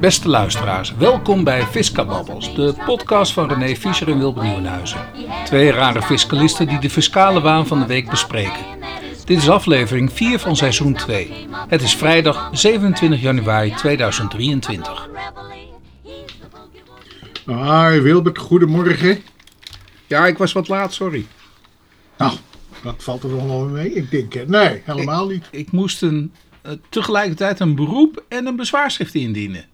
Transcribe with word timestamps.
Beste 0.00 0.28
luisteraars, 0.28 0.94
welkom 0.94 1.44
bij 1.44 1.66
Fiscababbels, 1.66 2.54
de 2.54 2.74
podcast 2.84 3.32
van 3.32 3.48
René 3.48 3.76
Fischer 3.76 4.08
en 4.08 4.18
Wilbert 4.18 4.46
Nieuwenhuizen. 4.46 5.00
Twee 5.44 5.70
rare 5.70 6.02
fiscalisten 6.02 6.66
die 6.66 6.78
de 6.78 6.90
fiscale 6.90 7.40
waan 7.40 7.66
van 7.66 7.80
de 7.80 7.86
week 7.86 8.10
bespreken. 8.10 8.64
Dit 9.24 9.38
is 9.38 9.48
aflevering 9.48 10.12
4 10.12 10.38
van 10.38 10.56
seizoen 10.56 10.94
2. 10.94 11.46
Het 11.68 11.82
is 11.82 11.96
vrijdag 11.96 12.50
27 12.52 13.20
januari 13.20 13.70
2023. 13.70 15.08
Hoi 17.44 18.00
Wilbert, 18.00 18.38
goedemorgen. 18.38 19.18
Ja, 20.06 20.26
ik 20.26 20.38
was 20.38 20.52
wat 20.52 20.68
laat, 20.68 20.92
sorry. 20.92 21.26
Nou, 22.18 22.32
dat 22.82 23.02
valt 23.02 23.22
er 23.22 23.30
nog 23.30 23.46
wel 23.46 23.68
mee. 23.68 23.92
Ik 23.92 24.10
denk, 24.10 24.46
nee, 24.46 24.82
helemaal 24.84 25.26
niet. 25.26 25.48
Ik 25.50 25.72
moest 25.72 26.02
een, 26.02 26.32
eh, 26.62 26.72
tegelijkertijd 26.88 27.60
een 27.60 27.74
beroep 27.74 28.24
en 28.28 28.46
een 28.46 28.56
bezwaarschrift 28.56 29.14
indienen. 29.14 29.69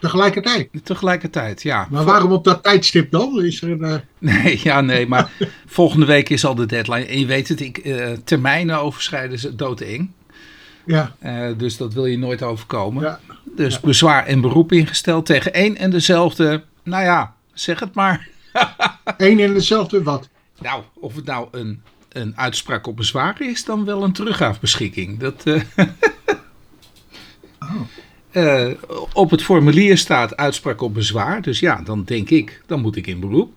Tegelijkertijd. 0.00 0.68
Tegelijkertijd, 0.84 1.62
ja. 1.62 1.86
Maar 1.90 2.04
waarom 2.04 2.32
op 2.32 2.44
dat 2.44 2.62
tijdstip 2.62 3.10
dan? 3.10 3.42
Is 3.44 3.62
er 3.62 3.70
een, 3.70 3.84
eh, 3.84 3.94
Nee, 4.42 4.60
ja, 4.62 4.80
nee, 4.80 5.06
maar 5.06 5.30
volgende 5.66 6.06
week 6.06 6.28
is 6.28 6.44
al 6.44 6.54
de 6.54 6.66
deadline. 6.66 7.04
En 7.04 7.18
je 7.20 7.26
weet 7.26 7.48
het, 7.48 7.60
ik, 7.60 7.78
eh, 7.78 8.10
termijnen 8.24 8.80
overschrijden 8.80 9.32
is 9.32 9.42
doodeng. 9.42 10.10
ja, 10.86 11.14
Eh, 11.18 11.46
dus 11.56 11.76
dat 11.76 11.94
wil 11.94 12.06
je 12.06 12.18
nooit 12.18 12.42
overkomen. 12.42 13.02
ja. 13.02 13.20
Dus 13.56 13.80
bezwaar 13.80 14.26
en 14.26 14.40
beroep 14.40 14.72
ingesteld 14.72 15.26
tegen 15.26 15.52
één 15.52 15.76
en 15.76 15.90
dezelfde. 15.90 16.62
Nou 16.82 17.04
ja, 17.04 17.34
zeg 17.52 17.80
het 17.80 17.94
maar. 17.94 18.28
één 19.16 19.38
en 19.40 19.54
dezelfde 19.54 20.02
wat? 20.02 20.28
Nou, 20.60 20.82
of 20.94 21.14
het 21.14 21.24
nou 21.24 21.48
een, 21.50 21.82
een 22.08 22.32
uitspraak 22.36 22.86
op 22.86 22.96
bezwaar 22.96 23.36
is, 23.40 23.64
dan 23.64 23.84
wel 23.84 24.02
een 24.02 24.12
teruggaafbeschikking. 24.12 25.18
Dat, 25.18 25.42
eh, 25.44 25.60
eh, 28.38 28.70
op 29.12 29.30
het 29.30 29.42
formulier 29.42 29.98
staat 29.98 30.36
uitspraak 30.36 30.80
op 30.80 30.94
bezwaar. 30.94 31.42
Dus 31.42 31.60
ja, 31.60 31.80
dan 31.84 32.04
denk 32.04 32.30
ik, 32.30 32.62
dan 32.66 32.80
moet 32.80 32.96
ik 32.96 33.06
in 33.06 33.20
beroep. 33.20 33.52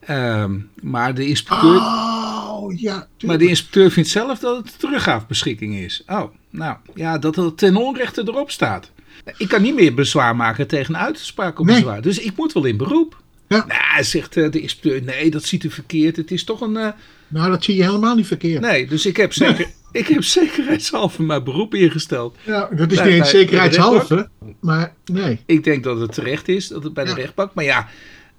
Ehm, 0.00 0.58
maar, 0.82 1.14
de 1.14 1.26
inspecteur, 1.26 1.76
Oh, 1.76 2.78
ja. 2.78 3.06
maar 3.26 3.38
de 3.38 3.48
inspecteur 3.48 3.90
vindt 3.90 4.08
zelf 4.08 4.38
dat 4.38 4.56
het 4.56 4.78
teruggaafbeschikking 4.78 5.74
is. 5.76 6.02
Oh, 6.06 6.22
nou 6.50 6.76
ja, 6.94 7.18
dat 7.18 7.36
het 7.36 7.58
ten 7.58 7.76
onrechte 7.76 8.22
erop 8.26 8.50
staat. 8.50 8.90
Ik 9.36 9.48
kan 9.48 9.62
niet 9.62 9.74
meer 9.74 9.94
bezwaar 9.94 10.36
maken 10.36 10.66
tegen 10.66 10.94
een 10.94 11.00
uitspraak 11.00 11.58
op 11.58 11.66
Nee. 11.66 11.74
bezwaar. 11.74 12.02
Dus 12.02 12.18
ik 12.18 12.36
moet 12.36 12.52
wel 12.52 12.64
in 12.64 12.76
beroep. 12.76 13.22
Ja. 13.48 13.64
Nou, 13.66 14.04
zegt 14.04 14.36
eh, 14.36 14.50
de 14.50 14.60
inspecteur, 14.60 15.02
nee, 15.02 15.30
dat 15.30 15.44
ziet 15.44 15.64
u 15.64 15.70
verkeerd. 15.70 16.16
Het 16.16 16.30
is 16.30 16.44
toch 16.44 16.60
een... 16.60 16.94
Nou, 17.28 17.50
dat 17.50 17.64
zie 17.64 17.76
je 17.76 17.82
helemaal 17.82 18.14
niet 18.14 18.26
verkeerd. 18.26 18.60
Nee, 18.60 18.86
dus 18.86 19.06
ik 19.06 19.16
heb, 19.16 19.32
zeker, 19.32 19.66
ik 19.92 20.06
heb 20.08 20.24
zekerheidshalve 20.24 21.22
mijn 21.22 21.44
beroep 21.44 21.74
ingesteld. 21.74 22.36
Ja, 22.44 22.68
dat 22.76 22.90
is 22.92 22.96
Bij- 22.98 23.06
niet 23.06 23.14
eens 23.18 23.30
zekerheidshalve, 23.30 24.28
maar 24.60 24.94
nee. 25.04 25.40
Ik 25.46 25.64
denk 25.64 25.84
dat 25.84 26.00
het 26.00 26.12
terecht 26.12 26.48
is, 26.48 26.68
dat 26.68 26.82
het 26.84 26.92
bij 26.94 27.04
de 27.04 27.14
rechtbank. 27.14 27.54
Maar 27.54 27.64
ja, 27.64 27.88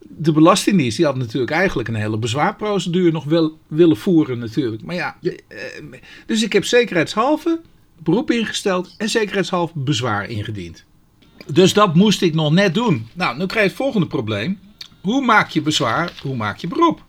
de 0.08 0.32
Belastingdienst 0.32 0.98
die 0.98 1.06
had 1.06 1.18
natuurlijk 1.18 1.52
eigenlijk 1.52 1.88
een 1.88 1.96
hele 1.96 2.18
bezwaarprocedure 2.18 3.12
nog 3.12 3.24
wel 3.24 3.58
willen 3.68 3.98
voeren 3.98 4.40
natuurlijk. 4.40 4.84
Maar 4.84 4.96
ja, 4.96 5.18
Ja. 5.22 5.32
eh, 5.48 5.58
dus 6.26 6.44
ik 6.44 6.54
heb 6.54 6.66
zekerheidshalve 6.66 7.60
beroep 8.04 8.32
ingesteld 8.32 8.96
en 8.98 9.10
zekerheidshalve 9.10 9.74
bezwaar 9.76 10.30
ingediend. 10.30 10.84
Dus 11.54 11.74
dat 11.74 11.96
moest 11.96 12.22
ik 12.22 12.34
nog 12.34 12.52
net 12.52 12.74
doen. 12.74 13.08
Nou, 13.14 13.38
nu 13.38 13.46
krijg 13.46 13.64
je 13.64 13.70
het 13.70 13.78
volgende 13.80 14.08
probleem. 14.08 14.60
Hoe 15.02 15.26
maak 15.26 15.50
je 15.50 15.62
bezwaar, 15.62 16.12
hoe 16.22 16.36
maak 16.36 16.58
je 16.58 16.68
beroep? 16.68 17.04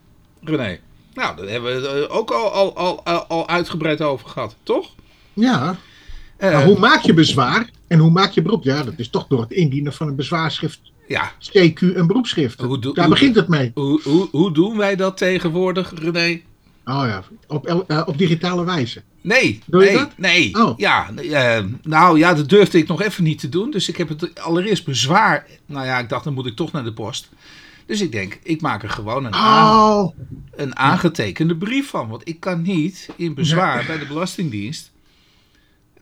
René. 0.45 0.79
Nou, 1.15 1.37
daar 1.37 1.47
hebben 1.47 1.83
we 1.83 1.89
het 1.89 2.09
eh, 2.09 2.17
ook 2.17 2.31
al, 2.31 2.53
al, 2.53 2.77
al, 2.77 3.27
al, 3.27 3.49
uitgebreid 3.49 4.03
over 4.03 4.29
gehad, 4.29 4.57
toch? 4.63 4.89
Ja, 5.33 5.77
maar 6.41 6.65
hoe 6.65 6.79
maak 6.79 7.03
je 7.03 7.15
bezwaar 7.15 7.71
en 7.87 7.99
hoe 7.99 8.11
maak 8.11 8.31
je 8.31 8.43
beroep? 8.43 8.65
Ja, 8.65 8.83
dat 8.83 8.95
is 8.97 9.11
toch 9.11 9.27
door 9.29 9.41
het 9.41 9.51
indienen 9.51 9.93
van 9.93 10.09
een 10.09 10.17
bezwaarschrift, 10.17 10.81
Ja, 11.09 11.33
CQ 11.39 11.95
en 11.95 12.07
beroepschrift. 12.07 12.59
Daar 12.95 13.09
begint 13.09 13.37
het 13.37 13.49
mee. 13.49 13.71
Hoe, 13.75 14.01
hoe, 14.03 14.29
hoe 14.31 14.53
doen 14.53 14.77
wij 14.77 14.97
dat 14.97 15.17
tegenwoordig, 15.17 15.93
René? 15.95 16.41
Oh 16.85 17.05
ja, 17.07 17.23
op, 17.47 17.67
eh, 17.67 18.03
op 18.07 18.19
digitale 18.19 18.65
wijze. 18.65 19.03
Nee, 19.21 19.61
Doe 19.67 19.85
je 19.85 19.87
nee, 19.91 19.99
dat? 19.99 20.11
nee. 20.17 20.55
Oh. 20.55 20.79
Ja, 20.79 21.11
nou 21.83 22.19
ja, 22.19 22.35
dat 22.35 22.49
durfde 22.49 22.79
ik 22.79 22.89
nog 22.89 23.03
even 23.03 23.25
niet 23.25 23.39
te 23.39 23.49
doen. 23.49 23.71
Dus 23.71 23.89
ik 23.89 23.97
heb 23.97 24.09
het 24.09 24.41
allereerst 24.41 24.85
bezwaar. 24.85 25.47
Nou 25.67 25.87
ja, 25.87 25.99
ik 25.99 26.09
dacht, 26.09 26.25
dan 26.25 26.35
moet 26.35 26.47
ik 26.47 26.57
toch 26.57 26.73
naar 26.73 26.85
de 26.85 26.93
post. 26.93 27.29
Dus 27.91 28.01
ik 28.01 28.13
denk, 28.13 28.39
ik 28.43 28.61
maak 28.61 28.83
er 28.83 28.91
gewoon 28.91 29.25
een, 29.25 29.35
Oh, 29.35 30.07
een 30.55 30.77
aangetekende 30.77 31.57
brief 31.57 31.89
van. 31.89 32.09
Want 32.09 32.29
ik 32.29 32.41
kan 32.41 32.63
niet 32.63 33.09
in 33.17 33.35
bezwaar 33.35 33.85
bij 33.87 33.99
de 33.99 34.07
Belastingdienst. 34.07 34.91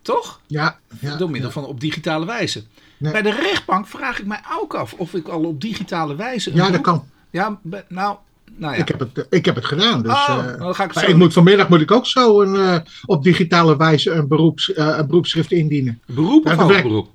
Toch? 0.03 0.41
ja. 0.47 0.79
ja 1.01 1.17
Door 1.17 1.31
middel 1.31 1.49
ja. 1.49 1.55
van 1.55 1.65
op 1.65 1.81
digitale 1.81 2.27
wijze. 2.27 2.65
Nee. 2.97 3.13
Bij 3.13 3.23
de 3.23 3.31
rechtbank 3.31 3.87
vraag 3.87 4.19
ik 4.21 4.27
mij 4.27 4.41
ook 4.61 4.75
af 4.75 4.93
of 4.93 5.15
ik 5.15 5.29
al 5.29 5.45
op 5.45 5.61
digitale 5.61 6.17
wijze. 6.17 6.55
Ja, 6.55 6.71
dat 6.71 6.81
kan. 6.81 7.05
Ja, 7.31 7.61
nou, 7.89 8.17
nou 8.57 8.75
ja. 8.75 8.81
Ik, 8.81 8.89
heb 8.89 8.99
het, 8.99 9.27
ik 9.31 9.45
heb 9.45 9.55
het 9.55 9.65
gedaan. 9.65 10.03
Dus, 10.03 10.13
Oh, 10.13 10.39
eh, 10.39 10.59
dan 10.59 10.75
ga 10.75 10.85
ik 10.85 10.95
maar 10.95 11.05
zo- 11.05 11.11
ik 11.11 11.17
moet, 11.17 11.33
vanmiddag 11.33 11.69
moet 11.69 11.81
ik 11.81 11.91
ook 11.91 12.07
zo 12.07 12.41
een, 12.43 12.55
eh, 12.57 12.79
op 13.05 13.23
digitale 13.23 13.77
wijze 13.77 14.11
een, 14.11 14.29
beroeps, 14.29 14.73
eh, 14.73 14.95
een 14.99 15.07
beroepsschrift 15.07 15.53
indienen. 15.53 16.03
Beroep 16.07 16.47
of 16.47 16.55
hoger 16.55 16.83
beroep? 16.83 17.09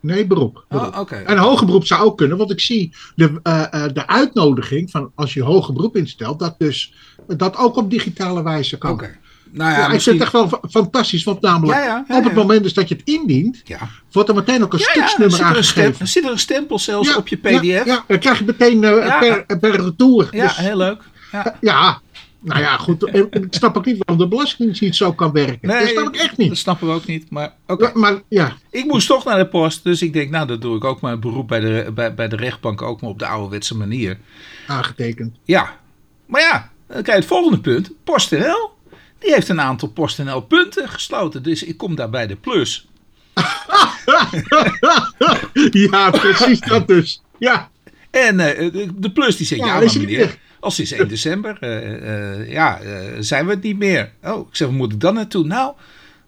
Nee, 0.00 0.26
beroep. 0.26 0.64
Oh. 0.68 1.10
En 1.26 1.36
hoger 1.38 1.66
beroep 1.66 1.86
zou 1.86 2.04
ook 2.04 2.16
kunnen, 2.16 2.36
want 2.36 2.50
ik 2.50 2.60
zie 2.60 2.94
de, 3.14 3.40
eh, 3.42 3.62
eh, 3.84 3.92
de 3.92 4.06
uitnodiging 4.06 4.90
van 4.90 5.12
als 5.14 5.34
je 5.34 5.42
hoger 5.42 5.74
beroep 5.74 5.96
instelt, 5.96 6.38
dat 6.38 6.54
dus 6.58 6.92
dat 7.26 7.56
ook 7.56 7.76
op 7.76 7.90
digitale 7.90 8.42
wijze 8.42 8.78
kan. 8.78 8.90
Oké. 8.90 9.16
Nou 9.52 9.70
Ja, 9.70 9.78
ja, 9.78 9.86
ik 9.86 9.92
misschien... 9.92 10.16
vind 10.18 10.24
het 10.32 10.34
echt 10.42 10.50
wel 10.50 10.60
fa- 10.60 10.68
fantastisch, 10.80 11.24
want 11.24 11.40
namelijk 11.40 11.78
Ja, 11.78 11.84
ja, 11.84 12.04
ja, 12.08 12.16
op 12.16 12.24
het 12.24 12.32
ja. 12.32 12.38
moment 12.38 12.62
dus 12.62 12.74
dat 12.74 12.88
je 12.88 12.94
het 12.94 13.04
indient, 13.08 13.60
Ja. 13.64 13.78
wordt 14.12 14.28
er 14.28 14.34
meteen 14.34 14.62
ook 14.62 14.72
een 14.72 14.78
Ja, 14.78 14.90
ja, 14.94 15.06
stuknummer 15.06 15.36
zit 15.36 15.46
er, 15.46 15.56
aangegeven. 15.56 16.08
zit 16.08 16.24
er 16.24 16.30
een 16.30 16.38
stempel 16.38 16.78
zelfs 16.78 17.08
Ja, 17.08 17.16
op 17.16 17.28
je 17.28 17.36
PDF? 17.36 17.50
Ja, 17.50 17.60
Ja, 17.62 17.84
ja, 17.84 18.04
dan 18.06 18.18
krijg 18.18 18.38
je 18.38 18.44
meteen 18.44 18.84
eh, 18.84 19.06
Ja. 19.06 19.18
per, 19.18 19.58
per 19.58 19.80
retour. 19.84 20.28
Dus- 20.30 20.56
heel 20.56 20.76
leuk. 20.76 21.02
Ja. 21.60 22.00
Nou 22.42 22.60
ja, 22.60 22.76
goed. 22.76 23.08
Ik 23.30 23.46
snap 23.50 23.76
ook 23.76 23.84
niet 23.84 23.96
waarom 23.98 24.24
de 24.24 24.28
Belastingdienst 24.28 24.80
niet 24.80 24.96
zo 24.96 25.12
kan 25.12 25.32
werken. 25.32 25.68
dat 25.68 25.88
snap 25.88 26.06
ik 26.08 26.16
echt 26.16 26.28
Dat 26.28 26.36
niet. 26.36 26.58
snappen 26.58 26.86
we 26.88 26.92
ook 26.94 27.06
niet. 27.06 27.30
Maar 27.30 27.54
oké. 27.66 27.90
Maar 27.94 28.20
ja, 28.28 28.56
Ik 28.70 28.84
moest 28.84 29.06
toch 29.06 29.24
naar 29.24 29.38
de 29.38 29.46
post. 29.48 29.84
Dus 29.84 30.02
ik 30.02 30.12
denk, 30.12 30.30
nou, 30.30 30.46
dat 30.46 30.60
doe 30.62 30.76
ik 30.76 30.84
ook 30.84 31.00
mijn 31.00 31.20
beroep 31.20 31.48
bij 31.48 31.60
de, 31.60 31.90
bij, 31.94 32.14
bij 32.14 32.28
de 32.28 32.36
rechtbank 32.36 32.82
ook 32.82 33.00
maar 33.00 33.10
op 33.10 33.18
de 33.18 33.26
ouderwetse 33.26 33.76
manier. 33.76 34.18
aangetekend. 34.66 35.36
Ja. 35.44 35.78
Maar 36.26 36.40
ja, 36.40 36.70
dan 36.86 37.02
krijg 37.02 37.06
je 37.18 37.24
het 37.24 37.32
volgende 37.32 37.60
punt. 37.60 37.90
PostNL. 38.04 38.70
Die 39.18 39.32
heeft 39.34 39.48
een 39.48 39.60
aantal 39.60 39.88
PostNL 39.88 40.40
punten 40.40 40.88
gesloten. 40.88 41.42
Dus 41.42 41.62
ik 41.62 41.76
kom 41.76 41.94
daar 41.94 42.10
bij 42.10 42.26
de 42.26 42.36
plus. 42.36 42.88
ja, 45.90 46.10
precies 46.10 46.60
dat 46.60 46.88
dus. 46.88 47.22
Ja, 47.38 47.70
En 48.10 48.40
eh, 48.40 48.72
de, 48.96 49.12
plus 49.12 49.36
die 49.36 49.46
zegt, 49.46 49.60
Ja, 49.60 49.66
ja, 49.66 49.80
dat 49.80 49.94
maar 49.94 50.02
meneer, 50.04 50.38
als 50.60 50.80
is 50.80 50.92
1 50.92 51.08
december, 51.08 51.56
eh, 51.60 52.38
eh, 52.38 52.50
ja, 52.50 52.80
eh, 52.80 53.16
zijn 53.18 53.46
we 53.46 53.50
het 53.50 53.62
niet 53.62 53.78
meer. 53.78 54.12
Oh, 54.24 54.48
ik 54.48 54.56
zeg, 54.56 54.68
waar 54.68 54.76
moet 54.76 54.92
ik 54.92 55.00
dan 55.00 55.14
naartoe? 55.14 55.44
Nou, 55.44 55.74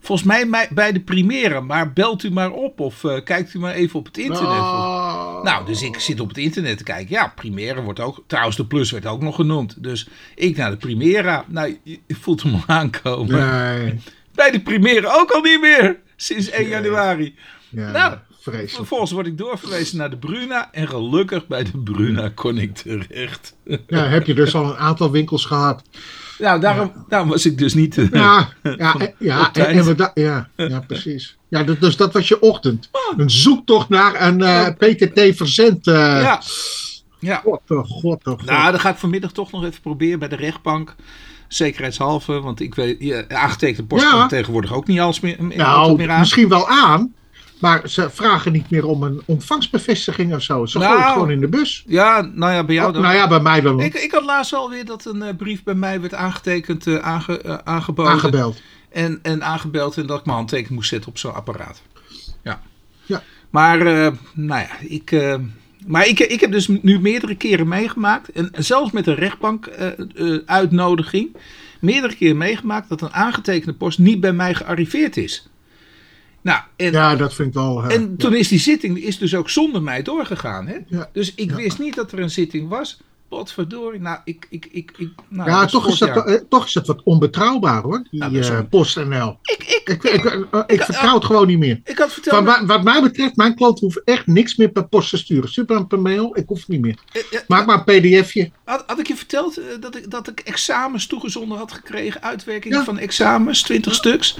volgens 0.00 0.28
mij 0.28 0.68
bij 0.70 0.92
de 0.92 1.00
Primera, 1.00 1.60
maar 1.60 1.92
belt 1.92 2.22
u 2.22 2.30
maar 2.30 2.50
op 2.50 2.80
of 2.80 3.04
kijkt 3.24 3.54
u 3.54 3.58
maar 3.58 3.74
even 3.74 3.98
op 3.98 4.04
het 4.04 4.18
internet. 4.18 4.58
Oh. 4.58 5.42
Nou, 5.42 5.66
dus 5.66 5.82
ik 5.82 5.98
zit 5.98 6.20
op 6.20 6.28
het 6.28 6.38
internet 6.38 6.78
te 6.78 6.84
kijken. 6.84 7.14
Ja, 7.14 7.32
Primera 7.34 7.80
wordt 7.82 8.00
ook, 8.00 8.24
trouwens 8.26 8.56
de 8.56 8.66
plus 8.66 8.90
werd 8.90 9.06
ook 9.06 9.22
nog 9.22 9.34
genoemd. 9.34 9.82
Dus 9.82 10.08
ik 10.34 10.56
naar 10.56 10.70
de 10.70 10.76
Primera. 10.76 11.44
Nou, 11.48 11.78
je, 11.82 12.00
je 12.06 12.14
voelt 12.14 12.42
hem 12.42 12.54
al 12.54 12.62
aankomen. 12.66 13.50
Nee. 13.80 14.00
Bij 14.34 14.50
de 14.50 14.60
Primera 14.60 15.12
ook 15.12 15.30
al 15.30 15.40
niet 15.40 15.60
meer, 15.60 16.00
sinds 16.16 16.50
1 16.50 16.68
januari. 16.68 17.34
Ja, 17.68 17.90
Nou, 17.90 18.18
vreselijk. 18.42 18.70
Vervolgens 18.74 19.10
word 19.10 19.26
ik 19.26 19.38
doorverwezen 19.38 19.98
naar 19.98 20.10
de 20.10 20.16
Bruna. 20.16 20.68
En 20.72 20.88
gelukkig 20.88 21.46
bij 21.46 21.64
de 21.64 21.78
Bruna 21.78 22.30
kon 22.34 22.58
ik 22.58 22.74
terecht. 22.74 23.54
Ja, 23.86 24.04
heb 24.04 24.26
je 24.26 24.34
dus 24.34 24.54
al 24.54 24.64
een 24.64 24.76
aantal 24.76 25.10
winkels 25.10 25.44
gehad. 25.44 25.82
Nou, 26.38 26.60
daarom, 26.60 26.92
daarom 27.08 27.28
was 27.28 27.46
ik 27.46 27.58
dus 27.58 27.74
niet... 27.74 27.98
eh, 27.98 28.10
Ja, 28.10 28.48
ja, 28.62 28.94
en- 28.98 29.14
ja, 29.18 29.40
op 29.48 29.56
en, 29.56 29.84
we 29.96 30.10
ja, 30.14 30.48
ja, 30.56 30.80
precies. 30.86 31.36
Ja, 31.48 31.62
dat- 31.64 31.80
dus 31.80 31.96
dat 31.96 32.12
was 32.12 32.28
je 32.28 32.40
ochtend. 32.40 32.88
Oh. 32.92 33.18
Een 33.18 33.30
zoektocht 33.30 33.88
naar 33.88 34.22
een 34.22 34.42
eh, 34.42 34.66
PTT 34.68 35.36
verzend. 35.36 35.86
eh 35.86 35.94
ja. 35.94 36.40
ja. 37.18 37.36
God, 37.44 37.60
oh 37.68 37.84
god, 37.84 38.26
oh 38.26 38.38
god. 38.38 38.44
Nou, 38.44 38.70
dan 38.70 38.80
ga 38.80 38.90
ik 38.90 38.96
vanmiddag 38.96 39.32
toch 39.32 39.52
nog 39.52 39.64
even 39.64 39.80
proberen 39.80 40.18
bij 40.18 40.28
de 40.28 40.36
rechtbank. 40.36 40.94
Zekerheidshalve, 41.48 42.40
want 42.40 42.60
ik 42.60 42.74
weet, 42.74 42.96
ja, 42.98 43.24
aangetekende 43.28 43.84
post 43.88 44.02
Ja. 44.04 44.26
tegenwoordig 44.26 44.72
ook 44.74 44.86
niet 44.86 45.00
alles 45.00 45.20
meer, 45.20 45.36
nou, 45.56 45.96
meer 45.96 46.10
aan. 46.10 46.18
misschien 46.20 46.48
wel 46.48 46.68
aan. 46.68 47.14
Maar 47.62 47.88
ze 47.88 48.10
vragen 48.10 48.52
niet 48.52 48.70
meer 48.70 48.86
om 48.86 49.02
een 49.02 49.22
ontvangstbevestiging 49.24 50.34
of 50.34 50.42
zo. 50.42 50.66
Ze 50.66 50.78
Nou. 50.78 50.90
gooien 50.90 51.04
het 51.06 51.12
gewoon 51.12 51.30
in 51.30 51.40
de 51.40 51.48
bus. 51.48 51.84
Ja, 51.86 52.20
nou 52.34 52.52
ja, 52.52 52.64
bij 52.64 52.74
jou 52.74 52.86
Oh, 52.88 52.94
dan. 52.94 53.02
nou 53.02 53.14
ja, 53.14 53.28
bij 53.28 53.40
mij 53.40 53.60
dan 53.60 53.80
Ik, 53.80 53.94
ik 53.94 54.10
had 54.12 54.24
laatst 54.24 54.50
wel 54.50 54.70
weer 54.70 54.84
dat 54.84 55.04
een 55.04 55.22
eh, 55.22 55.36
brief 55.36 55.62
bij 55.62 55.74
mij 55.74 56.00
werd 56.00 56.14
aangetekend, 56.14 56.86
eh, 56.86 56.96
aange, 56.96 57.40
eh, 57.40 57.58
aangeboden. 57.64 58.12
aangebeld. 58.12 58.60
En, 58.90 59.18
en 59.22 59.44
aangebeld 59.44 59.96
en 59.96 60.06
dat 60.06 60.18
ik 60.18 60.24
mijn 60.24 60.36
handtekening 60.36 60.74
moest 60.74 60.88
zetten 60.88 61.10
op 61.10 61.18
zo'n 61.18 61.34
apparaat. 61.34 61.82
Ja. 62.42 62.62
Ja. 63.04 63.22
Maar, 63.50 63.78
nou 64.34 64.60
ja, 64.60 64.68
ik, 64.80 65.12
maar 65.86 66.06
ik, 66.06 66.18
ik 66.20 66.40
heb 66.40 66.52
dus 66.52 66.68
nu 66.68 67.00
meerdere 67.00 67.34
keren 67.34 67.68
meegemaakt. 67.68 68.28
En 68.32 68.50
zelfs 68.58 68.90
met 68.90 69.06
een 69.06 69.14
rechtbank 69.14 69.66
eh, 69.66 69.88
eh, 69.88 70.40
uitnodiging. 70.46 71.36
Meerdere 71.80 72.14
keren 72.14 72.36
meegemaakt 72.36 72.88
dat 72.88 73.00
een 73.00 73.12
aangetekende 73.12 73.74
post 73.74 73.98
niet 73.98 74.20
bij 74.20 74.32
mij 74.32 74.54
gearriveerd 74.54 75.16
is. 75.16 75.48
Nou, 76.42 76.60
en, 76.76 76.92
Ja, 76.92 77.16
dat 77.16 77.34
vind 77.34 77.48
ik 77.48 77.54
wel... 77.54 77.84
eh, 77.84 77.94
en 77.94 78.16
toen 78.16 78.34
is 78.34 78.48
die 78.48 78.58
zitting 78.58 78.98
is 78.98 79.18
dus 79.18 79.34
ook 79.34 79.50
zonder 79.50 79.82
mij 79.82 80.02
doorgegaan. 80.02 80.66
Hè? 80.66 80.76
Ja. 80.86 81.08
Dus 81.12 81.34
ik 81.34 81.50
wist 81.52 81.78
niet 81.78 81.94
dat 81.94 82.12
er 82.12 82.18
een 82.18 82.30
zitting 82.30 82.68
was. 82.68 83.00
Potverdorie. 83.36 84.00
Nou, 84.00 84.18
ik... 84.24 84.46
ik, 84.50 84.66
ik, 84.72 84.92
ik 84.96 85.10
nou, 85.28 85.50
ja, 85.50 85.60
dat 85.60 85.70
toch 85.70 85.88
is, 85.88 85.98
dat, 85.98 86.26
eh, 86.26 86.34
toch 86.48 86.66
is 86.66 86.74
het 86.74 86.86
wat 86.86 87.02
onbetrouwbaar 87.04 87.82
hoor, 87.82 88.06
die 88.10 88.20
Nou, 88.20 88.32
dat 88.32 88.48
eh, 88.48 88.58
PostNL. 88.70 89.38
Ik, 89.42 89.64
ik, 89.64 89.80
Ik, 89.84 90.02
ik, 90.02 90.24
eh, 90.24 90.60
ik 90.66 90.82
vertrouw 90.82 91.14
het 91.14 91.24
gewoon 91.24 91.46
niet 91.46 91.58
meer. 91.58 91.80
ik 91.84 91.98
had 91.98 92.12
verteld... 92.12 92.34
Van, 92.36 92.44
wa- 92.44 92.64
wat 92.66 92.82
mij 92.82 93.02
betreft, 93.02 93.36
mijn 93.36 93.54
klant 93.54 93.80
hoeft 93.80 94.00
echt 94.04 94.26
niks 94.26 94.56
meer 94.56 94.68
per 94.68 94.88
post 94.88 95.10
te 95.10 95.16
sturen. 95.16 95.50
Hem 95.66 95.86
per 95.86 96.00
mail, 96.00 96.36
ik 96.38 96.44
hoef 96.46 96.58
het 96.58 96.68
niet 96.68 96.80
meer. 96.80 96.96
eh, 97.12 97.22
eh, 97.30 97.40
Maak 97.48 97.66
maar 97.66 97.82
een 97.86 98.00
pdfje. 98.00 98.50
Had, 98.64 98.84
had 98.86 98.98
ik 98.98 99.06
je 99.06 99.16
verteld 99.16 99.56
eh, 99.56 99.64
dat 99.80 99.96
ik, 99.96 100.10
dat 100.10 100.28
ik 100.28 100.40
examens 100.40 101.06
toegezonden 101.06 101.58
had 101.58 101.72
gekregen? 101.72 102.22
Uitwerking 102.22 102.74
Ja. 102.74 102.84
van 102.84 102.98
examens, 102.98 103.62
20 103.62 103.94
stuks. 103.94 104.36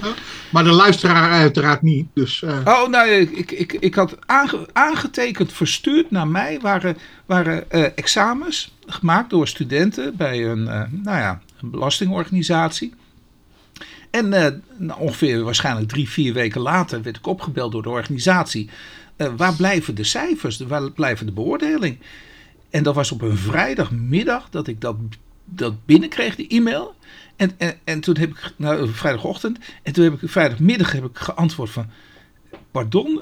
Maar 0.51 0.63
de 0.63 0.71
luisteraar 0.71 1.31
uiteraard 1.31 1.81
niet. 1.81 2.07
Dus 2.13 2.43
eh, 2.43 2.57
Oh, 2.65 2.87
nou, 2.87 3.09
ik, 3.09 3.51
ik, 3.51 3.73
ik 3.73 3.95
had 3.95 4.15
aange- 4.25 4.67
aangetekend, 4.73 5.53
verstuurd 5.53 6.11
naar 6.11 6.27
mij, 6.27 6.59
waren, 6.61 6.97
waren 7.25 7.71
eh, 7.71 7.83
examens 7.95 8.73
gemaakt 8.85 9.29
door 9.29 9.47
studenten 9.47 10.15
bij 10.15 10.45
een, 10.45 10.67
eh, 10.67 10.81
nou 10.91 11.17
ja, 11.17 11.41
een 11.61 11.69
belastingorganisatie. 11.69 12.93
En 14.09 14.33
eh, 14.33 14.51
nou, 14.77 14.99
ongeveer 14.99 15.43
waarschijnlijk 15.43 15.87
drie, 15.87 16.09
vier 16.09 16.33
weken 16.33 16.61
later 16.61 17.01
werd 17.01 17.17
ik 17.17 17.27
opgebeld 17.27 17.71
door 17.71 17.83
de 17.83 17.89
organisatie. 17.89 18.69
Eh, 19.15 19.27
waar 19.37 19.53
blijven 19.53 19.95
de 19.95 20.03
cijfers? 20.03 20.57
Waar 20.57 20.91
blijven 20.91 21.25
de 21.25 21.31
beoordeling? 21.31 21.97
En 22.69 22.83
dat 22.83 22.95
was 22.95 23.11
op 23.11 23.21
een 23.21 23.37
vrijdagmiddag 23.37 24.49
dat 24.49 24.67
ik 24.67 24.81
dat, 24.81 24.95
dat 25.45 25.85
binnenkreeg, 25.85 26.35
die 26.35 26.47
e-mail. 26.47 26.95
En, 27.35 27.51
en, 27.57 27.77
en 27.83 27.99
toen 27.99 28.17
heb 28.17 28.29
ik, 28.29 28.53
nou, 28.57 28.89
vrijdagochtend, 28.89 29.59
en 29.83 29.93
toen 29.93 30.03
heb 30.03 30.21
ik 30.21 30.29
vrijdagmiddag 30.29 30.91
heb 30.91 31.03
ik 31.03 31.17
geantwoord 31.17 31.69
van, 31.69 31.89
pardon, 32.71 33.21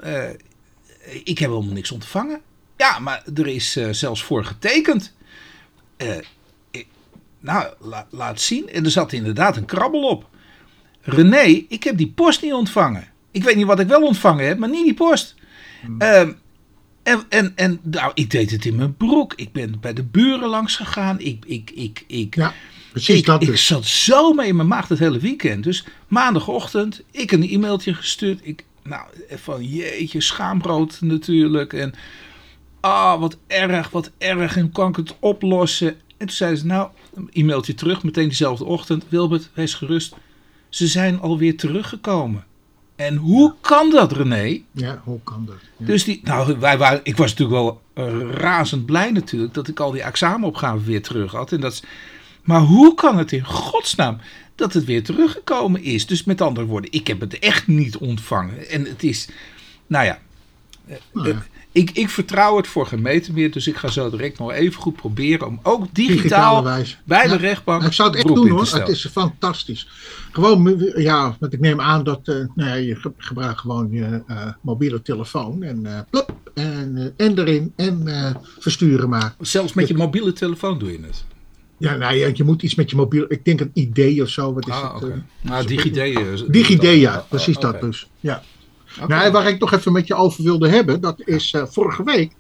ik 1.24 1.38
heb 1.40 1.50
helemaal 1.50 1.74
niks 1.74 1.92
ontvangen. 1.92 2.42
Ja, 2.78 3.00
maar 3.00 3.24
er 3.36 3.48
is 3.48 3.72
zelfs 3.92 4.24
voor 4.24 4.46
getekend. 4.46 5.14
Eh, 6.02 6.82
nou, 7.40 7.74
la- 7.80 8.08
laat 8.10 8.42
zien. 8.42 8.70
En 8.70 8.86
er 8.86 8.92
zat 8.92 9.12
inderdaad 9.14 9.58
een 9.58 9.66
krabbel 9.66 10.10
op. 10.10 10.30
René, 11.02 11.66
ik 11.68 11.84
heb 11.84 11.98
die 11.98 12.12
post 12.16 12.42
niet 12.42 12.54
ontvangen. 12.54 13.08
Ik 13.32 13.44
weet 13.44 13.56
niet 13.56 13.66
wat 13.66 13.80
ik 13.80 13.88
wel 13.88 14.02
ontvangen 14.02 14.46
heb, 14.48 14.58
maar 14.58 14.70
niet 14.70 14.84
die 14.86 14.94
post. 14.94 15.36
Ehm, 15.98 16.32
en, 17.04 17.24
en, 17.30 17.52
en 17.56 17.80
nou, 17.84 18.12
ik 18.14 18.30
deed 18.30 18.52
het 18.52 18.66
in 18.66 18.76
mijn 18.76 18.96
broek. 18.96 19.34
Ik 19.36 19.52
ben 19.52 19.80
bij 19.80 19.94
de 19.94 20.04
buren 20.04 20.50
langs 20.50 20.76
gegaan. 20.76 21.20
Ik, 21.20 21.46
ik, 21.46 21.72
ik, 21.76 22.04
ik, 22.08 22.36
ja, 22.36 22.54
precies 22.92 23.20
ik, 23.20 23.26
dat 23.26 23.42
ik 23.42 23.48
dus. 23.48 23.66
zat 23.66 23.86
zo 23.86 24.34
mee 24.34 24.48
in 24.48 24.56
mijn 24.56 24.68
maag 24.68 24.88
het 24.88 25.00
hele 25.00 25.20
weekend. 25.20 25.64
Dus 25.64 25.86
maandagochtend, 26.08 27.02
ik 27.12 27.32
een 27.32 27.50
e-mailtje 27.50 27.94
gestuurd. 27.94 28.40
Ik, 28.44 28.66
nou, 28.84 29.08
van 29.30 29.64
jeetje, 29.64 30.22
schaamrood 30.22 30.98
natuurlijk. 31.02 31.74
En 31.74 31.94
ah, 32.82 33.20
wat 33.20 33.38
erg, 33.48 33.90
wat 33.90 34.12
erg. 34.18 34.58
En 34.58 34.72
kan 34.72 34.90
ik 34.90 34.96
het 34.96 35.16
oplossen? 35.20 35.88
En 35.90 36.28
toen 36.28 36.30
zeiden 36.30 36.60
ze, 36.60 36.66
nou, 36.66 36.90
een 37.14 37.30
e-mailtje 37.34 37.74
terug, 37.74 38.04
meteen 38.04 38.28
diezelfde 38.28 38.66
ochtend. 38.66 39.04
Wilbert, 39.10 39.50
wees 39.54 39.74
gerust. 39.74 40.16
Ze 40.70 40.88
zijn 40.88 41.20
alweer 41.20 41.58
teruggekomen. 41.58 42.46
En 42.96 43.16
hoe 43.16 43.54
kan 43.62 43.90
dat, 43.90 44.12
René? 44.12 44.62
Ja, 44.72 45.02
hoe 45.04 45.20
kan 45.24 45.46
dat? 45.46 45.56
Ja. 45.78 45.86
Dus 45.86 46.04
die, 46.04 46.22
nou, 46.24 46.60
wij 46.60 46.78
waren, 46.78 47.00
ik 47.04 47.18
was 47.18 47.30
natuurlijk 47.30 47.60
wel 47.60 47.82
eh, 47.94 48.32
razend 48.32 48.86
blij 48.86 49.12
natuurlijk 49.12 49.54
dat 49.54 49.68
ik 49.68 49.80
al 49.80 49.92
die 49.92 50.02
examenopgaven 50.02 50.86
weer 50.86 51.02
terug 51.02 51.32
had. 51.32 51.52
En 51.52 51.60
dat, 51.60 51.84
maar 52.42 52.62
hoe 52.62 52.94
kan 52.94 53.18
het 53.18 53.32
in 53.32 53.46
godsnaam 53.46 54.18
dat 54.56 54.74
het 54.74 54.86
weer 54.86 55.04
teruggekomen 55.04 55.84
is? 55.84 56.06
Dus 56.06 56.24
met 56.24 56.42
andere 56.42 56.66
woorden, 56.66 56.92
ik 56.92 57.08
heb 57.08 57.20
het 57.20 57.40
echt 57.40 57.68
niet 57.68 57.98
ontvangen. 57.98 58.70
En 58.70 58.86
het 58.86 59.04
is, 59.04 59.30
nou 59.88 60.06
ja, 60.06 60.20
eh, 60.86 60.96
Nou 61.14 61.28
ja. 61.28 61.44
Ik, 61.72 61.92
ik 61.92 62.10
vertrouw 62.10 62.58
het 62.58 62.68
voor 62.68 62.86
geen 62.86 63.02
meter 63.02 63.34
meer. 63.34 63.52
Dus 63.52 63.68
ik 63.68 63.76
ga 63.76 63.88
zo 63.88 64.10
direct 64.10 64.40
nog 64.40 64.52
even 64.52 64.82
goed 64.82 64.96
proberen 64.96 65.48
om 65.48 65.60
ook 65.64 65.86
digitaal 65.94 66.64
bij 67.06 67.24
de 67.28 67.30
Ja. 67.30 67.36
rechtbank 67.36 67.84
Ik 67.84 67.94
zou 67.94 68.10
het 68.10 68.18
echt 68.18 68.36
doen 68.36 68.50
hoor. 68.50 68.68
Het 68.74 68.88
is 68.88 69.08
fantastisch. 69.12 69.88
Gewoon, 70.32 70.92
ja, 70.96 71.36
want 71.40 71.54
ik 71.54 71.60
neem 71.60 71.82
aan 71.82 72.04
dat 72.04 72.20
eh, 72.28 72.36
nou 72.56 72.70
ja, 72.70 72.74
je 72.74 72.96
ge- 72.96 73.12
gebruikt 73.18 73.60
gewoon 73.60 73.92
je 73.92 74.24
eh, 74.28 74.48
mobiele 74.62 75.02
telefoon. 75.02 75.64
En, 75.64 75.86
eh, 75.86 76.00
plop, 76.10 76.34
en, 76.54 77.14
en 77.18 77.38
erin 77.40 77.74
en 77.76 78.04
versturen 78.60 79.10
maar. 79.10 79.36
Zelfs 79.40 79.74
met 79.74 79.88
je 79.88 79.94
mobiele 79.94 80.34
telefoon 80.34 80.80
doe 80.80 80.92
je 80.92 81.00
het. 81.02 81.24
Ja, 81.78 81.96
nou 81.96 82.16
ja, 82.16 82.30
je 82.34 82.44
moet 82.44 82.62
iets 82.64 82.76
met 82.76 82.90
je 82.90 82.96
mobiel. 82.96 83.26
Ik 83.28 83.46
denk 83.46 83.60
een 83.60 83.72
idee 83.74 84.22
of 84.22 84.30
zo. 84.30 84.54
Wat 84.54 84.68
is 84.68 84.74
Ah, 84.74 85.02
het? 85.02 85.14
Nou, 85.42 85.66
DigiD. 85.68 85.94
DigiD, 86.52 86.82
ja, 86.82 87.16
Oh, 87.18 87.30
precies 87.30 87.58
dat 87.58 87.82
dus. 87.82 88.10
Ja. 88.20 88.44
Nou, 89.08 89.32
waar 89.32 89.48
ik 89.48 89.60
nog 89.60 89.74
even 89.74 89.92
met 89.92 90.08
je 90.08 90.16
over 90.16 90.44
wilde 90.44 90.70
hebben, 90.70 91.02
dat 91.02 91.22
is 91.26 91.54
eh, 91.54 91.64
vorige 91.66 92.04
week. 92.04 92.32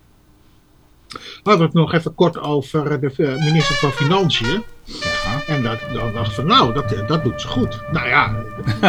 Hadden 1.44 1.58
we 1.58 1.64
het 1.64 1.74
nog 1.74 1.94
even 1.94 2.16
kort 2.16 2.40
over 2.40 3.00
de 3.02 3.12
eh, 3.18 3.44
minister 3.46 3.76
van 3.76 3.92
Financiën. 3.92 4.64
Ja. 4.84 5.42
En 5.48 5.64
dat, 5.64 5.80
dan 5.94 6.14
dacht 6.14 6.28
ik 6.28 6.34
van, 6.34 6.46
nou, 6.46 6.74
dat, 6.74 6.92
eh, 6.92 7.08
dat 7.08 7.24
doet 7.24 7.42
ze 7.42 7.48
goed. 7.48 7.80
Nou 7.92 8.08
ja, 8.08 8.44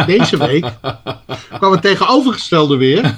deze 0.05 0.37
week 0.37 0.65
kwam 1.57 1.71
het 1.71 1.81
tegenovergestelde 1.81 2.77
weer. 2.77 3.03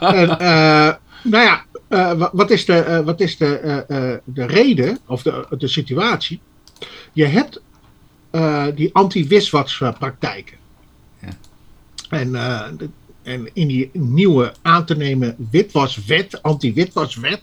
en, 0.00 0.38
eh, 0.38 0.92
nou 1.22 1.44
ja, 1.44 1.64
eh, 1.88 2.12
wa- 2.12 2.30
wat 2.32 2.50
is 2.50 2.64
de, 2.64 2.76
eh, 2.78 3.00
wat 3.00 3.20
is 3.20 3.36
de, 3.36 3.56
eh, 3.58 4.12
eh, 4.12 4.18
de 4.24 4.46
reden, 4.46 4.98
of 5.06 5.22
de, 5.22 5.46
de 5.58 5.68
situatie? 5.68 6.40
Je 7.12 7.24
hebt 7.26 7.60
eh, 8.30 8.66
die 8.74 8.90
anti-wiswaspraktijken. 8.94 10.56
Ja. 11.20 11.28
En, 12.08 12.34
eh, 12.34 12.62
en 13.24 13.48
in 13.52 13.68
die 13.68 13.90
nieuwe 13.92 14.52
aan 14.62 14.84
te 14.84 14.96
nemen 14.96 15.36
witwaswet, 15.50 16.42
anti-witwaswet, 16.42 17.42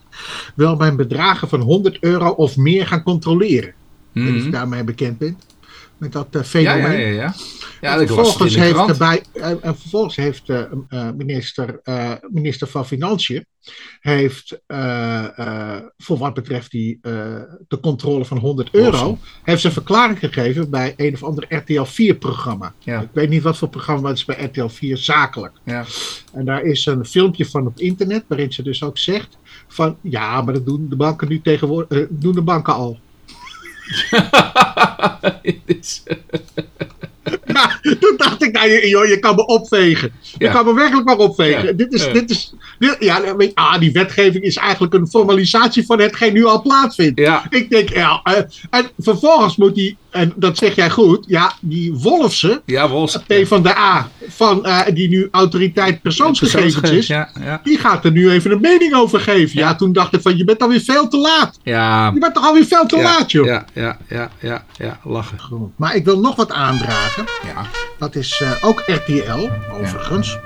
wil 0.55 0.75
men 0.75 0.95
bedragen 0.95 1.47
van 1.47 1.59
100 1.61 1.97
euro 1.99 2.29
of 2.29 2.57
meer 2.57 2.87
gaan 2.87 3.03
controleren. 3.03 3.73
Niet 4.11 4.27
of 4.29 4.35
je 4.35 4.41
Mhm. 4.41 4.51
daarmee 4.51 4.83
bekend 4.83 5.17
bent. 5.17 5.45
Met 6.01 6.11
dat 6.11 6.27
eh, 6.31 6.41
Ja, 6.41 6.47
fenomeen. 6.47 6.99
ja, 6.99 7.07
ja. 7.07 7.11
ja. 7.11 7.33
ja 7.81 7.99
En 7.99 8.07
vervolgens 8.07 8.53
in 8.53 8.59
de 8.59 8.65
heeft, 8.65 8.73
krant. 8.73 8.89
erbij, 8.89 9.23
en, 9.33 9.63
en 9.63 9.77
vervolgens 9.77 10.15
heeft 10.15 10.49
eh, 10.49 10.61
eh, 10.89 11.07
minister, 11.17 11.79
eh, 11.83 12.11
minister 12.29 12.67
van 12.67 12.85
Financiën 12.85 13.45
heeft, 13.99 14.61
eh, 14.67 15.39
eh, 15.39 15.81
voor 15.97 16.17
wat 16.17 16.33
betreft 16.33 16.71
die, 16.71 16.99
eh, 17.01 17.11
de 17.67 17.79
controle 17.79 18.25
van 18.25 18.37
100 18.37 18.69
euro, 18.71 19.17
heeft 19.43 19.61
ze 19.61 19.67
een 19.67 19.73
verklaring 19.73 20.19
gegeven 20.19 20.69
bij 20.69 20.93
een 20.97 21.13
of 21.13 21.23
ander 21.23 21.45
RTL 21.55 21.83
4 21.83 22.15
programma. 22.15 22.73
Ja. 22.79 23.01
Ik 23.01 23.09
weet 23.13 23.29
niet 23.29 23.43
wat 23.43 23.57
voor 23.57 23.69
programma, 23.69 24.09
het 24.09 24.17
is 24.17 24.25
bij 24.25 24.43
RTL 24.43 24.67
4 24.67 24.97
zakelijk. 24.97 25.53
Ja. 25.63 25.85
En 26.33 26.45
daar 26.45 26.61
is 26.63 26.85
een 26.85 27.05
filmpje 27.05 27.45
van 27.45 27.67
op 27.67 27.79
internet 27.79 28.23
waarin 28.27 28.53
ze 28.53 28.63
dus 28.63 28.83
ook 28.83 28.97
zegt 28.97 29.37
van 29.67 29.97
ja, 30.01 30.41
maar 30.41 30.53
dat 30.53 30.65
doen 30.65 30.89
de 30.89 30.95
banken 30.95 31.27
nu 31.27 31.41
tegenwoordig, 31.41 31.97
eh, 31.99 32.05
doen 32.09 32.33
de 32.35 32.41
banken 32.41 32.73
al. 32.73 32.99
Is- 35.65 36.03
Ja, 37.45 37.79
toen 37.99 38.13
dacht 38.17 38.43
ik, 38.43 38.51
nou, 38.51 38.87
joh, 38.87 39.05
je 39.07 39.19
kan 39.19 39.35
me 39.35 39.45
opvegen. 39.45 40.11
Je 40.37 40.45
Ja. 40.45 40.51
kan 40.51 40.65
me 40.65 40.73
werkelijk 40.73 41.05
maar 41.05 41.17
opvegen. 41.17 41.65
Ja. 41.65 41.71
Dit 41.71 41.93
is, 41.93 42.05
Ja. 42.05 42.13
dit 42.13 42.29
is, 42.29 42.53
dit- 42.79 42.95
ja, 42.99 43.35
weet 43.35 43.47
je, 43.49 43.55
ah, 43.55 43.79
die 43.79 43.91
wetgeving 43.91 44.43
is 44.43 44.55
eigenlijk 44.57 44.93
een 44.93 45.07
formalisatie 45.07 45.85
van 45.85 45.99
hetgeen 45.99 46.33
nu 46.33 46.45
al 46.45 46.61
plaatsvindt. 46.61 47.19
Ik 47.49 47.69
denk, 47.69 47.89
ja, 47.89 48.19
eh, 48.23 48.41
en 48.69 48.89
vervolgens 48.97 49.55
moet 49.55 49.75
die, 49.75 49.97
en 50.11 50.33
dat 50.35 50.57
zeg 50.57 50.75
jij 50.75 50.89
goed, 50.89 51.25
ja, 51.27 51.53
die 51.59 51.93
Wolfse, 51.93 52.61
ja. 52.65 52.87
P 53.27 53.33
van 53.47 53.63
de 53.63 53.77
A, 53.77 54.09
van, 54.27 54.65
eh, 54.65 54.79
die 54.93 55.09
nu 55.09 55.27
autoriteit 55.31 56.01
persoonsgegevens 56.01 56.89
is, 56.89 57.07
Ja, 57.07 57.29
ja. 57.39 57.61
die 57.63 57.77
gaat 57.77 58.05
er 58.05 58.11
nu 58.11 58.29
even 58.29 58.51
een 58.51 58.61
mening 58.61 58.93
over 58.95 59.19
geven. 59.19 59.59
Ja, 59.59 59.75
toen 59.75 59.93
dacht 59.93 60.13
ik 60.13 60.21
van, 60.21 60.37
je 60.37 60.43
bent 60.43 60.61
alweer 60.61 60.79
veel 60.81 61.07
te 61.07 61.17
laat. 61.17 61.59
Ja, 61.63 62.11
Je 62.13 62.19
bent 62.19 62.33
toch 62.33 62.45
alweer 62.45 62.65
veel 62.65 62.85
te 62.85 63.01
laat, 63.01 63.31
joh. 63.31 63.45
Ja, 63.45 63.65
ja, 63.73 63.97
ja, 64.09 64.29
ja, 64.39 64.63
ja, 64.77 64.99
lachen. 65.03 65.39
Maar 65.75 65.95
ik 65.95 66.05
wil 66.05 66.19
nog 66.19 66.35
wat 66.35 66.51
aandragen. 66.51 67.25
Ja, 67.45 67.65
Dat 67.97 68.15
is 68.15 68.41
eh, 68.41 68.51
ook 68.61 68.83
RTL, 68.85 69.49
overigens. 69.81 70.37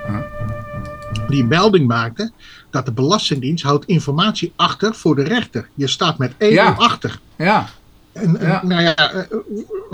Die 1.28 1.42
een 1.42 1.48
melding 1.48 1.86
maakte 1.86 2.30
dat 2.70 2.84
de 2.86 2.92
Belastingdienst 2.92 3.64
houdt 3.64 3.84
informatie 3.84 4.52
achter 4.56 4.94
voor 4.94 5.14
de 5.16 5.22
rechter. 5.22 5.68
Je 5.74 5.86
staat 5.86 6.18
met 6.18 6.32
1 6.38 6.52
Ja. 6.52 6.74
achter. 6.78 7.18
ja, 7.36 7.68
En, 8.16 8.36
Ja. 8.40 8.60
nou 8.64 8.82
ja, 8.82 8.94
eh, 8.94 9.22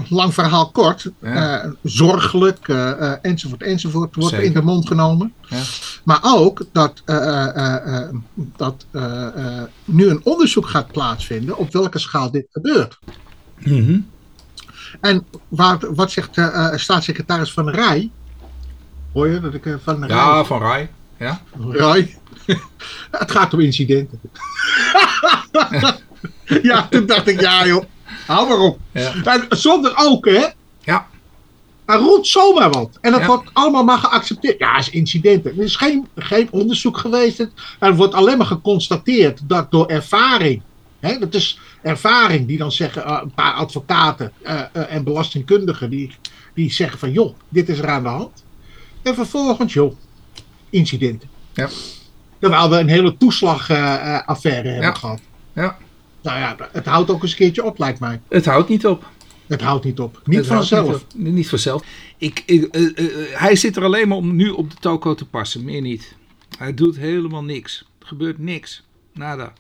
lang 0.09 0.35
verhaal 0.35 0.71
kort. 0.71 1.11
Ja. 1.21 1.62
eh, 1.62 1.71
zorgelijk, 1.83 2.69
eh, 2.69 3.12
enzovoort, 3.25 3.62
enzovoort, 3.62 4.14
wordt 4.14 4.31
Zeker. 4.31 4.47
in 4.47 4.52
de 4.52 4.62
mond 4.62 4.87
genomen. 4.87 5.33
Ja. 5.49 5.62
Maar 6.05 6.21
ook 6.23 6.64
dat, 6.73 7.02
dat 8.57 8.87
nu 9.85 10.09
een 10.09 10.21
onderzoek 10.25 10.67
gaat 10.67 10.93
plaatsvinden 10.93 11.57
op 11.57 11.73
welke 11.73 11.99
schaal 11.99 12.31
dit 12.31 12.47
gebeurt. 12.50 12.99
Mhm. 13.59 13.99
En 15.00 15.26
waar, 15.49 15.95
wat 15.95 16.11
zegt 16.11 16.37
eh, 16.38 16.75
staatssecretaris 16.75 17.52
Van 17.52 17.69
Rij? 17.69 18.11
Hoor 19.12 19.29
je 19.29 19.41
dat 19.41 19.55
ik 19.55 19.79
Van 19.83 20.05
Rij... 20.05 20.17
ja, 20.17 20.45
van 20.45 20.61
Rai. 20.61 20.88
Ja, 21.19 21.41
Rij? 21.71 22.17
het 23.11 23.31
gaat 23.31 23.55
om 23.55 23.61
incidenten. 23.61 24.21
ja, 26.62 26.88
toen 26.88 27.07
dacht 27.07 27.26
ik, 27.26 27.41
ja 27.41 27.67
joh, 27.67 27.85
hou 28.26 28.49
maar 28.49 28.59
op. 28.59 28.79
ja, 28.93 29.45
zonder 29.49 29.93
ook, 29.97 30.25
hè, 30.26 30.47
ja, 30.81 31.07
Hij 31.87 31.97
roept 31.97 32.26
zomaar 32.26 32.71
wat. 32.71 32.99
En 33.00 33.11
dat 33.12 33.21
Ja. 33.21 33.26
wordt 33.26 33.50
allemaal 33.52 33.85
maar 33.85 33.99
geaccepteerd. 33.99 34.59
Ja, 34.59 34.79
is 34.79 34.91
incidenten. 34.91 35.50
Er 35.59 35.64
is 35.64 35.76
geen, 35.76 36.07
geen 36.17 36.49
onderzoek 36.50 36.97
geweest. 36.99 37.47
Er 37.79 37.97
wordt 37.97 38.14
alleen 38.14 38.38
maar 38.38 38.47
geconstateerd 38.47 39.41
dat 39.49 39.71
door 39.71 39.87
ervaring. 39.87 40.62
Hè, 41.00 41.19
dat 41.19 41.35
is 41.35 41.59
ervaring 41.83 42.47
die 42.47 42.59
dan 42.59 42.73
zeggen, 42.73 43.05
eh, 43.05 43.19
een 43.23 43.35
paar 43.35 43.52
advocaten 43.52 44.33
eh, 44.43 44.61
eh, 44.73 44.95
en 44.95 45.05
belastingkundigen 45.05 45.91
die, 45.91 46.17
die 46.55 46.73
zeggen 46.73 46.99
van 46.99 47.12
joh, 47.12 47.35
dit 47.49 47.69
is 47.69 47.79
er 47.79 47.88
aan 47.88 48.02
de 48.02 48.09
hand. 48.09 48.45
En 49.02 49.14
vervolgens, 49.14 49.73
joh, 49.73 49.93
incidenten. 50.71 51.29
Ja. 51.52 51.69
Terwijl 52.38 52.71
we 52.71 52.79
een 52.79 52.88
hele 52.88 53.17
toeslagaffaire 53.17 54.69
hebben 54.69 54.87
Ja. 54.88 54.95
gehad. 54.95 55.21
Ja. 55.52 55.76
Nou 56.23 56.38
ja, 56.38 56.57
het 56.73 56.87
houdt 56.87 57.11
ook 57.11 57.23
eens 57.23 57.31
een 57.31 57.37
keertje 57.37 57.64
op, 57.64 57.79
lijkt 57.79 58.00
mij. 58.00 58.21
Het 58.29 58.45
houdt 58.45 58.69
niet 58.69 58.87
op. 58.87 59.11
Het 59.47 59.62
houdt 59.62 59.85
niet 59.85 60.00
op. 60.00 60.21
Niet 60.25 60.38
Het 60.38 60.47
vanzelf. 60.47 61.05
Niet, 61.14 61.29
op. 61.29 61.35
niet 61.35 61.49
vanzelf. 61.49 61.85
Ik, 62.19 62.43
ik, 62.47 62.64
eh, 62.64 62.83
eh, 62.83 62.99
eh, 62.99 63.38
hij 63.38 63.57
zit 63.57 63.76
er 63.76 63.85
alleen 63.85 64.09
maar 64.09 64.17
om 64.17 64.37
nu 64.37 64.49
op 64.49 64.71
de 64.71 64.76
toko 64.81 65.14
te 65.14 65.26
passen, 65.26 65.64
meer 65.64 65.81
niet. 65.81 66.14
Hij 66.59 66.75
doet 66.75 66.97
helemaal 66.97 67.45
niks. 67.45 67.85
Er 67.99 68.07
gebeurt 68.07 68.38
niks. 68.38 68.83
Nada. 69.14 69.52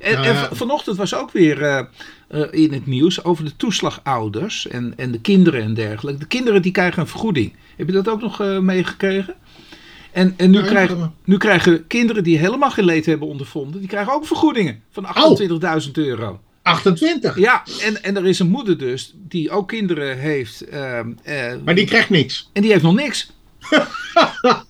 En, 0.00 0.12
Nou 0.12 0.26
ja. 0.26 0.48
vanochtend 0.52 0.96
was 0.96 1.14
ook 1.14 1.30
weer 1.30 1.88
in 2.50 2.72
het 2.72 2.86
nieuws 2.86 3.24
over 3.24 3.44
de 3.44 3.56
toeslagouders 3.56 4.68
en, 4.68 4.92
en 4.96 5.10
de 5.10 5.20
kinderen 5.20 5.62
en 5.62 5.74
dergelijke. 5.74 6.20
De 6.20 6.26
kinderen 6.26 6.62
die 6.62 6.72
krijgen 6.72 7.00
een 7.00 7.08
vergoeding. 7.08 7.52
Heb 7.76 7.86
je 7.86 7.92
dat 7.92 8.08
ook 8.08 8.20
nog 8.20 8.60
meegekregen? 8.60 9.34
En, 10.12 10.34
en 10.36 10.50
nu, 10.50 10.72
maar- 10.72 11.10
nu 11.24 11.36
krijgen 11.36 11.86
kinderen 11.86 12.24
die 12.24 12.38
helemaal 12.38 12.70
geen 12.70 12.84
leed 12.84 13.06
hebben 13.06 13.28
ondervonden, 13.28 13.80
die 13.80 13.88
krijgen 13.88 14.12
ook 14.12 14.26
vergoedingen 14.26 14.82
van 14.90 15.06
28.000 15.84 15.90
euro. 15.92 16.40
28. 16.62 17.38
Ja, 17.38 17.62
en, 17.82 18.02
en 18.02 18.16
er 18.16 18.26
is 18.26 18.38
een 18.38 18.48
moeder 18.50 18.78
dus 18.78 19.14
die 19.28 19.50
ook 19.50 19.68
kinderen 19.68 20.18
heeft. 20.18 20.60
ehm, 20.60 21.10
eh, 21.22 21.52
Maar 21.64 21.74
die 21.74 21.86
krijgt 21.86 22.10
niks. 22.10 22.50
en 22.52 22.62
die 22.62 22.70
heeft 22.70 22.82
nog 22.82 22.94
niks. 22.94 23.30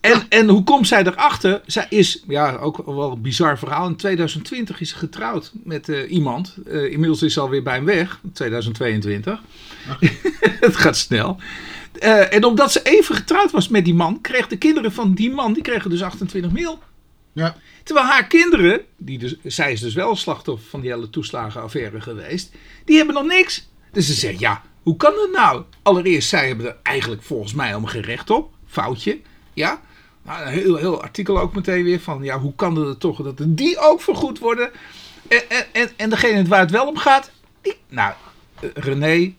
en, 0.00 0.22
en 0.28 0.48
hoe 0.48 0.64
komt 0.64 0.86
zij 0.86 1.04
erachter? 1.06 1.60
Zij 1.66 1.86
is, 1.88 2.22
ja, 2.28 2.56
ook 2.56 2.82
wel 2.86 3.12
een 3.12 3.20
bizar 3.22 3.58
verhaal. 3.58 3.86
In 3.88 3.96
2020 3.96 4.80
is 4.80 4.88
ze 4.88 4.96
getrouwd 4.96 5.50
met 5.64 5.88
eh, 5.88 6.10
iemand. 6.12 6.56
Eh, 6.66 6.90
inmiddels 6.92 7.22
is 7.22 7.32
ze 7.32 7.40
alweer 7.40 7.62
bij 7.62 7.74
hem 7.74 7.84
weg, 7.84 8.20
2022. 8.32 9.40
Het 10.60 10.76
gaat 10.76 10.96
snel. 10.96 11.36
Eh, 12.02 12.32
en 12.32 12.44
omdat 12.44 12.72
ze 12.72 12.82
even 12.82 13.14
getrouwd 13.14 13.50
was 13.50 13.68
met 13.68 13.84
die 13.84 13.94
man, 13.94 14.20
kreeg 14.20 14.46
de 14.46 14.56
kinderen 14.56 14.92
van 14.92 15.14
die 15.14 15.30
man, 15.30 15.52
die 15.52 15.62
kregen 15.62 15.90
dus 15.90 16.02
28 16.02 16.52
mil. 16.52 16.78
Ja. 17.32 17.56
Terwijl 17.82 18.06
haar 18.06 18.26
kinderen, 18.26 18.80
die 18.96 19.18
dus, 19.18 19.36
zij 19.42 19.72
is 19.72 19.80
dus 19.80 19.94
wel 19.94 20.16
slachtoffer 20.16 20.68
van 20.68 20.80
die 20.80 20.90
hele 20.90 21.10
toeslagenaffaire 21.10 22.00
geweest, 22.00 22.52
die 22.84 22.96
hebben 22.96 23.14
nog 23.14 23.24
niks. 23.24 23.68
Dus 23.92 24.06
ze 24.06 24.12
zegt, 24.12 24.38
ja, 24.38 24.62
hoe 24.82 24.96
kan 24.96 25.14
dat 25.14 25.30
nou? 25.32 25.64
Allereerst, 25.82 26.28
zij 26.28 26.46
hebben 26.46 26.66
er 26.66 26.76
eigenlijk 26.82 27.22
volgens 27.22 27.54
mij 27.54 27.66
helemaal 27.66 27.90
geen 27.90 28.02
recht 28.02 28.30
op. 28.30 28.52
Foutje, 28.66 29.20
ja. 29.52 29.80
Nou, 30.22 30.42
een 30.46 30.52
heel, 30.52 30.76
heel 30.76 31.02
artikel 31.02 31.40
ook 31.40 31.54
meteen 31.54 31.84
weer 31.84 32.00
van, 32.00 32.22
ja, 32.22 32.38
hoe 32.38 32.54
kan 32.54 32.76
het 32.76 33.00
toch 33.00 33.22
dat 33.22 33.36
die 33.46 33.78
ook 33.78 34.00
vergoed 34.00 34.38
worden? 34.38 34.70
En, 35.28 35.50
en, 35.50 35.66
en, 35.72 35.90
en 35.96 36.10
degene 36.10 36.44
waar 36.44 36.60
het 36.60 36.70
wel 36.70 36.86
om 36.86 36.96
gaat, 36.96 37.30
die, 37.60 37.76
nou, 37.88 38.12
eh, 38.60 38.68
René, 38.74 39.34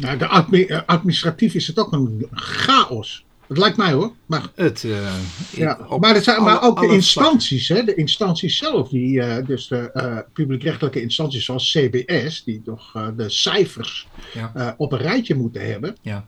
Nou, 0.00 0.18
de 0.18 0.26
admi- 0.26 0.64
eh, 0.64 0.80
administratief 0.86 1.54
is 1.54 1.66
het 1.66 1.78
ook 1.78 1.92
een 1.92 2.26
chaos. 2.32 3.24
Dat 3.46 3.58
lijkt 3.58 3.76
mij 3.76 3.92
hoor. 3.92 4.12
Maar, 4.26 4.42
het... 4.54 4.84
eh, 4.84 5.14
ja. 5.50 5.78
op 5.88 6.00
maar, 6.00 6.14
er 6.16 6.22
zijn, 6.22 6.42
maar 6.42 6.62
ook 6.62 6.80
de 6.80 6.86
instanties, 6.92 7.68
hè, 7.68 7.84
de 7.84 7.94
instanties 7.94 8.56
zelf, 8.56 8.88
die, 8.88 9.22
eh, 9.22 9.46
dus 9.46 9.68
de 9.68 10.24
publiekrechtelijke 10.32 11.00
instanties 11.02 11.44
zoals 11.44 11.70
CBS, 11.72 12.44
die 12.44 12.62
toch 12.62 13.12
de 13.16 13.28
cijfers 13.30 14.08
Ja. 14.34 14.74
op 14.76 14.92
een 14.92 14.98
rijtje 14.98 15.34
moeten 15.34 15.66
hebben. 15.70 15.96
Ja. 16.02 16.26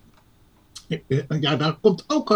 Ja, 1.41 1.57
daar 1.57 1.77
komt 1.81 2.05
ook 2.07 2.29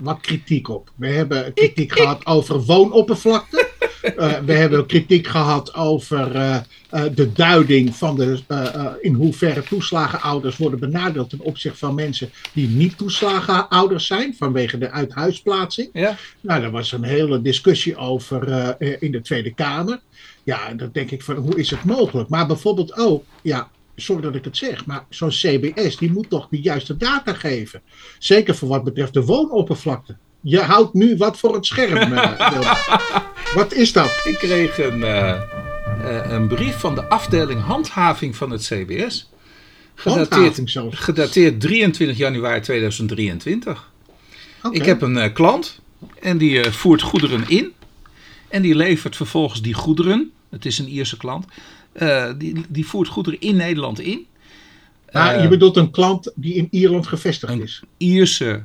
wat 0.00 0.20
kritiek 0.20 0.68
op. 0.68 0.92
We 0.96 1.08
hebben 1.08 1.54
kritiek 1.54 1.92
gehad 1.92 2.26
over 2.26 2.60
woonoppervlakte. 2.64 3.68
Eh, 4.02 4.38
we 4.38 4.52
hebben 4.52 4.86
kritiek 4.86 5.26
gehad 5.26 5.74
over 5.74 6.34
eh, 6.34 6.56
eh, 6.90 7.04
de 7.14 7.32
duiding 7.32 7.94
van 7.94 8.16
de, 8.16 8.38
in 9.00 9.14
hoeverre 9.14 9.62
toeslagenouders 9.62 10.56
worden 10.56 10.78
benadeeld 10.78 11.30
ten 11.30 11.40
opzichte 11.40 11.78
van 11.78 11.94
mensen 11.94 12.30
die 12.52 12.68
niet 12.68 12.98
toeslagenouders 12.98 14.06
zijn 14.06 14.34
vanwege 14.38 14.78
de 14.78 14.90
uithuisplaatsing. 14.90 15.88
Ja, 15.92 16.16
Nou, 16.40 16.60
daar 16.60 16.70
was 16.70 16.92
een 16.92 17.02
hele 17.02 17.42
discussie 17.42 17.96
over 17.96 18.76
in 19.02 19.12
de 19.12 19.20
Tweede 19.20 19.54
Kamer. 19.54 20.00
Ja, 20.42 20.74
dan 20.74 20.90
denk 20.92 21.10
ik 21.10 21.22
van 21.22 21.36
hoe 21.36 21.56
is 21.56 21.70
het 21.70 21.84
mogelijk? 21.84 22.28
Maar 22.28 22.46
bijvoorbeeld 22.46 22.96
ook, 22.96 23.24
ja, 23.42 23.68
sorry 23.96 24.22
dat 24.22 24.34
ik 24.34 24.44
het 24.44 24.56
zeg, 24.56 24.86
maar 24.86 25.04
zo'n 25.08 25.28
CBS 25.28 25.96
die 25.96 26.12
moet 26.12 26.30
toch 26.30 26.48
de 26.50 26.60
juiste 26.60 26.96
data 26.96 27.32
geven. 27.32 27.82
Zeker 28.18 28.54
voor 28.54 28.68
wat 28.68 28.84
betreft 28.84 29.12
de 29.12 29.24
woonoppervlakte. 29.24 30.16
Je 30.40 30.60
houdt 30.60 30.94
nu 30.94 31.16
wat 31.16 31.38
voor 31.38 31.54
het 31.54 31.66
scherm. 31.66 32.10
Wilma. 32.10 32.78
wat 33.54 33.72
is 33.72 33.92
dat? 33.92 34.20
Ik 34.24 34.34
kreeg 34.34 34.78
een, 34.78 35.02
eh, 35.02 35.30
eh, 35.30 36.30
een 36.30 36.46
brief 36.48 36.76
van 36.78 36.94
de 36.94 37.04
afdeling 37.08 37.60
handhaving 37.62 38.36
van 38.36 38.50
het 38.50 38.62
CBS. 38.62 39.30
Gedateerd, 39.94 40.60
gedateerd 40.90 41.60
23 41.60 42.16
januari 42.16 42.60
2023. 42.60 43.90
Oké. 44.62 44.76
Ik 44.76 44.84
heb 44.84 45.02
een 45.02 45.32
klant 45.32 45.80
en 46.20 46.38
die 46.38 46.64
voert 46.70 47.02
goederen 47.02 47.44
in. 47.48 47.72
En 48.48 48.62
die 48.62 48.74
levert 48.74 49.16
vervolgens 49.16 49.62
die 49.62 49.74
goederen. 49.74 50.30
Het 50.50 50.64
is 50.66 50.78
een 50.78 50.88
Ierse 50.88 51.16
klant. 51.16 51.44
die, 52.38 52.64
die 52.68 52.86
voert 52.86 53.08
goederen 53.08 53.40
in 53.40 53.56
Nederland 53.56 54.00
in. 54.00 54.26
Maar 55.12 55.34
Eh, 55.34 55.42
je 55.42 55.48
bedoelt 55.48 55.76
een 55.76 55.90
klant 55.90 56.32
die 56.34 56.54
in 56.54 56.68
Ierland 56.70 57.06
gevestigd 57.06 57.52
een- 57.52 57.62
is. 57.62 57.82
Ierse 57.96 58.62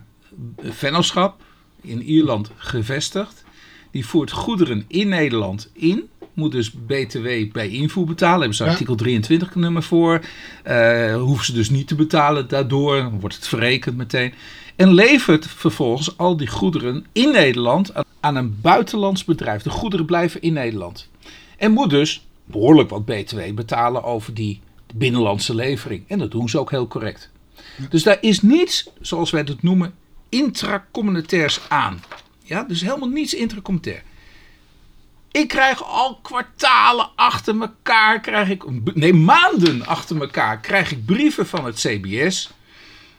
vennootschap 0.61 1.41
in 1.83 2.01
Ierland 2.01 2.51
gevestigd. 2.55 3.43
Die 3.91 4.05
voert 4.05 4.31
goederen 4.31 4.85
in 4.87 5.07
Nederland 5.07 5.69
in. 5.73 6.09
Moet 6.33 6.51
dus 6.51 6.71
BTW 6.71 7.27
bij 7.51 7.69
invoer 7.69 8.05
betalen. 8.05 8.39
Hebben 8.39 8.57
ze 8.57 8.63
Ja. 8.63 8.69
artikel 8.69 8.95
23 8.95 9.55
nummer 9.55 9.83
voor. 9.83 10.21
Eh 10.63 11.15
hoeven 11.15 11.45
ze 11.45 11.53
dus 11.53 11.69
niet 11.69 11.87
te 11.87 11.95
betalen 11.95 12.47
daardoor. 12.47 12.95
Dan 12.95 13.19
wordt 13.19 13.35
het 13.35 13.47
verrekend 13.47 13.97
meteen. 13.97 14.33
En 14.75 14.93
levert 14.93 15.47
vervolgens 15.47 16.17
al 16.17 16.37
die 16.37 16.47
goederen 16.47 17.05
in 17.11 17.31
Nederland 17.31 17.93
aan- 17.93 18.03
aan 18.19 18.35
een 18.35 18.57
buitenlands 18.61 19.23
bedrijf. 19.23 19.61
De 19.61 19.69
goederen 19.69 20.05
blijven 20.05 20.41
in 20.41 20.53
Nederland. 20.53 21.09
En 21.57 21.71
moet 21.71 21.89
dus 21.89 22.25
behoorlijk 22.45 22.89
wat 22.89 23.05
BTW 23.05 23.39
betalen 23.55 24.03
over 24.03 24.33
die 24.33 24.59
binnenlandse 24.95 25.55
levering. 25.55 26.03
En 26.07 26.19
dat 26.19 26.31
doen 26.31 26.49
ze 26.49 26.59
ook 26.59 26.71
heel 26.71 26.87
correct. 26.87 27.29
Dus 27.89 28.03
daar 28.03 28.17
is 28.21 28.41
niets, 28.41 28.89
zoals 29.01 29.31
wij 29.31 29.41
het 29.45 29.63
noemen, 29.63 29.93
intracommunautairs 30.33 31.59
aan. 31.69 32.03
Ja, 32.43 32.63
dus 32.63 32.81
helemaal 32.81 33.09
niets 33.09 33.33
intracommunautair. 33.33 34.03
Ik 35.31 35.47
krijg 35.47 35.83
al 35.83 36.19
kwartalen 36.21 37.09
achter 37.15 37.61
elkaar, 37.61 38.19
krijg 38.19 38.49
ik, 38.49 38.63
nee 38.95 39.13
maanden 39.13 39.85
achter 39.85 40.21
elkaar, 40.21 40.59
krijg 40.59 40.91
ik 40.91 41.05
brieven 41.05 41.47
van 41.47 41.65
het 41.65 41.75
CBS. 41.75 42.49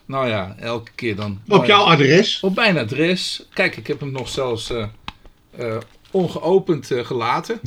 Nou 0.06 0.28
ja, 0.28 0.54
elke 0.58 0.90
keer 0.94 1.16
dan. 1.16 1.40
Op 1.48 1.60
ja, 1.60 1.66
jouw 1.66 1.84
adres. 1.84 2.40
op 2.40 2.54
mijn 2.54 2.78
adres. 2.78 3.46
Kijk, 3.52 3.76
ik 3.76 3.86
heb 3.86 4.00
hem 4.00 4.12
nog 4.12 4.28
zelfs 4.28 4.70
eh, 4.70 4.86
eh, 5.58 5.76
ongeopend 6.10 6.90
eh, 6.90 7.04
gelaten. 7.04 7.60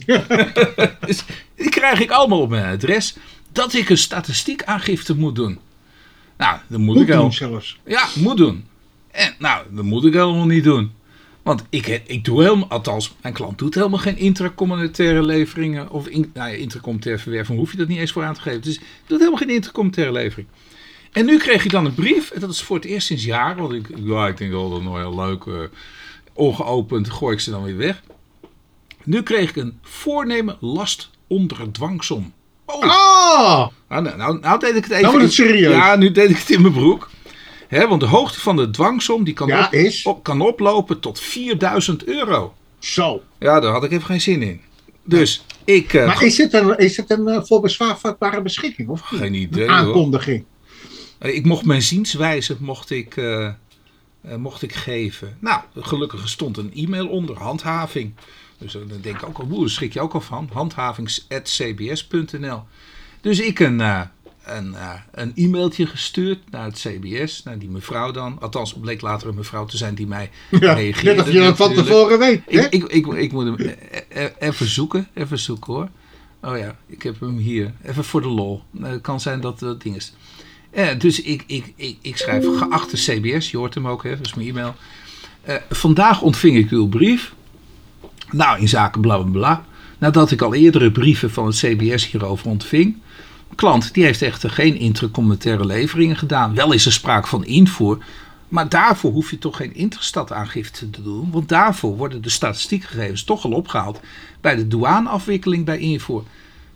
dus 1.07 1.23
die 1.55 1.69
krijg 1.69 1.99
ik 1.99 2.11
allemaal 2.11 2.41
op 2.41 2.49
mijn 2.49 2.73
adres. 2.73 3.15
Dat 3.51 3.73
ik 3.73 3.89
een 3.89 3.97
statistiekaangifte 3.97 5.15
moet 5.15 5.35
doen. 5.35 5.59
Nou, 6.37 6.57
dat 6.67 6.79
moet, 6.79 6.95
Moet 6.95 7.03
ik 7.03 7.07
wel. 7.07 7.21
doen 7.21 7.33
zelfs. 7.33 7.79
Ja, 7.85 8.07
moet 8.15 8.37
doen. 8.37 8.65
En 9.17 9.35
nou, 9.39 9.65
dat 9.71 9.83
moet 9.83 10.05
ik 10.05 10.13
helemaal 10.13 10.45
niet 10.45 10.63
doen. 10.63 10.91
Want 11.43 11.63
ik, 11.69 12.01
ik 12.05 12.25
doe 12.25 12.43
helemaal, 12.43 12.67
althans, 12.69 13.15
mijn 13.21 13.33
klant 13.33 13.57
doet 13.57 13.75
helemaal 13.75 13.99
geen 13.99 14.17
intracommunautaire 14.17 15.23
leveringen. 15.25 15.89
Of 15.89 16.07
in, 16.07 16.31
nou 16.33 16.49
ja, 16.49 16.55
intracommunautaire 16.55 17.21
verwerving 17.21 17.57
hoef 17.59 17.71
je 17.71 17.77
dat 17.77 17.87
niet 17.87 17.99
eens 17.99 18.11
voor 18.11 18.23
aan 18.23 18.33
te 18.33 18.41
geven. 18.41 18.61
Dus 18.61 18.75
ik 18.75 18.81
doe 19.05 19.17
helemaal 19.17 19.39
geen 19.39 19.49
intracommunautaire 19.49 20.23
levering. 20.23 20.47
En 21.11 21.25
nu 21.25 21.37
kreeg 21.37 21.65
ik 21.65 21.71
dan 21.71 21.85
een 21.85 21.93
brief, 21.93 22.31
en 22.31 22.39
dat 22.39 22.49
is 22.49 22.61
voor 22.61 22.75
het 22.75 22.85
eerst 22.85 23.07
sinds 23.07 23.23
jaren, 23.25 23.61
want 23.61 23.73
ik, 23.73 23.87
ja, 24.03 24.27
ik 24.27 24.37
denk 24.37 24.51
wel 24.51 24.69
dat 24.69 24.81
nog 24.83 24.97
heel 24.97 25.15
leuk, 25.15 25.45
eh, 25.45 25.53
ongeopend 26.33 27.09
gooi 27.09 27.33
ik 27.33 27.39
ze 27.39 27.51
dan 27.51 27.63
weer 27.63 27.77
weg. 27.77 28.01
Nu 29.03 29.23
kreeg 29.23 29.49
ik 29.49 29.55
een 29.55 29.79
voornemen 29.81 30.57
last 30.59 31.09
onder 31.27 31.71
dwangsom. 31.71 32.33
Oh, 32.65 32.81
Ah! 32.83 33.67
nou, 33.89 34.03
nou, 34.03 34.17
nou, 34.17 34.39
nou 34.39 34.59
deed 34.59 34.75
ik 34.75 34.83
het 34.83 34.91
even. 34.91 35.01
Nou 35.03 35.17
wordt 35.17 35.27
het 35.35 35.39
in- 35.39 35.45
serieus. 35.45 35.75
Ja, 35.75 35.95
nu 35.95 36.11
deed 36.11 36.29
ik 36.29 36.37
het 36.37 36.49
in 36.49 36.61
mijn 36.61 36.73
broek. 36.73 37.09
Hè, 37.67 37.87
want 37.87 38.01
de 38.01 38.07
hoogte 38.07 38.39
van 38.39 38.55
de 38.55 38.69
dwangsom 38.69 39.23
die 39.23 39.33
kan, 39.33 39.47
Ja, 39.47 39.65
op- 39.65 39.73
is? 39.73 40.03
op- 40.03 40.23
kan 40.23 40.41
oplopen 40.41 40.99
tot 40.99 41.19
4000 41.19 42.05
euro. 42.05 42.53
Zo. 42.79 43.21
Ja, 43.39 43.59
daar 43.59 43.71
had 43.71 43.83
ik 43.83 43.91
even 43.91 44.05
geen 44.05 44.21
zin 44.21 44.41
in. 44.41 44.61
Dus 45.03 45.45
ik. 45.65 45.93
eh, 45.93 46.05
Maar 46.05 46.23
is 46.23 46.37
het 46.37 46.53
een, 46.53 46.77
is 46.77 46.97
het 46.97 47.09
een 47.11 47.27
eh, 47.27 47.43
voor 47.43 47.61
bezwaar 47.61 47.97
vatbare 47.99 48.41
beschikking? 48.41 48.89
Of? 48.89 49.01
Geen 49.01 49.33
idee, 49.33 49.63
Een 49.63 49.69
hoor. 49.69 49.77
aankondiging. 49.77 50.43
Ik 51.19 51.45
mocht 51.45 51.65
mijn 51.65 51.81
zienswijze 51.81 52.55
mocht 52.59 52.89
ik, 52.89 53.17
eh, 53.17 53.45
eh, 53.45 53.53
mocht 54.37 54.61
ik 54.61 54.73
geven. 54.73 55.37
Nou, 55.39 55.61
gelukkig 55.75 56.29
stond 56.29 56.57
een 56.57 56.71
e-mail 56.75 57.07
onder, 57.07 57.37
handhaving. 57.37 58.13
Dus 58.57 58.75
eh, 58.75 58.81
dan 58.87 58.97
denk 59.01 59.15
ik 59.21 59.27
ook 59.27 59.37
al, 59.37 59.47
daar 59.59 59.69
schrik 59.69 59.93
je 59.93 60.01
ook 60.01 60.13
al 60.13 60.21
van. 60.21 60.49
Handhavings.cbs.nl 60.53 62.63
Dus 63.21 63.39
ik 63.39 63.59
een, 63.59 63.81
eh, 63.81 64.01
een, 64.55 64.75
eh, 64.75 64.93
een 65.11 65.31
e-mailtje 65.35 65.85
gestuurd 65.87 66.39
naar 66.49 66.63
het 66.65 66.79
CBS, 66.79 67.43
naar 67.43 67.57
die 67.59 67.69
mevrouw 67.69 68.11
dan. 68.11 68.37
Althans, 68.39 68.71
het 68.71 68.81
bleek 68.81 69.01
later 69.01 69.27
een 69.27 69.35
mevrouw 69.35 69.65
te 69.65 69.77
zijn 69.77 69.95
die 69.95 70.07
mij 70.07 70.29
Ja, 70.49 70.73
reageerde. 70.73 71.09
net 71.15 71.25
als 71.25 71.33
je 71.33 71.39
dat 71.39 71.57
van 71.57 71.73
tevoren 71.73 72.19
weet. 72.19 72.41
hè? 72.45 72.59
Ik, 72.59 72.73
ik, 72.73 72.87
ik, 72.87 73.05
ik 73.07 73.31
moet 73.31 73.45
hem 73.45 73.55
eh, 73.55 74.23
eh, 74.25 74.31
even 74.39 74.67
zoeken, 74.69 75.07
even 75.13 75.39
zoeken 75.39 75.73
hoor. 75.73 75.89
Oh 76.41 76.57
ja, 76.57 76.75
ik 76.87 77.03
heb 77.03 77.19
hem 77.19 77.37
hier. 77.37 77.73
Even 77.85 78.03
voor 78.03 78.21
de 78.21 78.27
lol. 78.27 78.63
Het 78.81 79.01
kan 79.01 79.19
zijn 79.19 79.41
dat 79.41 79.59
dat 79.59 79.81
ding 79.81 79.95
is. 79.95 80.13
Eh, 80.71 80.87
dus 80.99 81.21
ik, 81.21 81.43
ik, 81.47 81.73
ik, 81.75 81.97
ik 82.01 82.17
schrijf, 82.17 82.45
geachte 82.57 82.95
CBS, 82.95 83.51
je 83.51 83.57
hoort 83.57 83.73
hem 83.73 83.87
ook, 83.87 84.03
hè, 84.03 84.09
dat 84.17 84.25
is 84.25 84.33
mijn 84.33 84.47
e-mail. 84.47 84.75
Eh, 85.41 85.55
vandaag 85.69 86.21
ontving 86.21 86.57
ik 86.57 86.69
uw 86.69 86.87
brief. 86.87 87.33
Nou, 88.31 88.59
in 88.59 88.67
zaken 88.69 89.01
bla 89.01 89.17
bla 89.17 89.31
bla. 89.31 89.65
Nadat 89.97 90.31
ik 90.31 90.41
al 90.41 90.53
eerdere 90.53 90.91
brieven 90.91 91.31
van 91.31 91.45
het 91.45 91.55
CBS 91.55 92.11
hierover 92.11 92.47
ontving. 92.47 92.97
Klant 93.55 93.93
die 93.93 94.03
heeft 94.03 94.21
echter 94.21 94.49
geen 94.49 94.75
intracommunautaire 94.75 95.65
leveringen 95.65 96.17
gedaan. 96.17 96.55
Wel 96.55 96.71
is 96.71 96.85
er 96.85 96.91
sprake 96.91 97.27
van 97.27 97.45
invoer. 97.45 97.97
Maar 98.47 98.69
daarvoor 98.69 99.11
hoef 99.11 99.29
je 99.31 99.37
toch 99.37 99.57
geen 99.57 99.75
interstataangifte 99.75 100.89
te 100.89 101.01
doen. 101.01 101.31
Want 101.31 101.49
daarvoor 101.49 101.97
worden 101.97 102.21
de 102.21 102.29
statistiekgegevens 102.29 103.23
toch 103.23 103.43
al 103.45 103.51
opgehaald 103.51 103.99
bij 104.41 104.55
de 104.55 104.67
douaneafwikkeling 104.67 105.65
bij 105.65 105.77
invoer. 105.77 106.23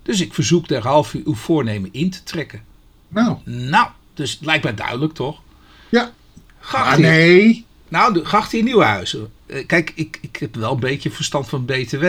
Dus 0.02 0.20
ik 0.20 0.34
verzoek 0.34 0.68
derhalve 0.68 1.22
uw 1.24 1.34
voornemen 1.34 1.88
in 1.92 2.10
te 2.10 2.22
trekken. 2.22 2.62
Nou, 3.08 3.36
Nou, 3.44 3.86
dus 4.14 4.32
het 4.32 4.44
lijkt 4.44 4.64
mij 4.64 4.74
duidelijk 4.74 5.14
toch? 5.14 5.40
ja. 5.88 6.12
Gracht 6.60 6.84
Maar 6.84 6.96
hier. 6.96 7.06
nee. 7.06 7.64
Nou, 7.88 8.12
de 8.12 8.24
gracht 8.24 8.52
in 8.52 8.64
Nieuwhuizen. 8.64 9.30
Eh, 9.46 9.66
Kijk, 9.66 9.92
ik, 9.94 10.18
ik 10.20 10.36
heb 10.36 10.54
wel 10.54 10.72
een 10.72 10.80
beetje 10.80 11.10
verstand 11.10 11.48
van 11.48 11.64
BTW. 11.64 12.04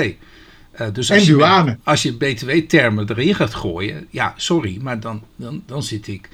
Eh, 0.74 0.88
dus 0.94 1.12
als 1.12 1.28
En 1.28 1.36
je, 1.38 1.78
als 1.84 2.02
je 2.04 2.14
BTW-termen 2.14 3.10
erin 3.10 3.36
gaat 3.36 3.54
gooien, 3.54 4.08
ja, 4.10 4.34
sorry, 4.38 4.78
maar 4.82 5.00
dan, 5.00 5.22
dan, 5.36 5.64
dan 5.66 5.84
zit 5.84 6.08
ik. 6.08 6.30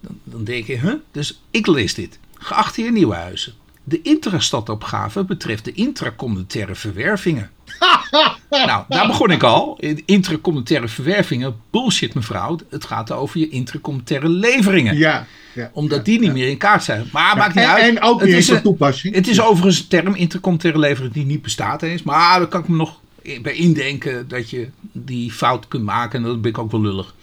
Dan, 0.00 0.18
dan 0.24 0.44
denk 0.44 0.66
ik, 0.66 0.80
huh? 0.80 0.92
Dus 1.12 1.40
ik 1.50 1.66
lees 1.66 1.94
dit. 1.94 2.18
Geachte 2.38 2.80
heer 2.80 2.92
Nieuwhuizen. 2.92 3.52
De 3.84 4.02
intrastadopgave 4.02 5.24
betreft 5.24 5.64
de 5.64 5.72
intracommunautaire 5.72 6.74
verwervingen. 6.74 7.50
nou, 8.50 8.84
daar 8.88 9.06
begon 9.06 9.30
ik 9.30 9.42
al. 9.42 9.78
Intracommunautaire 10.04 10.88
verwervingen, 10.88 11.56
bullshit 11.70 12.14
mevrouw. 12.14 12.58
Het 12.70 12.84
gaat 12.84 13.12
over 13.12 13.40
je 13.40 13.48
intracommunautaire 13.48 14.28
leveringen. 14.28 14.96
Ja. 14.96 15.26
ja. 15.54 15.70
Omdat 15.72 16.04
die 16.04 16.20
niet 16.20 16.32
meer 16.32 16.48
in 16.48 16.56
kaart 16.56 16.84
zijn. 16.84 17.08
Maar 17.12 17.36
maakt 17.36 17.54
niet 17.54 17.64
en, 17.64 17.70
uit. 17.70 17.82
en 17.96 18.02
ook 18.02 18.20
Het 18.20 18.28
niet 18.28 18.38
is 18.38 18.48
een- 18.48 18.62
toepassing. 18.62 19.14
het 19.14 19.28
is 19.28 19.40
overigens 19.40 19.78
een 19.80 19.88
term, 19.88 20.14
intercommunautaire 20.14 20.78
levering, 20.88 21.12
die 21.14 21.24
niet 21.24 21.42
bestaat 21.42 21.82
eens. 21.82 22.02
Maar 22.02 22.38
daar 22.38 22.48
kan 22.48 22.60
ik 22.60 22.68
me 22.68 22.76
nog 22.76 23.00
bij 23.42 23.54
indenken 23.54 24.28
dat 24.28 24.50
je 24.50 24.68
die 24.92 25.32
fout 25.32 25.68
kunt 25.68 25.84
maken. 25.84 26.18
En 26.18 26.24
dat 26.26 26.40
ben 26.40 26.50
ik 26.50 26.58
ook 26.58 26.70
wel 26.70 26.80
lullig. 26.80 27.14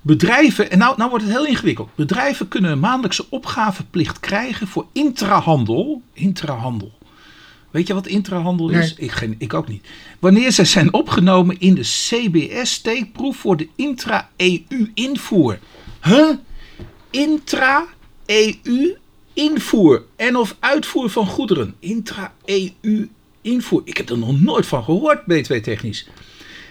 Bedrijven, 0.00 0.70
en 0.70 0.78
nou, 0.78 0.96
nou 0.96 1.10
wordt 1.10 1.24
het 1.24 1.34
heel 1.34 1.46
ingewikkeld. 1.46 1.94
Bedrijven 1.94 2.48
kunnen 2.48 2.70
een 2.70 2.78
maandelijkse 2.78 3.26
opgaveplicht 3.30 4.20
krijgen 4.20 4.66
voor 4.66 4.86
intrahandel. 4.92 6.02
Intrahandel. 6.12 6.92
Weet 7.70 7.86
je 7.86 7.94
wat 7.94 8.06
intrahandel 8.06 8.70
is? 8.70 8.94
Ik, 8.94 9.10
geen, 9.10 9.34
ik 9.38 9.54
ook 9.54 9.68
niet. 9.68 9.86
Wanneer 10.18 10.52
zij 10.52 10.64
zijn 10.64 10.92
opgenomen 10.92 11.60
in 11.60 11.74
de 11.74 11.80
CBS-steekproef 11.80 13.36
voor 13.36 13.56
de 13.56 13.68
intra-EU-invoer. 13.76 15.58
Huh? 16.02 16.30
Intra-EU-invoer 17.10 20.04
en 20.16 20.36
of 20.36 20.56
uitvoer 20.58 21.10
van 21.10 21.26
goederen. 21.26 21.74
Intra-EU-invoer. 21.78 23.08
Ik 23.84 23.96
heb 23.96 24.08
er 24.08 24.18
nog 24.18 24.40
nooit 24.40 24.66
van 24.66 24.84
gehoord, 24.84 25.24
BTW-technisch. 25.24 26.08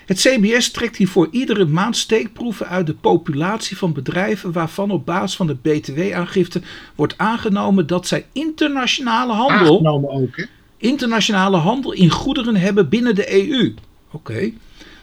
Het 0.05 0.17
CBS 0.17 0.71
trekt 0.71 0.97
hiervoor 0.97 1.27
iedere 1.31 1.65
maand 1.65 1.97
steekproeven 1.97 2.67
uit 2.67 2.87
de 2.87 2.93
populatie 2.93 3.77
van 3.77 3.93
bedrijven 3.93 4.51
waarvan 4.51 4.91
op 4.91 5.05
basis 5.05 5.35
van 5.35 5.47
de 5.47 5.55
BTW-aangifte 5.55 6.61
wordt 6.95 7.17
aangenomen 7.17 7.87
dat 7.87 8.07
zij 8.07 8.25
internationale 8.31 9.33
handel, 9.33 10.09
ook, 10.11 10.37
hè? 10.37 10.43
internationale 10.77 11.57
handel 11.57 11.91
in 11.91 12.09
goederen 12.09 12.55
hebben 12.55 12.89
binnen 12.89 13.15
de 13.15 13.49
EU. 13.49 13.73
Oké. 14.11 14.51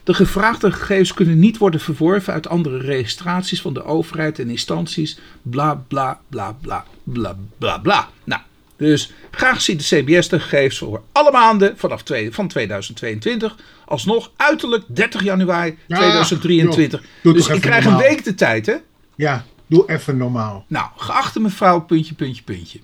De 0.04 0.14
gevraagde 0.14 0.72
gegevens 0.72 1.14
kunnen 1.14 1.38
niet 1.38 1.58
worden 1.58 1.80
verworven 1.80 2.32
uit 2.32 2.48
andere 2.48 2.78
registraties 2.78 3.60
van 3.60 3.74
de 3.74 3.84
overheid 3.84 4.38
en 4.38 4.50
instanties. 4.50 5.18
Bla 5.42 5.84
bla 5.88 6.20
bla 6.28 6.56
bla 6.60 6.84
bla 7.04 7.36
bla 7.58 7.78
bla. 7.78 8.08
Nou, 8.24 8.40
dus 8.86 9.12
graag 9.30 9.60
ziet 9.60 9.88
de 9.88 10.02
CBS 10.02 10.28
de 10.28 10.40
gegevens 10.40 10.78
voor 10.78 11.02
alle 11.12 11.30
maanden 11.30 11.78
vanaf 11.78 12.02
twee, 12.02 12.32
van 12.32 12.48
2022. 12.48 13.56
Alsnog 13.84 14.30
uiterlijk 14.36 14.84
30 14.88 15.22
januari 15.22 15.78
Ja, 15.86 15.96
2023. 15.96 17.00
joh, 17.00 17.10
doe 17.22 17.32
dus 17.32 17.48
ik 17.48 17.60
krijg 17.60 17.84
een 17.84 17.96
week 17.96 18.24
de 18.24 18.34
tijd, 18.34 18.66
hè? 18.66 18.76
Ja, 19.16 19.44
doe 19.66 19.90
even 19.90 20.16
normaal. 20.16 20.64
Nou, 20.68 20.88
geachte 20.96 21.40
mevrouw, 21.40 21.80
puntje, 21.80 22.14
puntje, 22.14 22.42
puntje. 22.42 22.80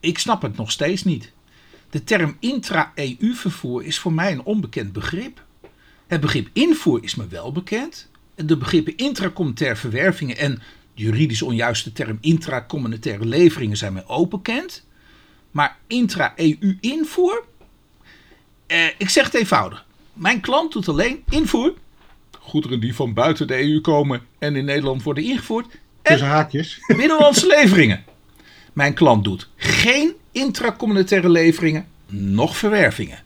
Ik 0.00 0.18
snap 0.18 0.42
het 0.42 0.56
nog 0.56 0.70
steeds 0.70 1.04
niet. 1.04 1.32
De 1.90 2.04
term 2.04 2.36
intra-EU-vervoer 2.40 3.84
is 3.84 3.98
voor 3.98 4.12
mij 4.12 4.32
een 4.32 4.44
onbekend 4.44 4.92
begrip. 4.92 5.42
Het 6.06 6.20
begrip 6.20 6.48
invoer 6.52 7.02
is 7.02 7.14
me 7.14 7.26
wel 7.28 7.52
bekend. 7.52 8.08
De 8.34 8.56
begrippen 8.56 8.96
intracommunautaire 8.96 9.76
verwervingen 9.76 10.36
en 10.36 10.62
de 10.94 11.02
juridisch 11.02 11.42
onjuiste 11.42 11.92
term 11.92 12.18
intracommunautaire 12.20 13.26
leveringen 13.26 13.76
zijn 13.76 13.92
mij 13.92 14.06
ook 14.06 14.30
bekend. 14.30 14.84
Maar 15.54 15.76
intra-EU-invoer? 15.86 17.44
Eh, 18.66 18.86
ik 18.98 19.08
zeg 19.08 19.24
het 19.24 19.34
eenvoudig. 19.34 19.84
Mijn 20.12 20.40
klant 20.40 20.72
doet 20.72 20.88
alleen 20.88 21.24
invoer. 21.28 21.74
Goederen 22.38 22.80
die 22.80 22.94
van 22.94 23.12
buiten 23.12 23.46
de 23.46 23.62
EU 23.62 23.80
komen 23.80 24.26
en 24.38 24.56
in 24.56 24.64
Nederland 24.64 25.02
worden 25.02 25.24
ingevoerd. 25.24 25.66
En 25.72 25.78
Tussen 26.02 26.28
haakjes. 26.28 26.78
Binnenlandse 26.96 27.46
leveringen. 27.46 28.04
Mijn 28.72 28.94
klant 28.94 29.24
doet 29.24 29.48
geen 29.56 30.12
intracommunautaire 30.32 31.28
leveringen, 31.28 31.86
noch 32.06 32.56
verwervingen. 32.56 33.22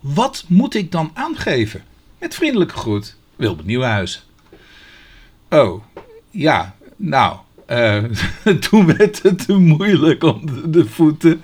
Wat 0.00 0.44
moet 0.48 0.74
ik 0.74 0.92
dan 0.92 1.10
aangeven? 1.14 1.84
Met 2.18 2.34
vriendelijke 2.34 2.74
groet, 2.74 3.16
Wilbert 3.36 3.66
Nieuwenhuizen. 3.66 4.20
Oh, 5.48 5.84
ja, 6.30 6.76
nou, 6.96 7.36
eh, 7.66 8.04
toen 8.68 8.86
werd 8.96 9.22
het 9.22 9.46
te 9.46 9.52
moeilijk 9.56 10.22
onder 10.24 10.70
de 10.72 10.86
voeten. 10.86 11.40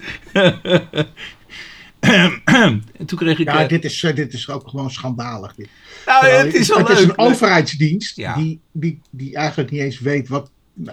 en 2.00 2.82
toen 3.06 3.18
kreeg 3.18 3.38
ik... 3.38 3.46
Ja, 3.46 3.62
eh, 3.62 3.68
dit 3.68 3.84
is, 3.84 4.02
eh, 4.02 4.14
dit 4.14 4.32
is 4.32 4.48
ook 4.50 4.68
gewoon 4.68 4.90
schandalig. 4.90 5.54
Dit. 5.54 5.68
nou, 6.06 6.20
Terwijl 6.20 6.44
het 6.46 6.54
is 6.54 6.68
wel 6.68 6.78
het 6.78 6.88
leuk. 6.88 6.96
is 6.96 7.02
een 7.04 7.18
overheidsdienst 7.18 8.16
Ja. 8.16 8.34
die, 8.34 8.60
die, 8.72 9.00
die 9.10 9.34
eigenlijk 9.36 9.70
niet 9.70 9.80
eens 9.80 9.98
weet 10.00 10.28
wat. 10.28 10.50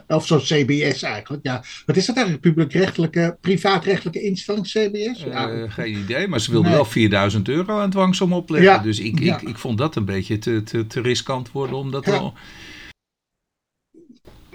Of 0.08 0.26
zo'n 0.26 0.40
CBS 0.40 1.02
eigenlijk. 1.02 1.44
Ja. 1.46 1.64
Wat 1.86 1.96
is 1.96 2.06
dat 2.06 2.16
eigenlijk? 2.16 2.46
Publiekrechtelijke, 2.46 3.38
privaatrechtelijke 3.42 4.22
instelling 4.22 4.66
CBS? 4.68 5.24
Ja. 5.24 5.68
Geen 5.70 5.98
idee, 5.98 6.28
maar 6.28 6.40
ze 6.40 6.52
wilden 6.52 6.70
Nee. 6.70 6.80
wel 6.80 6.90
4000 6.90 7.48
euro 7.50 7.80
aan 7.80 7.90
dwangsom 7.90 8.34
opleggen. 8.34 8.72
Ja, 8.72 8.78
Dus 8.80 9.00
ik, 9.00 9.20
ik, 9.20 9.42
ik 9.42 9.58
vond 9.58 9.78
dat 9.78 9.96
een 9.96 10.06
beetje 10.06 10.38
te, 10.38 10.64
te, 10.64 10.88
te 10.88 11.02
riskant 11.02 11.52
worden. 11.52 11.76
Omdat 11.78 12.06
Ja. 12.06 12.12
wel- 12.12 12.34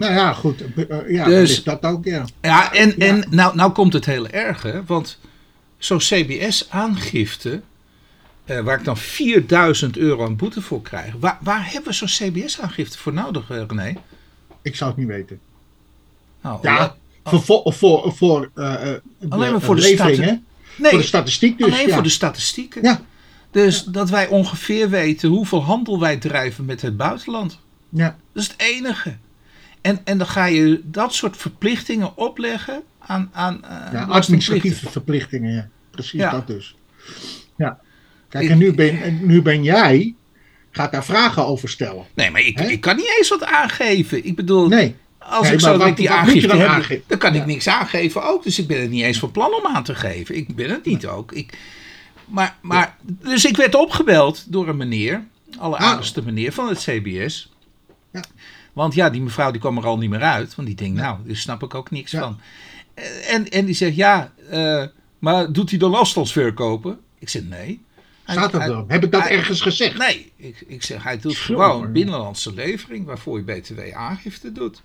Nou 0.01 0.13
ja, 0.13 0.33
goed. 0.33 0.61
eh, 0.75 0.89
eh, 0.99 1.09
ja, 1.09 1.25
Dus- 1.25 1.49
is 1.51 1.63
dat 1.63 1.83
ook, 1.83 2.05
ja. 2.05 2.25
Ja, 2.41 2.73
en, 2.73 2.93
Ja. 2.97 3.05
en 3.05 3.23
nou, 3.29 3.55
nou 3.55 3.71
komt 3.71 3.93
het 3.93 4.05
heel 4.05 4.27
erg, 4.27 4.61
hè? 4.63 4.83
Want 4.85 5.17
zo'n 5.77 5.97
CBS-aangifte, 5.97 7.61
eh, 8.45 8.59
waar 8.59 8.77
ik 8.79 8.85
dan 8.85 8.97
4000 8.97 9.97
euro 9.97 10.25
aan 10.25 10.35
boete 10.35 10.61
voor 10.61 10.81
krijg. 10.81 11.13
Waar, 11.19 11.37
waar 11.41 11.71
hebben 11.71 11.91
we 11.91 12.07
zo'n 12.07 12.07
CBS-aangifte 12.31 12.97
voor 12.97 13.13
nodig, 13.13 13.47
René? 13.47 13.93
Ik 14.61 14.75
zou 14.75 14.89
het 14.89 14.99
niet 14.99 15.07
weten. 15.07 15.39
Nou, 16.41 16.59
Ja, 16.61 16.95
voor, 17.23 17.41
voor, 17.41 17.73
voor, 17.73 18.13
voor 18.15 18.49
Alleen 19.29 19.51
maar 19.51 19.61
voor 19.61 19.75
de 19.75 19.81
leveringen. 19.81 20.45
nee, 20.77 20.89
Voor 20.91 20.99
de 20.99 21.05
statistiek 21.05 21.57
dus. 21.57 21.67
alleen 21.71 21.87
ja. 21.87 21.93
voor 21.93 22.03
de 22.03 22.09
statistieken. 22.09 22.83
Ja. 22.83 23.01
Dus 23.51 23.83
dat 23.83 24.09
wij 24.09 24.27
ongeveer 24.27 24.89
weten 24.89 25.29
hoeveel 25.29 25.63
handel 25.63 25.99
wij 25.99 26.17
drijven 26.17 26.65
met 26.65 26.81
het 26.81 26.97
buitenland. 26.97 27.59
ja. 27.89 28.15
Dat 28.33 28.43
is 28.43 28.49
het 28.49 28.59
enige. 28.59 29.17
En, 29.81 29.99
en 30.03 30.17
dan 30.17 30.27
ga 30.27 30.45
je 30.45 30.81
dat 30.83 31.13
soort 31.13 31.37
verplichtingen 31.37 32.17
opleggen 32.17 32.81
aan, 32.99 33.29
aan 33.33 33.63
eh, 33.63 33.93
ja, 33.93 34.03
administratieve 34.03 34.89
verplichtingen, 34.89 35.53
ja. 35.53 35.67
Precies 35.91 36.19
Ja. 36.19 36.31
dat 36.31 36.47
dus. 36.47 36.75
Ja. 37.57 37.79
Kijk, 38.29 38.43
Ik- 38.43 38.49
en 38.49 38.57
nu 38.57 38.73
ben, 38.73 39.01
en 39.01 39.25
nu 39.25 39.41
ben 39.41 39.63
jij, 39.63 40.15
gaat 40.71 40.91
daar 40.91 41.05
vragen 41.05 41.45
over 41.45 41.69
stellen. 41.69 42.05
Nee, 42.13 42.31
maar 42.31 42.41
ik, 42.41 42.59
ik 42.59 42.81
kan 42.81 42.95
niet 42.95 43.15
eens 43.17 43.29
wat 43.29 43.43
aangeven. 43.43 44.25
Ik 44.25 44.35
bedoel, 44.35 44.67
Nee. 44.67 44.95
als 45.19 45.43
Nee, 45.43 45.53
ik 45.53 45.59
zo 45.59 45.77
met 45.77 45.97
die 45.97 46.09
aangifte 46.11 46.47
dan 46.47 46.59
heb, 46.59 46.67
aangeven? 46.67 47.03
dan 47.07 47.17
kan 47.17 47.33
ik 47.33 47.39
Ja. 47.39 47.45
niks 47.45 47.67
aangeven 47.67 48.23
ook. 48.23 48.43
Dus 48.43 48.59
ik 48.59 48.67
ben 48.67 48.81
het 48.81 48.89
niet 48.89 49.03
eens 49.03 49.19
van 49.19 49.31
plan 49.31 49.53
om 49.53 49.65
aan 49.75 49.83
te 49.83 49.95
geven. 49.95 50.35
Ik 50.35 50.55
ben 50.55 50.69
het 50.69 50.85
niet 50.85 51.05
ook. 51.07 51.31
Ik, 51.31 51.57
maar, 52.25 52.55
maar, 52.61 52.95
dus 53.03 53.45
ik 53.45 53.57
werd 53.57 53.75
opgebeld 53.75 54.45
door 54.51 54.67
een 54.69 54.77
meneer, 54.77 55.23
alleraardigste 55.57 56.23
meneer 56.23 56.51
van 56.53 56.67
het 56.67 56.79
CBS. 56.79 57.51
Ja. 58.11 58.23
Want 58.73 58.93
ja, 58.93 59.09
die 59.09 59.21
mevrouw 59.21 59.51
die 59.51 59.59
kwam 59.61 59.77
er 59.77 59.85
al 59.85 59.97
niet 59.97 60.09
meer 60.09 60.21
uit. 60.21 60.55
Want 60.55 60.67
die 60.67 60.77
denkt, 60.77 60.97
nou, 60.99 61.17
daar 61.25 61.35
snap 61.35 61.63
ik 61.63 61.75
ook 61.75 61.91
niks 61.91 62.11
Ja. 62.11 62.19
van. 62.19 62.39
En, 63.27 63.49
en 63.49 63.65
die 63.65 63.75
zegt, 63.75 63.95
ja, 63.95 64.31
eh, 64.49 64.83
maar 65.19 65.51
doet 65.51 65.69
hij 65.69 65.79
dan 65.79 65.93
afstandsverkopen? 65.93 66.99
Ik 67.19 67.29
zeg, 67.29 67.43
nee. 67.43 67.81
Staat 68.27 68.51
dat 68.51 68.65
dan? 68.65 68.85
Heb 68.87 69.03
ik 69.03 69.11
dat 69.11 69.21
hij- 69.21 69.31
ergens 69.31 69.61
gezegd? 69.61 69.97
Nee, 69.97 70.31
ik, 70.35 70.63
ik 70.67 70.83
zeg, 70.83 71.03
hij 71.03 71.19
doet 71.19 71.35
gewoon 71.37 71.91
binnenlandse 71.91 72.53
levering 72.53 73.05
waarvoor 73.05 73.37
je 73.37 73.43
BTW-aangifte 73.43 74.51
doet. 74.51 74.81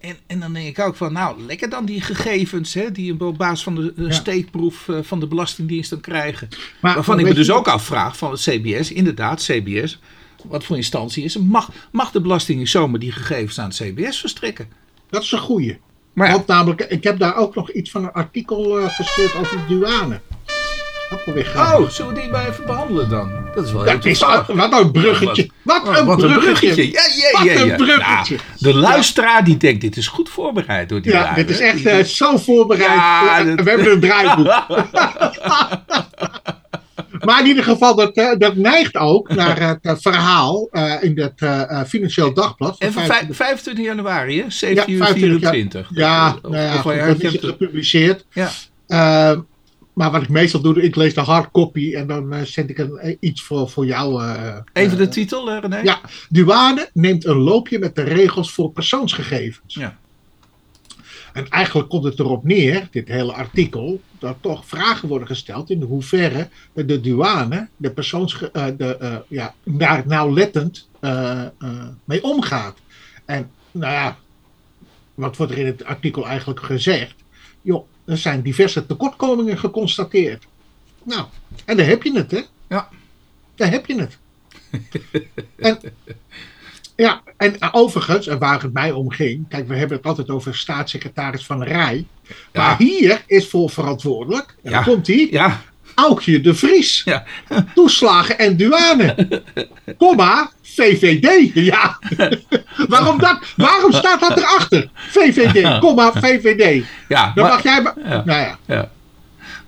En, 0.00 0.16
en 0.26 0.40
dan 0.40 0.52
denk 0.52 0.66
ik 0.66 0.78
ook 0.78 0.96
van, 0.96 1.12
nou, 1.12 1.42
lekker 1.42 1.68
dan 1.70 1.84
die 1.84 2.00
gegevens, 2.00 2.74
hè, 2.74 2.92
die 2.92 3.04
je 3.14 3.24
op 3.26 3.38
basis 3.38 3.62
van 3.62 3.74
de 3.74 3.92
Ja. 3.96 4.10
steekproef 4.10 4.88
eh, 4.88 4.98
van 5.02 5.20
de 5.20 5.26
Belastingdienst 5.26 5.90
dan 5.90 6.00
krijgen. 6.00 6.48
Maar, 6.80 6.94
Waarvan 6.94 7.18
ik 7.18 7.26
me 7.26 7.34
dus 7.34 7.50
ook 7.50 7.68
afvraag 7.68 8.16
van 8.16 8.30
het 8.30 8.40
CBS, 8.40 8.92
inderdaad, 8.92 9.42
CBS, 9.42 9.98
wat 10.44 10.64
voor 10.64 10.76
instantie 10.76 11.24
is? 11.24 11.36
Mag, 11.36 11.70
mag 11.92 12.10
de 12.10 12.20
Belastingdienst 12.20 12.72
zomaar 12.72 13.00
die 13.00 13.12
gegevens 13.12 13.60
aan 13.60 13.68
het 13.68 13.76
CBS 13.76 14.20
verstrekken? 14.20 14.68
Dat 15.10 15.22
is 15.22 15.32
een 15.32 15.38
goeie. 15.38 15.78
Maar 16.12 16.30
Want 16.30 16.46
namelijk, 16.46 16.80
ik 16.80 17.04
heb 17.04 17.18
daar 17.18 17.36
ook 17.36 17.54
nog 17.54 17.70
iets 17.70 17.90
van 17.90 18.04
een 18.04 18.12
artikel 18.12 18.78
eh, 18.78 18.94
gestuurd 18.94 19.34
over 19.34 19.56
de 19.56 19.66
douane. 19.78 20.20
Oh, 21.56 21.88
zullen 21.88 22.14
we 22.14 22.20
die 22.20 22.30
maar 22.30 22.48
even 22.48 22.66
behandelen 22.66 23.08
dan? 23.08 23.30
Dat 23.54 23.66
is 23.66 23.72
wel 23.72 23.82
heel 23.82 23.92
Dat 23.92 24.04
is, 24.04 24.18
toevallig. 24.18 24.46
wat 24.46 24.80
een 24.80 24.90
bruggetje. 24.92 25.50
Wat, 25.62 25.98
een, 25.98 26.06
wat 26.06 26.18
bruggetje. 26.18 26.90
Ja, 26.92 27.00
ja, 27.16 27.30
Wat 27.38 27.42
ja, 27.42 27.60
een 27.60 27.66
ja. 27.66 27.76
bruggetje. 27.76 28.36
Nou, 28.36 28.48
de 28.58 28.74
luisteraar 28.74 29.44
die 29.44 29.56
denkt, 29.56 29.80
dit 29.80 29.96
is 29.96 30.06
goed 30.08 30.28
voorbereid 30.28 30.88
door 30.88 31.02
die 31.02 31.12
Ja, 31.12 31.34
dit 31.34 31.50
is 31.50 31.60
echt 31.60 31.86
eh, 31.86 32.04
zo 32.04 32.36
voorbereid. 32.36 32.90
Ja, 32.90 33.44
We- 33.44 33.54
dat- 33.54 33.64
We 33.64 33.70
hebben 33.70 33.92
een 33.92 34.00
draaiboek. 34.00 34.46
maar 37.24 37.40
in 37.40 37.46
ieder 37.46 37.64
geval, 37.64 37.94
dat, 37.94 38.16
eh, 38.16 38.38
dat 38.38 38.56
neigt 38.56 38.96
ook 38.96 39.34
naar 39.34 39.60
het 39.60 39.78
eh, 39.82 39.94
verhaal 39.98 40.68
eh, 40.70 40.94
in 41.00 41.18
het 41.20 41.88
Financieel 41.88 42.34
Dagblad. 42.34 42.78
En 42.78 42.92
van 42.92 43.02
25 43.02 43.36
vij- 43.36 43.46
25 43.46 43.84
januari, 43.84 44.40
hè? 44.42 44.50
17 44.50 44.94
uur 44.94 44.98
25 45.04 45.40
jaar. 45.40 45.52
24. 45.52 45.90
Ja, 45.94 46.34
Of- 46.42 46.50
nou 46.50 46.56
ja, 46.96 47.10
of 47.10 47.16
dat 47.18 47.32
is 47.32 47.40
gepubliceerd. 47.40 48.26
Ja. 48.32 48.50
Maar 49.94 50.10
wat 50.10 50.22
ik 50.22 50.28
meestal 50.28 50.60
doe, 50.60 50.82
ik 50.82 50.96
lees 50.96 51.14
de 51.14 51.20
hardcopy 51.20 51.94
en 51.94 52.06
dan 52.06 52.32
eh, 52.32 52.42
zend 52.42 52.70
ik 52.70 52.78
een, 52.78 53.16
iets 53.20 53.42
voor, 53.42 53.68
voor 53.70 53.86
jou. 53.86 54.22
Even 54.72 54.98
de 54.98 55.08
titel, 55.08 55.58
René? 55.60 55.78
Ja, 55.80 56.00
douane 56.28 56.90
neemt 56.92 57.24
een 57.26 57.36
loopje 57.36 57.78
met 57.78 57.94
de 57.94 58.02
regels 58.02 58.52
voor 58.52 58.70
persoonsgegevens. 58.72 59.74
Ja. 59.74 59.98
En 61.32 61.48
eigenlijk 61.48 61.88
komt 61.88 62.04
het 62.04 62.18
erop 62.18 62.44
neer, 62.44 62.88
dit 62.90 63.08
hele 63.08 63.32
artikel, 63.32 64.00
dat 64.18 64.36
toch 64.40 64.66
vragen 64.66 65.08
worden 65.08 65.28
gesteld 65.28 65.70
in 65.70 65.82
hoeverre 65.82 66.48
de 66.72 67.00
douane 67.00 67.68
de 67.76 67.90
persoons, 67.90 68.50
eh, 68.50 68.66
de, 68.76 68.96
eh, 68.96 69.16
ja, 69.28 69.54
daar 69.64 70.02
nauwlettend 70.06 70.88
eh, 71.00 71.44
mee 72.04 72.22
omgaat. 72.22 72.78
En 73.24 73.50
nou 73.70 73.92
ja, 73.92 74.16
wat 75.14 75.36
wordt 75.36 75.52
er 75.52 75.58
in 75.58 75.66
het 75.66 75.84
artikel 75.84 76.26
eigenlijk 76.26 76.60
gezegd? 76.60 77.14
Joh, 77.62 77.86
er 78.04 78.18
zijn 78.18 78.42
diverse 78.42 78.86
tekortkomingen 78.86 79.58
geconstateerd. 79.58 80.46
Nou, 81.02 81.26
en 81.64 81.76
daar 81.76 81.86
heb 81.86 82.02
je 82.02 82.12
het, 82.12 82.30
hè? 82.30 82.40
Ja. 82.68 82.88
Daar 83.54 83.70
heb 83.70 83.86
je 83.86 84.00
het. 84.00 84.18
en, 85.56 85.78
ja, 87.04 87.20
en 87.36 87.56
overigens, 87.72 88.26
en 88.26 88.38
waar 88.38 88.62
het 88.62 88.72
mij 88.72 88.90
om 88.92 89.10
ging, 89.10 89.48
kijk, 89.48 89.68
we 89.68 89.76
hebben 89.76 89.96
het 89.96 90.06
altijd 90.06 90.30
over 90.30 90.56
staatssecretaris 90.56 91.46
van 91.46 91.62
Rij. 91.62 92.06
Maar 92.52 92.76
Ja. 92.78 92.86
hier 92.86 93.22
is 93.26 93.48
voor 93.48 93.70
verantwoordelijk, 93.70 94.54
en 94.62 94.70
Ja. 94.70 94.76
dan 94.76 94.84
komt 94.94 95.06
hij, 95.06 95.28
Ja, 95.30 95.60
Aukje 95.94 96.40
de 96.40 96.54
Vries. 96.54 97.02
ja. 97.04 97.24
Toeslagen 97.74 98.38
en 98.38 98.56
douane. 98.56 99.42
Komma, 99.98 100.50
VVD. 100.62 101.50
Ja. 101.54 101.98
Waarom, 102.88 103.18
dat, 103.18 103.38
waarom 103.56 103.92
staat 103.92 104.20
dat 104.20 104.36
erachter? 104.38 104.90
VVD, 104.94 105.78
komma, 105.84 106.12
VVD. 106.12 106.84
ja. 107.08 107.32
Dan 107.34 107.46
mag 107.48 107.62
jij... 107.62 107.82
maar- 107.82 107.94
Ja. 108.04 108.22
Nou 108.24 108.40
ja, 108.40 108.58
ja. 108.66 108.90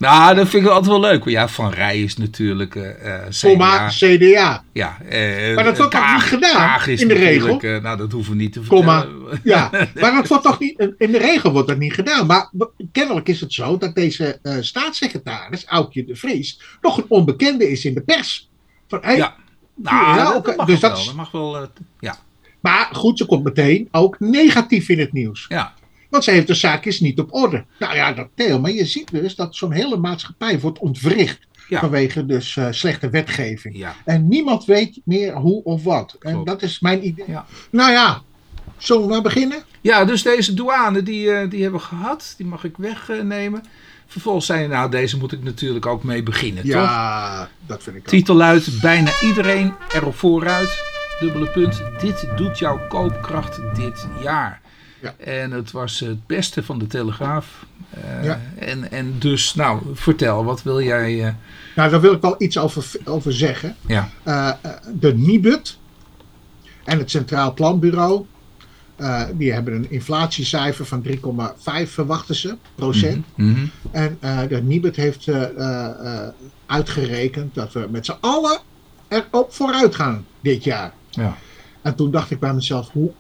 Nou, 0.00 0.34
dat 0.34 0.48
vind 0.48 0.64
ik 0.64 0.70
altijd 0.70 0.86
wel 0.90 1.00
leuk. 1.00 1.24
Ja, 1.24 1.48
Van 1.48 1.70
Rij 1.70 2.02
is 2.02 2.16
natuurlijk 2.16 2.74
eh 2.74 3.14
eh, 3.14 3.28
CDA. 3.28 3.48
komma, 3.48 3.88
CDA. 3.88 4.64
Ja, 4.72 4.98
eh, 5.08 5.54
Maar 5.54 5.64
dat 5.64 5.76
wordt 5.76 5.92
toch 5.92 6.12
niet 6.12 6.22
gedaan 6.22 6.88
in 6.88 7.08
de 7.08 7.14
regel? 7.14 7.60
nou, 7.82 7.96
dat 7.96 8.12
hoeven 8.12 8.32
we 8.32 8.38
niet 8.38 8.52
te 8.52 8.62
vertellen. 8.62 9.40
Ja, 9.42 9.70
maar 10.00 10.12
dat 10.12 10.28
wordt 10.28 10.44
toch 10.44 10.58
niet... 10.58 10.78
In 10.98 11.10
de 11.12 11.18
regel 11.18 11.52
wordt 11.52 11.68
dat 11.68 11.78
niet 11.78 11.92
gedaan. 11.92 12.26
Maar 12.26 12.50
kennelijk 12.92 13.28
is 13.28 13.40
het 13.40 13.52
zo 13.52 13.78
dat 13.78 13.94
deze 13.94 14.38
staatssecretaris, 14.60 15.64
Aukje 15.64 16.04
de 16.04 16.16
Vries, 16.16 16.60
nog 16.80 16.96
een 16.98 17.04
onbekende 17.08 17.70
is 17.70 17.84
in 17.84 17.94
de 17.94 18.02
pers. 18.02 18.48
Van, 18.88 18.98
hey, 19.02 19.16
Ja. 19.16 19.34
Nou, 19.74 20.16
Ja, 20.16 20.40
dat, 20.40 20.56
mag 20.56 20.66
dus 20.66 20.80
wel. 20.80 20.90
dat 20.90 21.14
mag 21.14 21.30
wel. 21.30 21.68
ja, 22.00 22.16
Maar 22.60 22.88
goed, 22.92 23.18
ze 23.18 23.26
komt 23.26 23.44
meteen 23.44 23.88
ook 23.90 24.20
negatief 24.20 24.88
in 24.88 24.98
het 24.98 25.12
nieuws. 25.12 25.46
ja. 25.48 25.78
Want 26.10 26.24
ze 26.24 26.30
heeft 26.30 26.46
de 26.46 26.54
zaakjes 26.54 27.00
niet 27.00 27.18
op 27.18 27.34
orde. 27.34 27.64
Nou 27.78 27.94
ja, 27.94 28.12
dat 28.12 28.28
deel. 28.34 28.60
Maar 28.60 28.70
je 28.70 28.86
ziet 28.86 29.10
dus 29.10 29.34
dat 29.34 29.56
zo'n 29.56 29.72
hele 29.72 29.96
maatschappij 29.96 30.60
wordt 30.60 30.78
ontwricht. 30.78 31.38
Ja. 31.68 31.80
Vanwege 31.80 32.26
dus 32.26 32.56
eh, 32.56 32.66
slechte 32.70 33.10
wetgeving. 33.10 33.76
ja. 33.76 33.94
En 34.04 34.28
niemand 34.28 34.64
weet 34.64 35.00
meer 35.04 35.34
hoe 35.34 35.64
of 35.64 35.84
wat. 35.84 36.16
En 36.20 36.44
dat 36.44 36.62
is 36.62 36.80
mijn 36.80 37.06
idee. 37.06 37.24
Ja. 37.28 37.46
Nou 37.70 37.90
ja, 37.92 38.22
zullen 38.76 39.02
we 39.02 39.08
maar 39.08 39.22
beginnen? 39.22 39.62
Ja, 39.80 40.04
dus 40.04 40.22
deze 40.22 40.54
douane, 40.54 41.02
die, 41.02 41.30
eh, 41.32 41.50
die 41.50 41.62
hebben 41.62 41.80
we 41.80 41.86
gehad. 41.86 42.34
Die 42.36 42.46
mag 42.46 42.64
ik 42.64 42.76
wegnemen. 42.76 43.62
Vervolgens 44.06 44.46
zei 44.46 44.62
je, 44.62 44.68
nou, 44.68 44.90
deze 44.90 45.18
moet 45.18 45.32
ik 45.32 45.42
natuurlijk 45.42 45.86
ook 45.86 46.04
mee 46.04 46.22
beginnen, 46.22 46.62
toch? 46.62 46.72
Ja, 46.72 47.48
dat 47.66 47.82
vind 47.82 47.96
ik 47.96 48.02
ook. 48.02 48.08
Titel 48.08 48.34
luidt, 48.34 48.80
bijna 48.80 49.10
iedereen 49.22 49.74
erop 49.94 50.14
vooruit. 50.16 50.82
Dubbele 51.20 51.50
punt, 51.50 51.82
dit 52.00 52.26
doet 52.36 52.58
jouw 52.58 52.80
koopkracht 52.88 53.60
dit 53.74 54.06
jaar. 54.22 54.59
Ja. 55.02 55.14
En 55.18 55.50
het 55.50 55.70
was 55.70 56.00
het 56.00 56.26
beste 56.26 56.62
van 56.62 56.78
de 56.78 56.86
Telegraaf. 56.86 57.66
Eh, 57.90 58.24
Ja. 58.24 58.40
en, 58.58 58.90
en 58.90 59.14
dus, 59.18 59.54
nou, 59.54 59.82
vertel, 59.92 60.44
wat 60.44 60.62
wil 60.62 60.82
jij... 60.82 61.24
eh, 61.26 61.32
Nou, 61.76 61.90
daar 61.90 62.00
wil 62.00 62.12
ik 62.12 62.20
wel 62.20 62.34
iets 62.38 62.58
over, 62.58 62.86
over 63.04 63.32
zeggen. 63.32 63.76
ja, 63.86 64.08
Eh, 64.22 64.50
de 64.94 65.14
NIBUD 65.16 65.78
en 66.84 66.98
het 66.98 67.10
Centraal 67.10 67.54
Planbureau. 67.54 68.24
die 69.34 69.52
hebben 69.52 69.74
een 69.74 69.90
inflatiecijfer 69.90 70.84
van 70.86 71.02
3,5 71.02 71.90
verwachten 71.90 72.34
ze, 72.34 72.56
procent. 72.74 73.26
Mhm. 73.34 73.66
En 73.90 74.16
eh, 74.20 74.38
de 74.48 74.62
Nibud 74.62 74.96
heeft 74.96 75.26
uitgerekend 76.66 77.54
dat 77.54 77.72
we 77.72 77.86
met 77.90 78.06
z'n 78.06 78.16
allen 78.20 78.58
erop 79.08 79.52
vooruit 79.52 79.94
gaan 79.94 80.24
dit 80.40 80.64
jaar. 80.64 80.92
ja. 81.10 81.36
En 81.82 81.94
toen 81.94 82.10
dacht 82.10 82.30
ik 82.30 82.38
bij 82.40 82.54
mezelf, 82.54 82.88
hoe, 82.92 83.10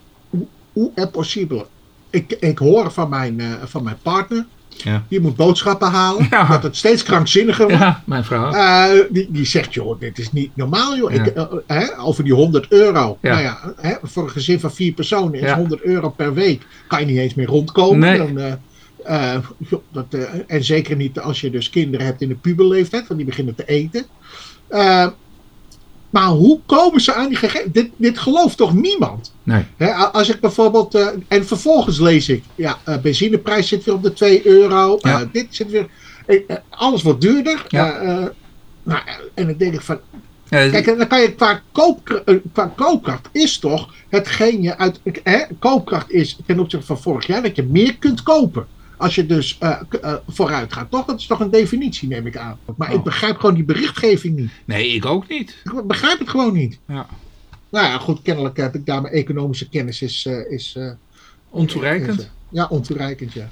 hoe, 0.72 0.90
er 0.94 1.08
possible? 1.08 1.66
Ik, 2.10 2.36
ik 2.40 2.58
hoor 2.58 2.90
van 2.92 3.08
mijn, 3.08 3.40
eh, 3.40 3.46
van 3.64 3.82
mijn 3.84 3.96
partner, 4.02 4.46
Ja. 4.68 5.04
die 5.08 5.20
moet 5.20 5.36
boodschappen 5.36 5.88
halen, 5.90 6.26
Ja. 6.30 6.46
dat 6.48 6.62
het 6.62 6.76
steeds 6.76 7.02
krankzinniger 7.02 7.64
wordt. 7.66 7.80
ja, 7.80 8.02
mijn 8.06 8.24
vrouw. 8.24 8.52
Eh, 8.52 9.04
die, 9.10 9.28
die 9.30 9.44
zegt, 9.46 9.74
joh, 9.74 10.00
dit 10.00 10.18
is 10.18 10.32
niet 10.32 10.56
normaal, 10.56 10.96
joh. 10.96 11.12
Ja. 11.12 11.24
Ik, 11.24 11.26
eh, 11.34 11.44
hè, 11.66 11.98
over 12.00 12.24
die 12.24 12.32
100 12.34 12.66
euro. 12.68 13.18
Ja. 13.20 13.30
Nou 13.30 13.42
ja, 13.42 13.74
hè, 13.76 13.94
voor 14.02 14.22
een 14.22 14.30
gezin 14.30 14.60
van 14.60 14.72
vier 14.72 14.92
personen 14.92 15.34
is 15.34 15.40
Ja. 15.40 15.56
100 15.56 15.82
euro 15.82 16.08
per 16.08 16.34
week. 16.34 16.62
Kan 16.86 17.00
je 17.00 17.06
niet 17.06 17.18
eens 17.18 17.34
meer 17.34 17.46
rondkomen. 17.46 17.98
Nee. 17.98 18.32
Dan, 18.34 18.58
joh, 19.58 19.80
dat, 19.92 20.06
en 20.46 20.64
zeker 20.64 20.96
niet 20.96 21.20
als 21.20 21.40
je 21.40 21.50
dus 21.50 21.70
kinderen 21.70 22.06
hebt 22.06 22.20
in 22.22 22.28
de 22.28 22.34
puberleeftijd, 22.34 23.06
want 23.06 23.18
die 23.20 23.28
beginnen 23.28 23.54
te 23.54 23.64
eten. 23.66 24.04
Maar 26.10 26.28
hoe 26.28 26.60
komen 26.66 27.00
ze 27.00 27.14
aan 27.14 27.28
die 27.28 27.36
gegevens? 27.36 27.72
Dit, 27.72 27.90
dit 27.96 28.18
gelooft 28.18 28.56
toch 28.56 28.74
niemand? 28.74 29.32
Nee. 29.42 29.64
Als 30.12 30.28
ik 30.28 30.40
bijvoorbeeld. 30.40 30.94
eh, 30.94 31.06
en 31.28 31.46
vervolgens 31.46 31.98
lees 31.98 32.28
ik. 32.28 32.44
Ja, 32.54 32.78
eh, 32.84 32.98
benzineprijs 32.98 33.68
zit 33.68 33.84
weer 33.84 33.94
op 33.94 34.02
de 34.02 34.12
2 34.12 34.46
euro. 34.46 34.96
eh, 34.96 35.10
Ja. 35.10 35.28
dit 35.32 35.46
zit 35.50 35.70
weer. 35.70 35.88
alles 36.68 37.02
wordt 37.02 37.20
duurder. 37.20 37.64
Ja. 37.68 38.00
Nou, 38.82 39.00
en 39.34 39.46
dan 39.46 39.56
denk 39.56 39.74
ik 39.74 39.80
van. 39.80 40.00
Eh, 40.48 40.70
Kijk, 40.70 40.86
en 40.86 40.98
dan 40.98 41.06
kan 41.06 41.20
je 41.20 41.32
qua, 41.34 41.60
koop, 41.72 42.22
qua 42.52 42.72
koopkracht 42.76 43.28
is 43.32 43.58
toch 43.58 43.94
hetgeen 44.08 44.62
je 44.62 44.78
uit. 44.78 45.00
Hè, 45.22 45.38
koopkracht 45.58 46.10
is 46.10 46.38
ten 46.46 46.60
opzichte 46.60 46.86
van 46.86 46.98
vorig 47.00 47.26
jaar 47.26 47.42
dat 47.42 47.56
je 47.56 47.62
meer 47.62 47.96
kunt 47.98 48.22
kopen. 48.22 48.66
Als 49.00 49.14
je 49.14 49.26
dus 49.26 49.56
eh, 49.60 49.80
vooruit 50.28 50.72
gaat. 50.72 50.90
Toch? 50.90 51.04
Dat 51.06 51.18
is 51.20 51.26
toch 51.26 51.40
een 51.40 51.50
definitie, 51.50 52.08
neem 52.08 52.26
ik 52.26 52.36
aan. 52.36 52.58
Maar 52.76 52.88
Oh. 52.88 52.94
ik 52.94 53.02
begrijp 53.02 53.36
gewoon 53.36 53.54
die 53.54 53.64
berichtgeving 53.64 54.36
niet. 54.36 54.50
nee, 54.64 54.88
ik 54.88 55.06
ook 55.06 55.28
niet. 55.28 55.56
Ik 55.64 55.86
begrijp 55.86 56.18
het 56.18 56.28
gewoon 56.28 56.52
niet. 56.52 56.78
Ja. 56.86 57.06
Nou 57.70 57.86
ja, 57.86 57.98
goed, 57.98 58.22
kennelijk 58.22 58.56
heb 58.56 58.74
ik 58.74 58.86
daar 58.86 59.02
mijn 59.02 59.14
economische 59.14 59.68
kennis 59.68 60.02
is. 60.02 60.26
eh, 60.26 60.50
is 60.52 60.78
Ontoereikend. 61.50 62.18
is, 62.20 62.30
ja, 62.48 62.66
ontoereikend, 62.70 63.32
ja. 63.32 63.48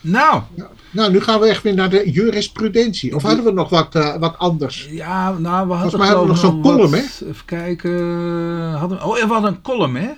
Nou, 0.00 0.42
ja. 0.54 0.70
Nou, 0.90 1.12
nu 1.12 1.20
gaan 1.20 1.40
we 1.40 1.46
echt 1.46 1.62
weer 1.62 1.74
naar 1.74 1.90
de 1.90 2.10
jurisprudentie. 2.10 3.14
Of 3.14 3.22
hadden 3.22 3.44
we 3.44 3.52
nog 3.52 3.68
wat, 3.68 3.94
wat 4.18 4.38
anders? 4.38 4.88
ja, 4.90 5.38
nou, 5.38 5.68
we 5.68 5.74
hadden 5.74 5.98
mij 5.98 6.08
hadden 6.08 6.26
we 6.26 6.32
nog 6.32 6.40
zo'n 6.42 6.62
column, 6.62 6.90
wat- 6.90 7.22
Even 7.26 7.44
kijken. 7.44 7.92
Hadden, 8.72 8.98
we- 8.98 9.04
oh, 9.04 9.14
we 9.14 9.32
hadden 9.32 9.50
een 9.50 9.62
column, 9.62 9.96
hè? 9.96 10.10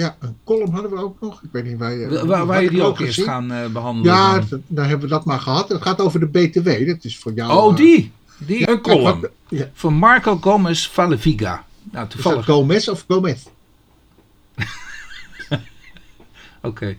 Ja, 0.00 0.16
een 0.20 0.36
column 0.44 0.72
hadden 0.72 0.90
we 0.90 0.96
ook 0.96 1.20
nog. 1.20 1.42
Ik 1.42 1.48
weet 1.52 1.64
niet 1.64 1.78
waar 1.78 1.92
je... 1.92 2.26
Waar, 2.26 2.46
waar 2.46 2.62
je 2.62 2.70
die 2.70 2.82
ook 2.82 2.98
eerst 3.00 3.22
gaan 3.22 3.52
eh, 3.52 3.66
behandelen. 3.66 4.12
Ja, 4.14 4.38
dan. 4.38 4.46
d- 4.60 4.62
dan 4.66 4.84
hebben 4.84 5.08
we 5.08 5.14
dat 5.14 5.24
maar 5.24 5.40
gehad. 5.40 5.68
Het 5.68 5.82
gaat 5.82 6.00
over 6.00 6.20
de 6.20 6.26
BTW. 6.26 6.86
Dat 6.86 7.04
is 7.04 7.18
voor 7.18 7.32
jou... 7.32 7.52
Oh, 7.52 7.70
eh, 7.70 7.76
die. 7.76 8.12
die 8.38 8.58
ja, 8.60 8.68
een 8.68 8.80
kijk, 8.80 8.96
column. 8.98 9.20
wat- 9.20 9.30
ja. 9.48 9.70
Van 9.72 9.94
Marco 9.94 10.36
Gomez 10.36 10.88
Valeviga. 10.88 11.50
Nou, 11.52 11.64
Is 11.90 11.90
dat 11.92 12.10
toevallig. 12.10 12.44
Gomez 12.44 12.88
of 12.88 13.04
Gomez? 13.08 13.42
Oké. 16.62 16.96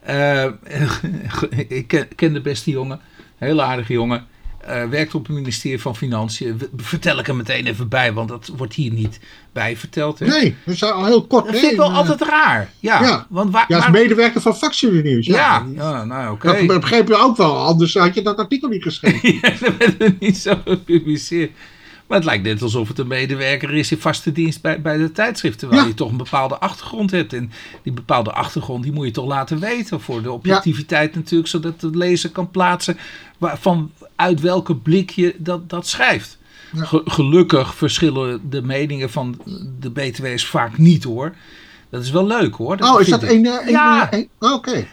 Eh, 0.00 0.44
ik 1.68 1.86
ken, 1.88 2.08
ken 2.14 2.32
de 2.32 2.40
beste 2.40 2.70
jongen. 2.70 3.00
Hele 3.36 3.62
aardige 3.62 3.92
jongen. 3.92 4.26
Eh, 4.66 4.88
werkt 4.88 5.14
op 5.14 5.26
het 5.26 5.36
ministerie 5.36 5.80
van 5.80 5.96
Financiën. 5.96 6.60
Vertel 6.76 7.18
ik 7.18 7.28
er 7.28 7.36
meteen 7.36 7.66
even 7.66 7.88
bij, 7.88 8.12
want 8.12 8.28
dat 8.28 8.50
wordt 8.56 8.74
hier 8.74 8.92
niet 8.92 9.20
bij 9.52 9.76
verteld. 9.76 10.18
Hè? 10.18 10.26
Nee, 10.26 10.56
dat 10.64 10.74
is 10.74 10.84
al 10.84 11.04
heel 11.04 11.26
kort. 11.26 11.44
Dat 11.44 11.54
hè, 11.54 11.60
vind 11.60 11.72
ik 11.72 11.78
wel 11.78 11.86
in, 11.86 11.92
eh, 11.92 11.98
altijd 11.98 12.22
raar. 12.22 12.70
Ja, 12.80 13.02
ja. 13.02 13.26
want 13.28 13.52
waar, 13.52 13.64
Ja, 13.68 13.74
als 13.76 13.84
waar- 13.84 13.94
medewerker 13.94 14.40
van 14.40 14.56
Factuele 14.56 15.02
Nieuws. 15.02 15.26
Ja, 15.26 15.34
ja, 15.36 15.66
ja, 15.74 16.04
nou 16.04 16.32
oké. 16.32 16.66
Dat 16.66 16.80
begreep 16.80 17.08
je 17.08 17.16
ook 17.16 17.36
wel, 17.36 17.56
anders 17.56 17.94
had 17.94 18.14
je 18.14 18.22
dat 18.22 18.38
artikel 18.38 18.68
niet 18.68 18.82
geschreven. 18.82 19.32
Ja, 19.42 19.50
dat 19.60 19.76
werd 19.76 20.02
er 20.02 20.14
niet 20.20 20.36
zo 20.36 20.54
gepubliceerd. 20.64 21.50
Maar 22.06 22.16
het 22.16 22.26
lijkt 22.26 22.44
net 22.44 22.62
alsof 22.62 22.88
het 22.88 22.98
een 22.98 23.06
medewerker 23.06 23.74
is 23.74 23.90
in 23.90 23.98
vaste 23.98 24.32
dienst 24.32 24.60
bij, 24.60 24.80
bij 24.80 24.96
de 24.96 25.12
tijdschrift. 25.12 25.58
Terwijl 25.58 25.80
Ja. 25.82 25.86
je 25.88 25.94
toch 25.94 26.10
een 26.10 26.16
bepaalde 26.16 26.58
achtergrond 26.58 27.10
hebt. 27.10 27.32
En 27.32 27.52
die 27.82 27.92
bepaalde 27.92 28.32
achtergrond 28.32 28.82
die 28.82 28.92
moet 28.92 29.06
je 29.06 29.10
toch 29.12 29.26
laten 29.26 29.58
weten. 29.58 30.00
Voor 30.00 30.22
de 30.22 30.32
objectiviteit 30.32 31.14
natuurlijk. 31.14 31.48
Zodat 31.50 31.80
de 31.80 31.90
lezer 31.96 32.30
kan 32.30 32.50
plaatsen 32.50 32.98
waar, 33.38 33.58
van 33.58 33.90
uit 34.16 34.40
welke 34.40 34.76
blik 34.76 35.10
je 35.10 35.34
dat, 35.38 35.68
dat 35.70 35.86
schrijft. 35.86 36.38
Ja. 36.72 36.84
Ge- 36.84 37.02
gelukkig 37.04 37.74
verschillen 37.74 38.50
de 38.50 38.62
meningen 38.62 39.10
van 39.10 39.40
de 39.80 39.90
BTW's 39.90 40.46
vaak 40.46 40.78
niet 40.78 41.04
hoor. 41.04 41.34
Dat 41.90 42.02
is 42.02 42.10
wel 42.10 42.26
leuk 42.26 42.54
hoor. 42.54 42.76
Oh, 42.80 43.00
is 43.00 43.08
dat 43.08 43.22
eh, 43.22 43.30
een 43.30 43.42
Ja. 43.70 44.10
eh, 44.10 44.18
een- 44.18 44.28
oh, 44.38 44.52
Oké. 44.52 44.86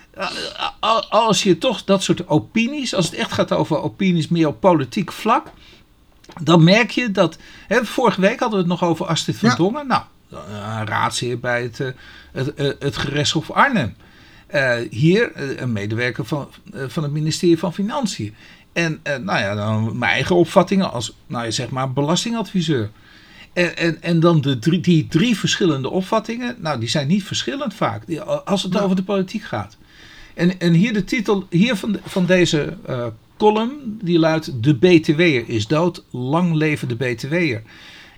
Al- 0.80 1.06
Als 1.10 1.44
je 1.44 1.58
toch 1.58 1.84
dat 1.84 2.04
soort 2.04 2.28
opinies, 2.28 2.96
als 2.96 3.06
het 3.06 3.14
echt 3.16 3.32
gaat 3.32 3.52
over 3.52 3.82
opinies 3.82 4.28
meer 4.28 4.48
op 4.48 4.60
politiek 4.60 5.12
vlak, 5.12 5.48
dan 6.42 6.64
merk 6.64 6.92
je 6.92 7.12
dat. 7.12 7.38
Hè, 7.68 7.86
vorige 7.86 8.22
week 8.22 8.40
hadden 8.40 8.50
we 8.64 8.70
het 8.70 8.80
nog 8.80 8.90
over 8.90 9.06
Astrid 9.06 9.38
van 9.38 9.50
Ja. 9.50 9.56
Dongen. 9.56 9.88
Nou, 9.88 10.02
een 10.30 10.86
raadsheer 10.88 11.40
bij 11.40 11.62
het, 11.64 11.80
eh, 11.80 11.88
het, 12.32 12.54
eh, 12.54 12.70
het 12.80 12.98
gerechtshof 12.98 13.52
Arnhem. 13.52 13.96
Eh, 14.48 14.74
hier 14.90 15.32
eh, 15.32 15.60
een 15.60 15.72
medewerker 15.72 16.26
van, 16.26 16.50
eh, 16.74 16.84
van 16.88 17.04
het 17.04 17.12
ministerie 17.12 17.60
van 17.60 17.74
Financiën. 17.74 18.36
En 18.74 19.00
eh, 19.04 19.18
nou 19.18 19.40
ja, 19.40 19.56
dan 19.56 19.98
mijn 19.98 20.12
eigen 20.12 20.36
opvattingen 20.36 20.92
als, 20.92 21.16
nou 21.28 21.46
ja, 21.46 21.52
zeg 21.52 21.70
maar, 21.70 21.94
belastingadviseur. 21.94 22.90
En, 23.54 23.78
en, 23.78 24.02
en 24.02 24.20
dan 24.20 24.42
de 24.42 24.60
drie, 24.60 24.80
die 24.80 25.08
drie 25.08 25.38
verschillende 25.38 25.90
opvattingen, 25.90 26.56
nou, 26.60 26.80
die 26.80 26.90
zijn 26.90 27.08
niet 27.08 27.24
verschillend 27.24 27.74
vaak, 27.74 28.08
die- 28.08 28.22
als 28.22 28.64
het 28.64 28.74
Ja. 28.74 28.80
over 28.80 28.96
de 28.96 29.04
politiek 29.04 29.44
gaat. 29.44 29.78
En, 30.34 30.60
en 30.60 30.74
hier 30.74 30.94
de 30.94 31.04
titel 31.04 31.46
hier 31.50 31.76
van, 31.76 31.92
de- 31.92 32.00
van 32.06 32.26
deze 32.26 32.78
eh, 32.86 33.06
column, 33.38 34.00
die 34.02 34.20
luidt 34.20 34.64
De 34.64 34.74
BTW'er 34.76 35.44
is 35.50 35.68
dood, 35.68 36.04
lang 36.12 36.54
leven 36.54 36.88
de 36.88 36.96
BTW'er. 36.96 37.62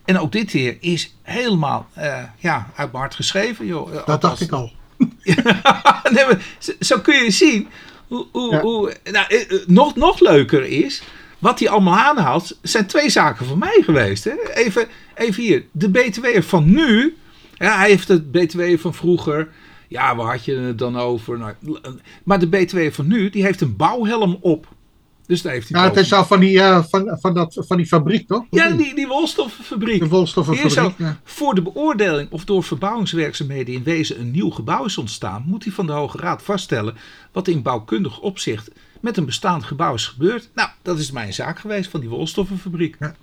En 0.05 0.19
ook 0.19 0.31
dit 0.31 0.51
hier 0.51 0.77
is 0.79 1.15
helemaal 1.21 1.87
eh, 1.93 2.23
ja, 2.37 2.71
uit 2.75 2.91
mijn 2.91 3.03
hart 3.03 3.15
geschreven. 3.15 3.65
Joh. 3.65 4.05
Dat 4.05 4.21
dacht 4.21 4.41
ik 4.41 4.51
al. 4.51 4.71
nee, 6.13 6.25
maar 6.25 6.41
zo, 6.59 6.71
zo 6.79 6.99
kun 6.99 7.23
je 7.23 7.31
zien 7.31 7.67
hoe, 8.13 8.25
hoe, 8.31 8.55
hoe 8.55 8.93
nou, 9.11 9.25
eh, 9.29 9.41
eh, 9.41 9.67
nog, 9.67 9.95
nog 9.95 10.19
leuker 10.19 10.63
is. 10.65 11.03
Wat 11.39 11.59
hij 11.59 11.69
allemaal 11.69 11.97
aanhaalt, 11.97 12.59
zijn 12.61 12.85
twee 12.85 13.09
zaken 13.09 13.45
van 13.45 13.57
mij 13.57 13.81
geweest. 13.83 14.23
Hè? 14.23 14.31
Even, 14.53 14.87
even 15.15 15.43
hier. 15.43 15.65
De 15.71 15.89
BTW'er 15.89 16.43
van 16.43 16.71
nu. 16.71 17.17
Ja, 17.53 17.77
hij 17.77 17.89
heeft 17.89 18.07
het 18.07 18.31
BTW'er 18.31 18.79
van 18.79 18.93
vroeger. 18.93 19.47
Ja, 19.87 20.15
waar 20.15 20.31
had 20.31 20.45
je 20.45 20.55
het 20.55 20.77
dan 20.77 20.97
over? 20.97 21.37
Nou, 21.37 21.53
maar 22.23 22.39
de 22.39 22.47
BTW'er 22.47 22.93
van 22.93 23.07
nu, 23.07 23.29
die 23.29 23.43
heeft 23.43 23.61
een 23.61 23.75
bouwhelm 23.75 24.37
op. 24.41 24.67
Dus 25.27 25.41
daar 25.41 25.53
heeft 25.53 25.69
hij 25.69 25.81
Ja, 25.81 25.87
het 25.87 25.97
is 25.97 26.13
al 26.13 26.25
van 26.25 26.39
die, 26.39 26.59
eh, 26.59 26.83
van, 26.89 27.17
van, 27.21 27.33
dat, 27.33 27.57
van 27.67 27.77
die 27.77 27.85
fabriek, 27.85 28.27
toch? 28.27 28.45
Ja, 28.49 28.69
die, 28.69 28.95
die 28.95 29.07
wolstoffenfabriek. 29.07 29.99
De 29.99 30.07
wolstoffenfabriek. 30.07 30.73
zou 30.73 30.91
Ja. 30.97 31.19
voor 31.23 31.55
de 31.55 31.61
beoordeling 31.61 32.31
of 32.31 32.45
door 32.45 32.63
verbouwingswerkzaamheden 32.63 33.73
in 33.73 33.83
wezen 33.83 34.19
een 34.19 34.31
nieuw 34.31 34.49
gebouw 34.49 34.85
is 34.85 34.97
ontstaan, 34.97 35.43
moet 35.45 35.63
hij 35.63 35.73
van 35.73 35.85
de 35.85 35.91
Hoge 35.91 36.17
Raad 36.17 36.43
vaststellen 36.43 36.95
wat 37.31 37.47
in 37.47 37.61
bouwkundig 37.61 38.19
opzicht 38.19 38.71
met 39.01 39.17
een 39.17 39.25
bestaand 39.25 39.63
gebouw 39.63 39.93
is 39.93 40.07
gebeurd. 40.07 40.49
Nou, 40.53 40.69
dat 40.81 40.99
is 40.99 41.11
mijn 41.11 41.33
zaak 41.33 41.59
geweest 41.59 41.89
van 41.89 41.99
die 41.99 42.09
wolstoffenfabriek. 42.09 42.95
Ja. 42.99 43.15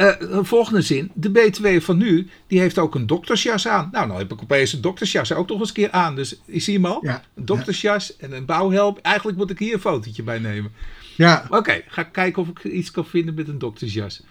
Eh, 0.00 0.38
volgende 0.42 0.82
zin. 0.82 1.10
De 1.14 1.30
BTW 1.30 1.66
van 1.80 1.96
nu, 1.96 2.28
die 2.46 2.60
heeft 2.60 2.78
ook 2.78 2.94
een 2.94 3.06
doktersjas 3.06 3.68
aan. 3.68 3.88
Nou, 3.92 4.06
nou 4.06 4.18
heb 4.18 4.32
ik 4.32 4.42
opeens 4.42 4.72
een 4.72 4.80
doktersjas 4.80 5.32
ook 5.32 5.48
nog 5.48 5.58
eens 5.58 5.68
een 5.68 5.74
keer 5.74 5.90
aan. 5.90 6.14
Dus 6.14 6.40
je 6.44 6.60
ziet 6.60 6.74
hem 6.74 6.84
al. 6.86 6.98
Ja. 7.02 7.22
Een 7.34 7.44
doktersjas 7.44 8.16
en 8.16 8.32
een 8.32 8.44
bouwhelm. 8.44 8.98
Eigenlijk 9.02 9.38
moet 9.38 9.50
ik 9.50 9.58
hier 9.58 9.74
een 9.74 9.80
fotootje 9.80 10.22
bij 10.22 10.38
nemen. 10.38 10.72
Ja. 11.16 11.44
Oké, 11.48 11.82
ga 11.88 12.02
kijken 12.02 12.42
of 12.42 12.48
ik 12.48 12.64
iets 12.64 12.90
kan 12.90 13.06
vinden 13.06 13.34
met 13.34 13.48
een 13.48 13.58
doktersjas. 13.58 14.22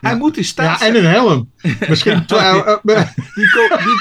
Hij 0.00 0.16
moet 0.16 0.36
in 0.36 0.44
staat 0.44 0.80
ja, 0.80 0.86
en 0.86 0.92
zijn- 0.92 1.04
een 1.04 1.10
helm. 1.10 1.50
Misschien 1.88 2.12
eh, 2.26 2.76
die, 3.34 3.50
ko- 3.50 3.76
die, 3.76 4.00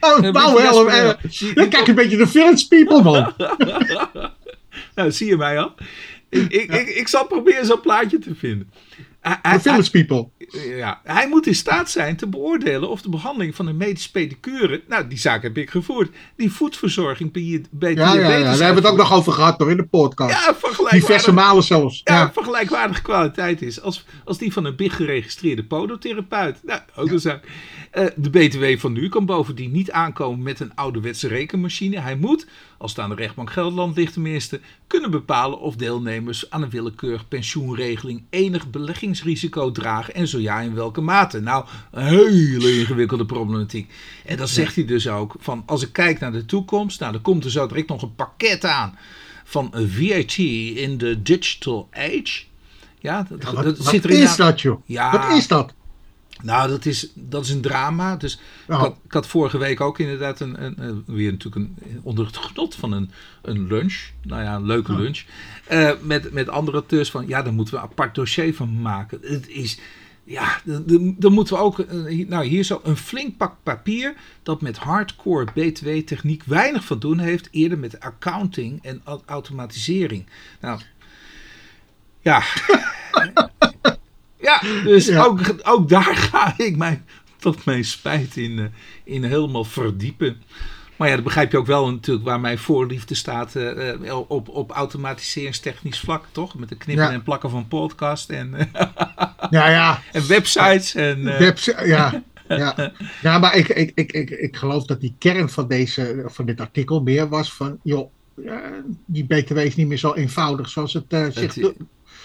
een 0.16 0.24
Een 0.24 0.32
bouwhelm. 0.32 1.16
die- 1.38 1.54
Dan 1.54 1.68
kijk 1.68 1.86
een 1.86 1.94
beetje 1.94 2.16
de 2.16 2.26
village 2.26 2.68
people, 2.68 3.02
man. 3.02 3.32
Nou, 4.94 5.12
zie 5.12 5.26
je 5.26 5.36
mij 5.36 5.58
al? 5.58 5.74
Ik, 6.28 6.52
ik, 6.52 6.70
ik, 6.72 6.88
ik 6.88 7.08
zal 7.08 7.26
proberen 7.26 7.66
zo'n 7.66 7.80
plaatje 7.80 8.18
te 8.18 8.34
vinden. 8.34 8.70
Hij, 9.20 9.60
village 9.60 9.90
people. 9.90 10.28
ja, 10.76 11.00
hij 11.04 11.28
moet 11.28 11.46
in 11.46 11.54
staat 11.54 11.90
zijn 11.90 12.16
te 12.16 12.26
beoordelen 12.26 12.88
of 12.90 13.02
de 13.02 13.08
behandeling 13.08 13.54
van 13.54 13.66
een 13.66 13.76
medisch 13.76 14.10
pedicure, 14.10 14.82
nou 14.88 15.06
die 15.06 15.18
zaak 15.18 15.42
heb 15.42 15.56
ik 15.58 15.70
gevoerd, 15.70 16.10
die 16.36 16.52
voedverzorging 16.52 17.32
bij, 17.32 17.42
je- 17.42 17.62
bij 17.70 17.94
Ja, 17.94 17.98
ja, 18.00 18.06
ja. 18.06 18.12
diabetes 18.12 18.42
Daar 18.44 18.66
hebben 18.66 18.82
we 18.82 18.88
het 18.88 18.98
ook 18.98 19.08
nog 19.08 19.12
over 19.18 19.32
gehad, 19.32 19.58
toch, 19.58 19.68
in 19.68 19.76
de 19.76 19.86
podcast. 19.86 20.32
Ja, 20.32 20.54
Diverse 20.90 21.32
malen 21.32 21.62
zelfs. 21.62 22.00
Ja, 22.04 22.14
Ja. 22.14 22.32
vergelijkwaardige 22.32 23.02
kwaliteit 23.02 23.62
is 23.62 23.80
als, 23.80 24.04
als 24.24 24.38
die 24.38 24.52
van 24.52 24.64
een 24.64 24.76
big 24.76 24.96
geregistreerde 24.96 25.64
podotherapeut. 25.64 26.58
Nou, 26.62 26.80
ook 26.96 27.10
een 27.10 27.20
zaak. 27.20 27.44
Eh, 27.90 28.04
de 28.16 28.30
BTW 28.30 28.64
van 28.80 28.92
nu 28.92 29.08
kan 29.08 29.26
bovendien 29.26 29.70
niet 29.72 29.90
aankomen 29.90 30.42
met 30.42 30.60
een 30.60 30.74
ouderwetse 30.74 31.28
rekenmachine. 31.28 31.98
Hij 32.00 32.16
moet, 32.16 32.46
als 32.80 32.90
het 32.90 33.00
aan 33.00 33.08
de 33.08 33.14
rechtbank 33.14 33.50
Gelderland 33.50 33.96
ligt 33.96 34.12
tenminste, 34.12 34.60
kunnen 34.86 35.10
bepalen 35.10 35.60
of 35.60 35.76
deelnemers 35.76 36.50
aan 36.50 36.62
een 36.62 36.70
willekeurig 36.70 37.28
pensioenregeling 37.28 38.22
enig 38.30 38.70
beleggingsrisico 38.70 39.72
dragen 39.72 40.14
en 40.14 40.28
zo 40.28 40.38
ja 40.38 40.60
in 40.60 40.74
welke 40.74 41.00
mate. 41.00 41.40
Nou, 41.40 41.64
een 41.90 42.04
hele 42.04 42.78
ingewikkelde 42.78 43.26
problematiek. 43.26 43.92
En 44.26 44.36
dan 44.36 44.48
zegt 44.48 44.74
hij 44.74 44.84
dus 44.84 45.08
ook 45.08 45.34
van 45.38 45.62
als 45.66 45.82
ik 45.82 45.92
kijk 45.92 46.20
naar 46.20 46.32
de 46.32 46.44
toekomst, 46.44 47.00
nou 47.00 47.12
dan 47.12 47.22
komt 47.22 47.44
er 47.44 47.50
zo 47.50 47.66
direct 47.66 47.88
nog 47.88 48.02
een 48.02 48.14
pakket 48.14 48.64
aan 48.64 48.98
van 49.44 49.68
een 49.70 49.90
VAT 49.90 50.36
in 50.76 50.98
de 50.98 51.22
digital 51.22 51.88
age. 51.92 52.42
Ja, 52.98 53.26
dat, 53.28 53.42
Ja, 53.42 53.52
wat 53.52 53.64
dat 53.64 53.78
wat 53.78 53.86
zit 53.86 54.04
er 54.04 54.10
is 54.10 54.36
dat, 54.36 54.60
joh? 54.60 54.82
Ja. 54.84 55.10
Wat 55.12 55.36
is 55.36 55.48
dat? 55.48 55.74
Nou, 56.42 56.68
dat 56.68 56.84
is, 56.86 57.08
dat 57.14 57.44
is 57.44 57.50
een 57.50 57.60
drama. 57.60 58.16
Dus 58.16 58.34
ik, 58.34 58.74
had, 58.74 58.96
ik 59.04 59.12
had 59.12 59.26
vorige 59.26 59.58
week 59.58 59.80
ook 59.80 59.98
inderdaad 59.98 60.40
een, 60.40 60.64
een, 60.64 60.74
een- 60.82 61.02
weer 61.06 61.30
natuurlijk 61.32 61.56
een, 61.66 61.76
onder 62.02 62.26
het 62.26 62.36
genot 62.36 62.74
van 62.74 62.92
een, 62.92 63.10
een 63.42 63.66
lunch. 63.66 64.08
Nou 64.22 64.42
ja, 64.42 64.54
een 64.54 64.66
leuke 64.66 64.94
lunch. 64.96 65.22
eh, 65.66 65.90
met, 66.02 66.32
met 66.32 66.48
andere 66.48 66.76
auteurs 66.76 67.10
van, 67.10 67.26
ja, 67.28 67.42
daar 67.42 67.52
moeten 67.52 67.74
we 67.74 67.80
een 67.80 67.86
apart 67.86 68.14
dossier 68.14 68.54
van 68.54 68.80
maken. 68.82 69.18
Het 69.22 69.48
is, 69.48 69.78
ja, 70.24 70.60
dan 71.18 71.32
moeten 71.32 71.54
we 71.56 71.60
ook, 71.62 71.78
eh, 71.78 72.04
hier- 72.04 72.26
nou 72.28 72.44
hier 72.46 72.62
zo, 72.64 72.80
een 72.84 72.96
flink 72.96 73.36
pak 73.36 73.54
papier 73.62 74.14
dat 74.42 74.60
met 74.60 74.76
hardcore 74.78 75.46
BTW-techniek 75.54 76.42
weinig 76.44 76.84
van 76.84 76.98
doen 76.98 77.18
heeft. 77.18 77.48
Eerder 77.50 77.78
met 77.78 78.00
accounting 78.00 78.82
en 78.82 79.00
au- 79.04 79.22
automatisering. 79.26 80.26
Nou, 80.60 80.80
ja. 82.20 82.42
ja, 84.42 84.62
dus 84.84 85.06
Ja. 85.06 85.24
Ook, 85.24 85.40
ook 85.62 85.88
daar 85.88 86.16
ga 86.30 86.54
ik 86.56 86.76
mij 86.76 87.02
tot 87.38 87.64
mijn 87.64 87.84
spijt 87.84 88.36
in, 88.36 88.58
eh, 88.58 88.64
in 89.14 89.24
helemaal 89.24 89.64
verdiepen. 89.64 90.42
Maar 90.96 91.08
ja, 91.08 91.14
dat 91.14 91.24
begrijp 91.24 91.52
je 91.52 91.58
ook 91.58 91.66
wel 91.66 91.90
natuurlijk 91.90 92.26
waar 92.26 92.40
mijn 92.40 92.58
voorliefde 92.58 93.14
staat 93.14 93.56
eh, 93.56 94.18
op, 94.28 94.48
op 94.48 94.70
automatiseringstechnisch 94.70 96.00
vlak, 96.00 96.24
toch? 96.32 96.54
Met 96.54 96.68
de 96.68 96.76
knippen 96.76 97.04
Ja. 97.04 97.12
en 97.12 97.22
plakken 97.22 97.50
van 97.50 97.68
podcast 97.68 98.30
en, 98.30 98.54
Ja, 99.50 99.68
ja. 99.70 100.02
en 100.12 100.26
websites. 100.28 100.94
En, 100.94 101.24
Webs- 101.24 101.64
ja. 101.84 102.22
Ja, 102.48 102.92
ja 103.22 103.38
maar 103.38 103.56
ik, 103.56 103.68
ik, 103.68 103.92
ik, 103.94 104.12
ik, 104.12 104.30
ik 104.30 104.56
geloof 104.56 104.84
dat 104.86 105.00
die 105.00 105.14
kern 105.18 105.48
van, 105.48 105.68
deze, 105.68 106.22
van 106.26 106.46
dit 106.46 106.60
artikel 106.60 107.02
meer 107.02 107.28
was 107.28 107.52
van, 107.52 107.78
joh, 107.82 108.10
die 109.06 109.24
BTW 109.24 109.56
is 109.56 109.76
niet 109.76 109.86
meer 109.88 109.98
zo 109.98 110.12
eenvoudig 110.14 110.68
zoals 110.68 110.92
het 110.92 111.04
eh, 111.08 111.26
zich. 111.30 111.72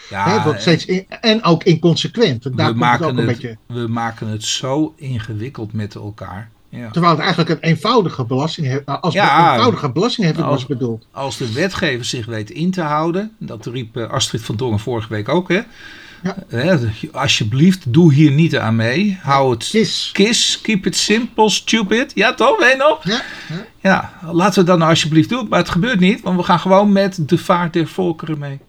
Ja, 0.09 0.43
wordt 0.43 0.61
steeds 0.61 0.85
in- 0.85 1.05
en 1.21 1.43
ook 1.43 1.63
inconsequent. 1.63 2.43
Daar 2.43 2.51
we 2.51 2.57
komt 2.57 2.67
het 2.67 2.69
ook 2.71 2.99
maken, 2.99 3.07
een 3.07 3.17
het, 3.17 3.25
beetje. 3.25 3.57
we 3.67 3.87
maken 3.87 4.27
het 4.27 4.43
zo 4.43 4.93
ingewikkeld 4.97 5.73
met 5.73 5.95
elkaar. 5.95 6.49
Ja. 6.69 6.89
Terwijl 6.91 7.13
het 7.13 7.21
eigenlijk 7.21 7.49
een 7.49 7.69
eenvoudige 7.69 8.25
belasting 8.25 8.81
als 8.85 9.13
Ja. 9.13 9.51
eenvoudige 9.53 9.89
belastingheffing 9.91 10.45
Nou, 10.45 10.57
was 10.57 10.65
bedoeld. 10.65 11.07
Als 11.11 11.37
de 11.37 11.51
wetgever 11.53 12.05
zich 12.05 12.25
weet 12.25 12.49
in 12.49 12.71
te 12.71 12.81
houden, 12.81 13.31
dat 13.39 13.65
riep 13.65 13.97
eh, 13.97 14.09
Astrid 14.09 14.41
van 14.43 14.55
Dongen 14.55 14.79
vorige 14.79 15.09
week 15.09 15.29
ook, 15.29 15.49
hè? 15.49 15.61
Ja. 16.23 16.35
Hè, 16.47 16.77
alsjeblieft, 17.11 17.93
doe 17.93 18.13
hier 18.13 18.31
niet 18.31 18.57
aan 18.57 18.75
mee. 18.75 19.19
Hou 19.21 19.51
het 19.51 19.67
Kis. 19.71 20.09
kiss, 20.13 20.61
keep 20.61 20.85
it 20.85 20.95
simple, 20.95 21.49
stupid. 21.49 22.11
Ja, 22.15 22.33
toch? 22.33 22.59
Weet 22.59 22.77
nog? 22.77 22.99
Ja, 23.03 23.21
ja. 23.49 23.65
Ja, 23.79 24.31
laten 24.31 24.59
we 24.59 24.65
dat 24.69 24.77
nou 24.77 24.89
alsjeblieft 24.89 25.29
doen. 25.29 25.47
Maar 25.49 25.59
het 25.59 25.69
gebeurt 25.69 25.99
niet, 25.99 26.21
want 26.21 26.37
we 26.37 26.43
gaan 26.43 26.59
gewoon 26.59 26.91
met 26.91 27.29
de 27.29 27.37
vaart 27.37 27.73
der 27.73 27.87
volkeren 27.87 28.37
mee. 28.39 28.59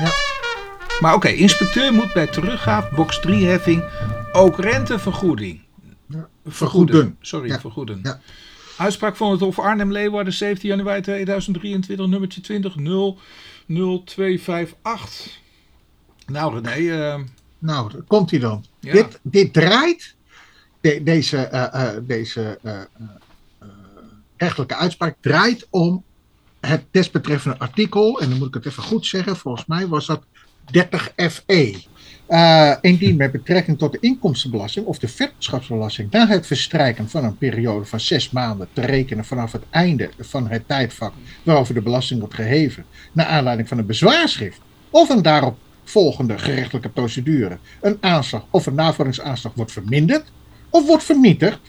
Ja. 0.00 0.10
Maar 1.00 1.14
oké, 1.14 1.28
inspecteur 1.28 1.92
moet 1.92 2.12
bij 2.12 2.26
teruggaaf, 2.26 2.90
box 2.90 3.20
3 3.20 3.46
heffing, 3.46 3.84
ook 4.32 4.58
rentevergoeding. 4.58 5.60
Ja, 6.06 6.28
vergoeden. 6.46 7.16
Sorry, 7.20 7.48
Ja. 7.48 7.60
vergoeden. 7.60 8.00
Ja. 8.02 8.20
Uitspraak 8.76 9.16
van 9.16 9.30
het 9.30 9.40
Hof 9.40 9.58
Arnhem-Leeuwarden, 9.58 10.32
17 10.32 10.68
januari 10.68 11.00
2023, 11.00 12.06
nummertje 12.06 12.40
20 12.40 12.74
00258. 13.66 15.38
Nou 16.26 16.60
René, 16.60 17.02
eh, 17.12 17.20
Nou, 17.58 18.02
komt 18.06 18.30
hij 18.30 18.40
dan. 18.40 18.64
Dit, 18.80 19.18
dit 19.22 19.52
draait, 19.52 20.14
de- 20.80 21.02
deze, 21.02 21.36
eh, 21.36 21.94
eh, 21.96 22.02
deze 22.02 22.58
eh, 22.62 22.80
rechtelijke 24.36 24.74
uitspraak 24.74 25.16
draait 25.20 25.66
om 25.70 26.04
het 26.60 26.84
desbetreffende 26.90 27.58
artikel. 27.58 28.20
En 28.20 28.28
dan 28.28 28.38
moet 28.38 28.48
ik 28.48 28.54
het 28.54 28.66
even 28.66 28.82
goed 28.82 29.06
zeggen, 29.06 29.36
volgens 29.36 29.66
mij 29.66 29.86
was 29.88 30.06
dat 30.06 30.22
30FE. 30.72 31.86
Eh, 32.26 32.74
indien 32.80 33.16
met 33.16 33.32
betrekking 33.32 33.78
tot 33.78 33.92
de 33.92 33.98
inkomstenbelasting 34.00 34.86
of 34.86 34.98
de 34.98 35.08
vennootschapsbelasting 35.08 36.10
na 36.10 36.26
het 36.26 36.46
verstrijken 36.46 37.08
van 37.08 37.24
een 37.24 37.38
periode 37.38 37.84
van 37.84 38.00
zes 38.00 38.30
maanden 38.30 38.68
te 38.72 38.80
rekenen 38.80 39.24
vanaf 39.24 39.52
het 39.52 39.62
einde 39.70 40.10
van 40.18 40.48
het 40.48 40.68
tijdvak 40.68 41.12
waarover 41.42 41.74
de 41.74 41.80
belasting 41.80 42.20
wordt 42.20 42.34
geheven, 42.34 42.84
naar 43.12 43.26
aanleiding 43.26 43.68
van 43.68 43.78
een 43.78 43.86
bezwaarschrift 43.86 44.60
of 44.90 45.08
een 45.08 45.22
daarop 45.22 45.58
volgende 45.84 46.38
gerechtelijke 46.38 46.88
procedure, 46.88 47.58
een 47.80 47.96
aanslag 48.00 48.44
of 48.50 48.66
een 48.66 48.74
navorringsaanslag 48.74 49.54
wordt 49.54 49.72
verminderd 49.72 50.32
of 50.70 50.86
wordt 50.86 51.04
vernietigd, 51.04 51.60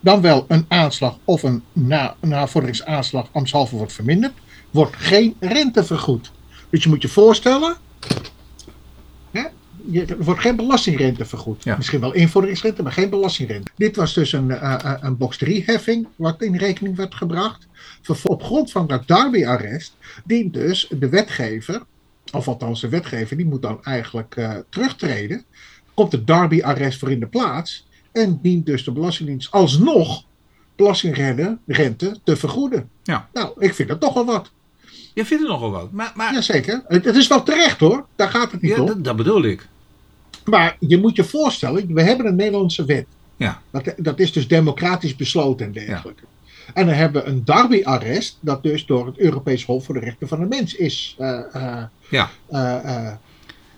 dan 0.00 0.20
wel 0.20 0.44
een 0.48 0.64
aanslag 0.68 1.18
of 1.24 1.42
een 1.42 1.62
na 1.72 2.16
navorringsaanslag 2.20 3.28
ambtshalve 3.32 3.76
wordt 3.76 3.92
verminderd, 3.92 4.32
wordt 4.70 4.96
geen 4.96 5.36
rente 5.40 5.84
vergoed. 5.84 6.30
Dus 6.70 6.82
je 6.82 6.88
moet 6.88 7.02
je 7.02 7.08
voorstellen, 7.08 7.76
je, 9.90 10.04
er 10.04 10.24
wordt 10.24 10.40
geen 10.40 10.56
belastingrente 10.56 11.24
vergoed. 11.24 11.64
Ja. 11.64 11.76
Misschien 11.76 12.00
wel 12.00 12.12
invorderingsrente, 12.12 12.82
maar 12.82 12.92
geen 12.92 13.10
belastingrente. 13.10 13.70
Dit 13.76 13.96
was 13.96 14.14
dus 14.14 14.32
een, 14.32 14.50
eh, 14.50 14.94
een 15.00 15.16
box 15.16 15.36
3 15.36 15.62
heffing 15.66 16.06
wat 16.16 16.42
in 16.42 16.56
rekening 16.56 16.96
werd 16.96 17.14
gebracht. 17.14 17.66
Op 18.22 18.42
grond 18.42 18.70
van 18.70 18.86
dat 18.86 19.06
Darby-arrest 19.06 19.96
dient 20.24 20.54
dus 20.54 20.88
de 20.98 21.08
wetgever, 21.08 21.82
of 22.32 22.48
althans 22.48 22.80
de 22.80 22.88
wetgever, 22.88 23.36
die 23.36 23.46
moet 23.46 23.62
dan 23.62 23.84
eigenlijk 23.84 24.36
eh, 24.36 24.54
terugtreden. 24.68 25.44
Komt 25.94 26.10
de 26.10 26.24
Darby-arrest 26.24 26.98
voor 26.98 27.10
in 27.10 27.20
de 27.20 27.26
plaats 27.26 27.86
en 28.12 28.38
dient 28.42 28.66
dus 28.66 28.84
de 28.84 28.92
Belastingdienst 28.92 29.50
alsnog 29.50 30.24
belastingrente 30.76 31.58
rente 31.66 32.16
te 32.24 32.36
vergoeden. 32.36 32.88
Ja. 33.02 33.28
Nou, 33.32 33.52
ik 33.58 33.74
vind 33.74 33.88
dat 33.88 34.00
toch 34.00 34.14
wel 34.14 34.24
wat. 34.24 34.50
je 35.14 35.24
vindt 35.24 35.42
er 35.42 35.48
nogal 35.48 35.70
wat. 35.70 35.92
Maar, 35.92 36.12
maar 36.14 36.32
Jazeker. 36.32 36.82
Het, 36.86 37.04
het 37.04 37.16
is 37.16 37.26
wel 37.26 37.42
terecht 37.42 37.80
hoor, 37.80 38.06
daar 38.16 38.28
gaat 38.28 38.52
het 38.52 38.60
niet 38.60 38.70
ja, 38.70 38.80
om. 38.80 38.86
dat, 38.86 39.04
dat 39.04 39.16
bedoel 39.16 39.44
ik. 39.44 39.68
Maar 40.44 40.76
je 40.78 40.98
moet 40.98 41.16
je 41.16 41.24
voorstellen, 41.24 41.94
we 41.94 42.02
hebben 42.02 42.26
een 42.26 42.36
Nederlandse 42.36 42.84
wet. 42.84 43.06
Ja. 43.36 43.62
Dat, 43.70 43.94
dat 43.96 44.18
is 44.18 44.32
dus 44.32 44.48
democratisch 44.48 45.16
besloten 45.16 45.66
en 45.66 45.72
dergelijke. 45.72 46.22
En 46.74 46.86
dan 46.86 46.94
hebben 46.94 47.22
we 47.24 47.28
een 47.28 47.44
Darby-arrest, 47.44 48.38
dat 48.40 48.62
dus 48.62 48.86
door 48.86 49.06
het 49.06 49.18
Europees 49.18 49.64
Hof 49.64 49.84
voor 49.84 49.94
de 49.94 50.00
Rechten 50.00 50.28
van 50.28 50.40
de 50.40 50.46
Mens 50.46 50.74
is. 50.74 51.14
eh, 51.18 51.40
eh, 51.52 51.82
Ja. 52.08 52.30
eh, 52.48 53.12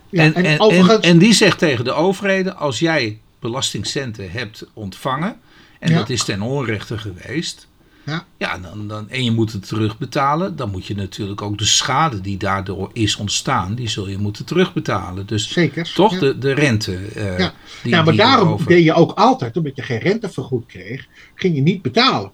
ja, 0.09 0.23
en, 0.23 0.33
en, 0.33 0.45
en, 0.45 0.59
overigens, 0.59 1.05
en 1.05 1.17
die 1.17 1.33
zegt 1.33 1.57
tegen 1.59 1.85
de 1.85 1.91
overheden: 1.91 2.57
als 2.57 2.79
jij 2.79 3.19
belastingcenten 3.39 4.31
hebt 4.31 4.65
ontvangen. 4.73 5.35
en 5.79 5.93
dat 5.93 6.09
is 6.09 6.23
ten 6.23 6.41
onrechte 6.41 6.97
geweest. 6.97 7.66
Ja. 8.07 8.25
Ja, 8.37 8.57
dan, 8.57 8.87
dan, 8.87 9.09
en 9.09 9.23
je 9.23 9.31
moet 9.31 9.51
het 9.51 9.67
terugbetalen. 9.67 10.55
dan 10.55 10.71
moet 10.71 10.85
je 10.85 10.95
natuurlijk 10.95 11.41
ook 11.41 11.57
de 11.57 11.65
schade 11.65 12.21
die 12.21 12.37
daardoor 12.37 12.89
is 12.93 13.15
ontstaan. 13.15 13.75
die 13.75 13.89
zul 13.89 14.07
je 14.07 14.17
moeten 14.17 14.45
terugbetalen. 14.45 15.25
Dus 15.25 15.51
zeker. 15.51 15.91
toch 15.93 16.13
ja. 16.13 16.19
de, 16.19 16.37
de 16.37 16.51
rente. 16.53 16.95
eh, 17.15 17.37
Ja. 17.39 17.53
die, 17.83 17.91
ja, 17.91 17.97
maar 18.03 18.13
die 18.13 18.21
daarom 18.21 18.47
erover- 18.47 18.67
deed 18.67 18.83
je 18.83 18.93
ook 18.93 19.11
altijd, 19.11 19.57
omdat 19.57 19.75
je 19.75 19.81
geen 19.81 19.99
rentevergoed 19.99 20.65
kreeg, 20.65 21.07
ging 21.35 21.55
je 21.55 21.61
niet 21.61 21.81
betalen. 21.81 22.31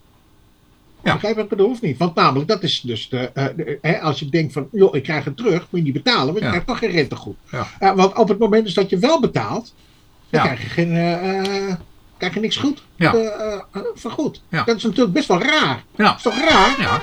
Ja. 1.04 1.14
Begrijp 1.14 1.36
wat 1.36 1.44
ik 1.44 1.50
bedoel 1.50 1.70
of 1.70 1.82
niet? 1.82 1.98
Want 1.98 2.16
namelijk, 2.16 2.48
dat 2.48 2.64
is 2.64 2.82
dus 2.82 3.10
de, 3.10 3.18
eh, 3.18 3.46
de- 3.56 3.78
hè, 3.82 4.02
als 4.02 4.20
je 4.20 4.30
denkt 4.30 4.54
van, 4.54 4.68
joh, 4.72 4.96
ik 4.96 5.04
krijg 5.04 5.26
het 5.26 5.38
terug, 5.38 5.60
moet 5.70 5.80
je 5.80 5.86
niet 5.86 6.04
betalen, 6.04 6.26
want 6.26 6.38
je 6.38 6.44
Ja. 6.44 6.50
krijgt 6.50 6.68
toch 6.68 6.78
geen 6.80 6.92
rentegoed. 6.92 7.36
Ja. 7.52 7.68
Eh, 7.80 7.96
want 7.96 8.18
op 8.18 8.28
het 8.28 8.40
moment 8.40 8.64
dus 8.66 8.74
dat 8.74 8.90
je 8.90 8.98
wel 9.00 9.20
betaalt, 9.20 9.74
dan 10.30 10.42
krijg 10.42 10.62
je 10.62 10.70
geen, 10.70 10.92
eh, 10.92 11.40
eh, 11.70 11.76
krijg 12.30 12.34
je 12.34 12.40
niks 12.40 12.56
goed 12.58 12.84
Ja. 12.96 13.14
eh, 13.14 13.26
eh, 13.26 13.54
eh, 13.72 13.82
vergoed. 13.96 14.42
Ja. 14.50 14.64
Dat 14.64 14.76
is 14.76 14.84
natuurlijk 14.84 15.14
best 15.14 15.28
wel 15.28 15.42
raar. 15.42 15.84
Ja. 15.96 16.04
Dat 16.04 16.16
is 16.16 16.22
toch 16.22 16.40
raar? 16.50 16.76
Ja. 16.80 17.02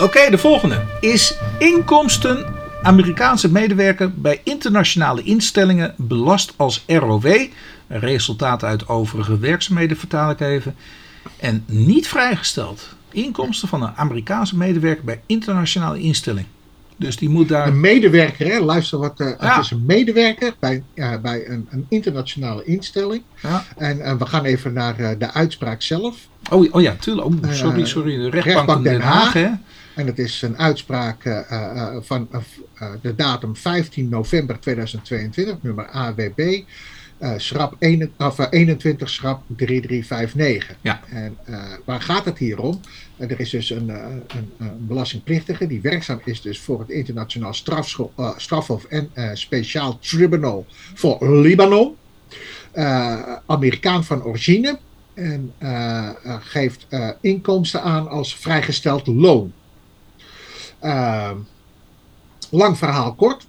Oké, 0.00 0.30
de 0.30 0.38
volgende. 0.38 0.82
Is 1.00 1.34
inkomsten 1.58 2.54
Amerikaanse 2.82 3.50
medewerker 3.52 4.12
bij 4.14 4.40
internationale 4.44 5.22
instellingen 5.22 5.94
belast 5.96 6.52
als 6.56 6.84
ROW? 6.86 7.46
Resultaten 7.88 8.68
uit 8.68 8.88
overige 8.88 9.38
werkzaamheden 9.38 9.96
vertaal 9.96 10.30
ik 10.30 10.40
even. 10.40 10.76
En 11.36 11.64
niet 11.66 12.08
vrijgesteld. 12.08 12.88
Inkomsten 13.12 13.68
van 13.68 13.82
een 13.82 13.96
Amerikaanse 13.96 14.56
medewerker 14.56 15.04
bij 15.04 15.20
internationale 15.26 15.98
instelling. 16.00 16.46
Dus 17.00 17.16
die 17.16 17.28
moet 17.28 17.48
daar. 17.48 17.66
Een 17.66 17.80
medewerker, 17.80 18.46
hè, 18.46 18.58
luister 18.58 18.98
wat, 18.98 19.20
eh, 19.20 19.28
Ja. 19.40 19.54
het 19.54 19.64
is 19.64 19.70
een 19.70 19.84
medewerker 19.86 20.54
bij, 20.58 20.82
bij 21.22 21.48
een, 21.48 21.66
een 21.70 21.86
internationale 21.88 22.64
instelling. 22.64 23.22
Ja. 23.42 23.64
En 23.76 24.00
eh, 24.00 24.16
we 24.16 24.26
gaan 24.26 24.44
even 24.44 24.72
naar 24.72 24.98
eh, 24.98 25.10
de 25.18 25.32
uitspraak 25.32 25.82
zelf. 25.82 26.16
Oh, 26.50 26.74
oh 26.74 26.82
ja, 26.82 26.96
tuurlijk. 26.96 27.26
Oh, 27.26 27.52
sorry, 27.52 27.86
sorry. 27.86 28.16
De 28.16 28.30
rechtbank, 28.30 28.84
Den 28.84 28.92
Den 28.92 29.00
Haag, 29.00 29.22
Haag. 29.24 29.32
hè? 29.32 29.48
En 29.94 30.06
het 30.06 30.18
is 30.18 30.42
een 30.42 30.58
uitspraak 30.58 31.44
van 32.00 32.28
de 33.02 33.14
datum 33.14 33.56
15 33.56 34.08
november 34.08 34.60
2022, 34.60 35.56
nummer 35.62 35.86
AWB, 35.88 36.62
eh, 37.20 37.32
schrap 37.36 37.76
1, 37.78 38.12
of, 38.18 38.38
eh, 38.38 38.46
21 38.50 39.10
schrap 39.10 39.42
3359. 39.46 40.76
Ja. 40.80 41.00
En 41.08 41.36
eh, 41.44 41.62
waar 41.84 42.00
gaat 42.00 42.24
het 42.24 42.38
hier 42.38 42.60
om? 42.60 42.80
Er 43.16 43.40
is 43.40 43.50
dus 43.50 43.70
een, 43.70 43.88
een, 43.88 44.52
een 44.58 44.86
belastingplichtige 44.86 45.66
die 45.66 45.80
werkzaam 45.80 46.20
is 46.24 46.40
dus 46.40 46.60
voor 46.60 46.80
het 46.80 46.88
internationaal 46.88 47.54
strafhof 48.36 48.84
en 48.84 49.10
speciaal 49.32 49.98
tribunal 49.98 50.66
voor 50.94 51.40
Libanon. 51.40 51.96
Amerikaan 53.46 54.04
van 54.04 54.24
origine. 54.24 54.78
En 55.14 55.54
geeft 56.40 56.86
inkomsten 57.20 57.82
aan 57.82 58.08
als 58.08 58.36
vrijgesteld 58.36 59.06
loon. 59.06 59.52
Lang 62.50 62.78
verhaal 62.78 63.14
kort. 63.14 63.46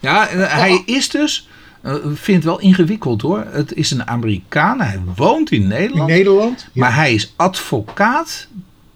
Ja, 0.00 0.26
hij 0.28 0.82
is 0.86 1.08
dus. 1.08 1.48
Eh, 1.80 1.94
Ik 1.94 2.00
vind 2.16 2.36
het 2.36 2.44
wel 2.44 2.60
ingewikkeld 2.60 3.22
hoor. 3.22 3.44
Het 3.50 3.72
is 3.74 3.90
een 3.90 4.06
Amerikaan. 4.06 4.80
Hij 4.80 5.00
woont 5.16 5.50
in 5.50 5.62
In 5.62 5.68
Nederland. 5.68 6.08
Nederland. 6.10 6.60
ja, 6.72 6.80
Maar 6.80 6.94
hij 6.94 7.14
is 7.14 7.32
advocaat. 7.36 8.46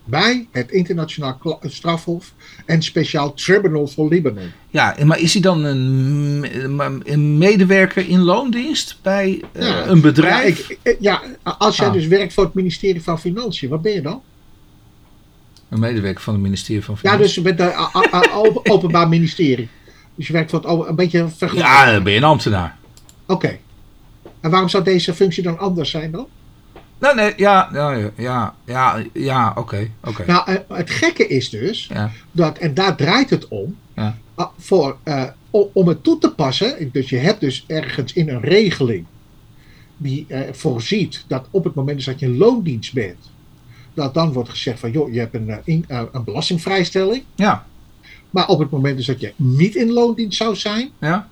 bij 0.06 0.46
het 0.52 0.70
internationaal 0.70 1.58
strafhof 1.62 2.32
en 2.66 2.82
speciaal 2.82 3.34
tribunal 3.34 3.86
voor 3.86 4.08
Libanon. 4.08 4.50
Ja, 4.70 4.96
maar 5.04 5.18
is 5.18 5.32
hij 5.32 5.42
dan 5.42 5.64
een, 5.64 6.46
een 7.04 7.38
medewerker 7.38 8.08
in 8.08 8.20
loondienst 8.20 8.98
bij 9.02 9.42
eh, 9.52 9.66
Ja. 9.68 9.86
een 9.86 10.00
bedrijf? 10.00 10.68
Ja, 10.68 10.74
ik- 10.82 10.96
ja, 11.00 11.22
als 11.58 11.76
jij 11.76 11.86
Ah. 11.86 11.92
dus 11.92 12.06
werkt 12.06 12.32
voor 12.32 12.44
het 12.44 12.54
ministerie 12.54 13.02
van 13.02 13.20
Financiën, 13.20 13.68
wat 13.68 13.82
ben 13.82 13.92
je 13.92 14.00
dan? 14.02 14.22
Een 15.68 15.80
medewerker 15.80 16.22
van 16.22 16.32
het 16.34 16.42
ministerie 16.42 16.84
van 16.84 16.94
Ja, 17.02 17.10
Financiën. 17.10 17.42
dus 17.42 17.52
met 17.52 17.58
het 18.12 18.64
openbaar 18.64 19.08
ministerie. 19.08 19.68
Dus 20.14 20.26
je 20.26 20.32
werkt 20.32 20.50
voor 20.50 20.58
het 20.58 20.68
o- 20.68 20.86
een 20.86 20.94
beetje 20.96 21.28
vergelijkbaar. 21.28 21.86
Ja, 21.86 21.92
dan 21.92 22.02
ben 22.02 22.12
je 22.12 22.18
een 22.18 22.24
ambtenaar. 22.24 22.76
Oké. 23.26 23.58
En 24.40 24.50
waarom 24.50 24.68
zou 24.68 24.84
deze 24.84 25.14
functie 25.14 25.42
dan 25.42 25.58
anders 25.58 25.90
zijn 25.90 26.10
dan? 26.10 26.26
Nee, 26.98 27.14
nee, 27.14 27.32
ja, 27.36 27.68
ja, 27.72 28.10
ja, 28.16 28.54
ja, 28.66 29.02
ja, 29.12 29.52
oké, 29.56 29.90
oké. 30.04 30.24
Nou, 30.26 30.50
eh, 30.50 30.76
het 30.76 30.90
gekke 30.90 31.26
is 31.26 31.50
dus, 31.50 31.86
Ja, 31.92 32.10
dat, 32.32 32.58
en 32.58 32.74
daar 32.74 32.96
draait 32.96 33.30
het 33.30 33.48
om, 33.48 33.76
Ja. 33.94 34.18
ah, 34.34 34.48
voor, 34.58 34.96
eh, 35.02 35.24
o- 35.50 35.70
om 35.72 35.88
het 35.88 36.02
toe 36.02 36.18
te 36.18 36.30
passen, 36.30 36.88
dus 36.92 37.10
je 37.10 37.16
hebt 37.16 37.40
dus 37.40 37.64
ergens 37.66 38.12
in 38.12 38.28
een 38.28 38.40
regeling 38.40 39.04
die 39.96 40.24
eh, 40.28 40.52
voorziet 40.52 41.24
dat 41.26 41.46
op 41.50 41.64
het 41.64 41.74
moment 41.74 41.96
dus 41.96 42.06
dat 42.06 42.18
je 42.20 42.26
in 42.26 42.36
loondienst 42.36 42.92
bent, 42.92 43.30
dat 43.94 44.14
dan 44.14 44.32
wordt 44.32 44.48
gezegd 44.48 44.78
van 44.80 44.90
joh, 44.90 45.12
je 45.12 45.18
hebt 45.18 45.34
een, 45.34 45.48
eh, 45.50 45.78
eh, 45.88 46.02
een 46.12 46.24
belastingvrijstelling, 46.24 47.22
ja, 47.34 47.66
maar 48.34 48.48
op 48.48 48.58
het 48.58 48.70
moment 48.70 48.96
dus 48.96 49.06
dat 49.06 49.20
je 49.20 49.32
niet 49.36 49.74
in 49.74 49.92
loondienst 49.92 50.36
zou 50.36 50.56
zijn, 50.56 50.90
ja. 51.00 51.28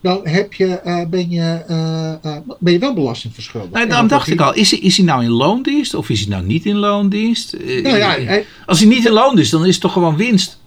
dan 0.00 0.20
heb 0.22 0.52
je, 0.52 0.66
eh, 0.66 1.06
ben, 1.06 1.30
je, 1.30 1.64
eh, 1.66 2.12
eh, 2.12 2.36
ben 2.58 2.72
je 2.72 2.78
wel 2.78 2.94
belasting 2.94 3.34
verschuldigd. 3.34 3.72
Nou, 3.72 3.88
daarom 3.88 4.08
dat 4.08 4.18
dacht 4.18 4.30
ik 4.30 4.40
al, 4.40 4.54
is 4.54 4.70
hij, 4.70 4.80
is 4.80 4.96
hij 4.96 5.06
nou 5.06 5.24
in 5.24 5.30
loondienst 5.30 5.94
of 5.94 6.10
is 6.10 6.20
hij 6.20 6.28
nou 6.28 6.44
niet 6.44 6.64
in 6.64 6.76
loondienst? 6.76 7.56
Nou 7.82 7.96
ja, 7.96 8.42
Als 8.66 8.78
hij 8.78 8.88
niet 8.88 9.06
in 9.06 9.12
loondienst, 9.12 9.50
dan 9.50 9.66
is 9.66 9.72
het 9.72 9.80
toch 9.80 9.92
gewoon 9.92 10.16
winst? 10.16 10.58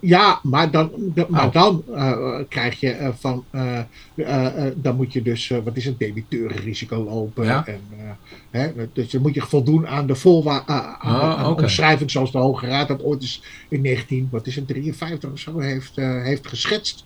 Ja, 0.00 0.40
maar 0.42 0.70
dan, 0.70 0.90
de- 1.14 1.26
maar 1.28 1.46
Oh. 1.46 1.52
dan 1.52 1.82
eh, 1.94 2.38
krijg 2.48 2.80
je 2.80 2.90
eh, 2.90 3.08
van. 3.18 3.44
eh, 3.50 3.78
eh, 4.14 4.66
eh, 4.66 4.72
dan 4.76 4.96
moet 4.96 5.12
je 5.12 5.22
dus. 5.22 5.50
eh, 5.50 5.58
wat 5.64 5.76
is 5.76 5.84
het? 5.84 5.98
Debiteurenrisico 5.98 6.96
lopen. 7.04 7.44
Ja. 7.44 7.66
En, 7.66 7.80
eh, 7.98 8.10
hè, 8.50 8.72
dus 8.92 9.10
dan 9.10 9.22
moet 9.22 9.34
je 9.34 9.40
voldoen 9.40 9.88
aan 9.88 10.06
de 10.06 10.14
volwaardige 10.14 11.06
Oh, 11.06 11.46
oké. 11.50 11.62
omschrijving. 11.62 12.10
zoals 12.10 12.32
de 12.32 12.38
Hoge 12.38 12.66
Raad 12.66 12.88
dat 12.88 13.02
ooit 13.02 13.22
eens 13.22 13.42
in 13.68 13.80
19. 13.80 14.28
Wat 14.30 14.46
is 14.46 14.56
het? 14.56 14.66
53 14.68 15.30
of 15.32 15.38
zo 15.38 15.58
heeft, 15.58 15.98
eh, 15.98 16.22
heeft 16.22 16.46
geschetst. 16.46 17.04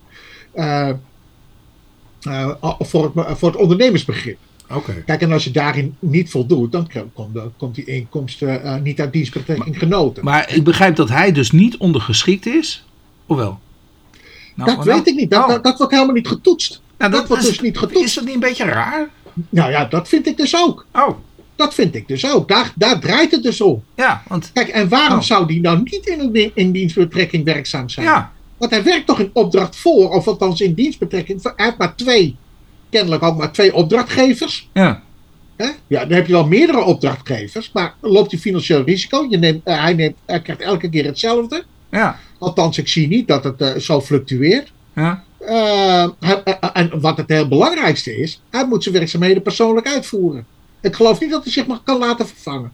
Eh, 0.53 0.89
eh, 2.23 2.51
voor, 2.79 3.13
het, 3.15 3.39
voor 3.39 3.49
het 3.51 3.61
ondernemersbegrip. 3.61 4.39
Kijk, 5.07 5.21
en 5.21 5.33
als 5.33 5.45
je 5.45 5.51
daarin 5.51 5.97
niet 5.99 6.31
voldoet, 6.31 6.73
dan 6.73 6.89
komt, 7.15 7.39
komt 7.57 7.75
die 7.75 7.85
inkomsten 7.85 8.63
eh, 8.63 8.81
niet 8.81 9.01
uit 9.01 9.13
dienstbetrekking 9.13 9.79
genoten. 9.79 10.25
Maar 10.25 10.55
ik 10.55 10.65
begrijp 10.65 10.97
dat 10.97 11.09
hij 11.09 11.33
dus 11.33 11.51
niet 11.51 11.77
ondergeschikt 11.77 12.47
is, 12.47 12.85
of 13.27 13.37
wel? 13.37 13.59
Nou, 14.55 14.69
dat 14.77 14.85
nou- 14.85 14.97
weet 14.99 15.07
ik 15.09 15.15
niet. 15.15 15.31
Dat, 15.31 15.43
oh. 15.43 15.49
dat, 15.49 15.65
dat 15.65 15.79
wordt 15.79 15.93
helemaal 15.93 16.15
niet 16.15 16.29
getoetst. 16.29 16.81
Nou, 16.99 17.11
dat 17.13 17.29
wordt 17.29 17.47
dus 17.47 17.61
niet 17.61 17.79
getoetst. 17.79 18.05
Is 18.05 18.15
dat 18.15 18.25
niet 18.25 18.35
een 18.35 18.41
beetje 18.41 18.65
raar? 18.65 19.09
Nou 19.49 19.71
ja, 19.71 19.85
dat 19.85 20.09
vind 20.09 20.27
ik 20.27 20.37
dus 20.37 20.57
ook. 20.57 20.87
Oh, 20.93 21.09
Dat 21.57 21.75
vind 21.75 21.95
ik 21.95 22.09
dus 22.09 22.33
ook. 22.33 22.49
Daar, 22.49 22.73
daar 22.77 23.01
draait 23.01 23.31
het 23.31 23.43
dus 23.43 23.61
om. 23.61 23.83
ja, 23.97 24.23
want 24.29 24.51
Kijk, 24.53 24.69
en 24.69 24.89
waarom 24.89 25.19
Oh. 25.19 25.25
zou 25.25 25.47
die 25.47 25.61
nou 25.61 25.83
niet 25.83 26.07
in, 26.07 26.51
in 26.55 26.73
dienstbetrekking 26.73 27.45
werkzaam 27.45 27.89
zijn? 27.89 28.07
ja, 28.07 28.33
Want 28.57 28.71
hij 28.71 28.83
werkt 28.83 29.07
toch 29.07 29.21
in 29.21 29.31
opdracht 29.33 29.77
voor, 29.77 30.11
of 30.11 30.29
althans 30.29 30.61
in 30.61 30.75
dienstbetrekking. 30.75 31.43
Hij 31.43 31.53
heeft 31.57 31.79
maar 31.79 31.97
twee, 31.97 32.37
kennelijk 32.95 33.23
ook 33.23 33.37
maar 33.37 33.53
twee 33.53 33.75
opdrachtgevers. 33.75 34.69
ja, 34.73 35.03
Hè? 35.57 35.69
Ja, 35.87 36.01
dan 36.05 36.13
heb 36.17 36.27
je 36.27 36.33
wel 36.33 36.47
meerdere 36.47 36.83
opdrachtgevers, 36.83 37.71
maar 37.73 37.95
loopt 38.01 38.31
hij 38.31 38.41
financieel 38.41 38.83
risico? 38.85 39.27
Je 39.31 39.39
neemt, 39.39 39.61
eh, 39.65 39.83
hij, 39.83 39.95
neemt, 39.95 40.17
hij 40.25 40.41
krijgt 40.43 40.63
elke 40.63 40.89
keer 40.89 41.05
hetzelfde. 41.05 41.65
ja, 41.91 42.19
Althans, 42.39 42.79
ik 42.79 42.89
zie 42.89 43.09
niet 43.09 43.29
dat 43.29 43.45
het 43.45 43.61
eh, 43.61 43.75
zo 43.77 44.01
fluctueert. 44.01 44.73
ja. 44.95 45.25
Eh, 45.39 46.09
hij- 46.21 46.43
en 46.73 47.01
wat 47.01 47.17
het 47.17 47.29
heel 47.29 47.49
belangrijkste 47.49 48.17
is, 48.17 48.41
hij 48.51 48.67
moet 48.67 48.83
zijn 48.83 48.95
werkzaamheden 48.95 49.43
persoonlijk 49.43 49.87
uitvoeren. 49.87 50.47
Ik 50.81 50.95
geloof 50.95 51.21
niet 51.21 51.31
dat 51.31 51.43
hij 51.45 51.53
zich 51.53 51.67
maar 51.67 51.81
kan 51.85 51.99
laten 51.99 52.27
vervangen. 52.27 52.73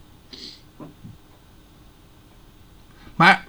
Maar 3.16 3.46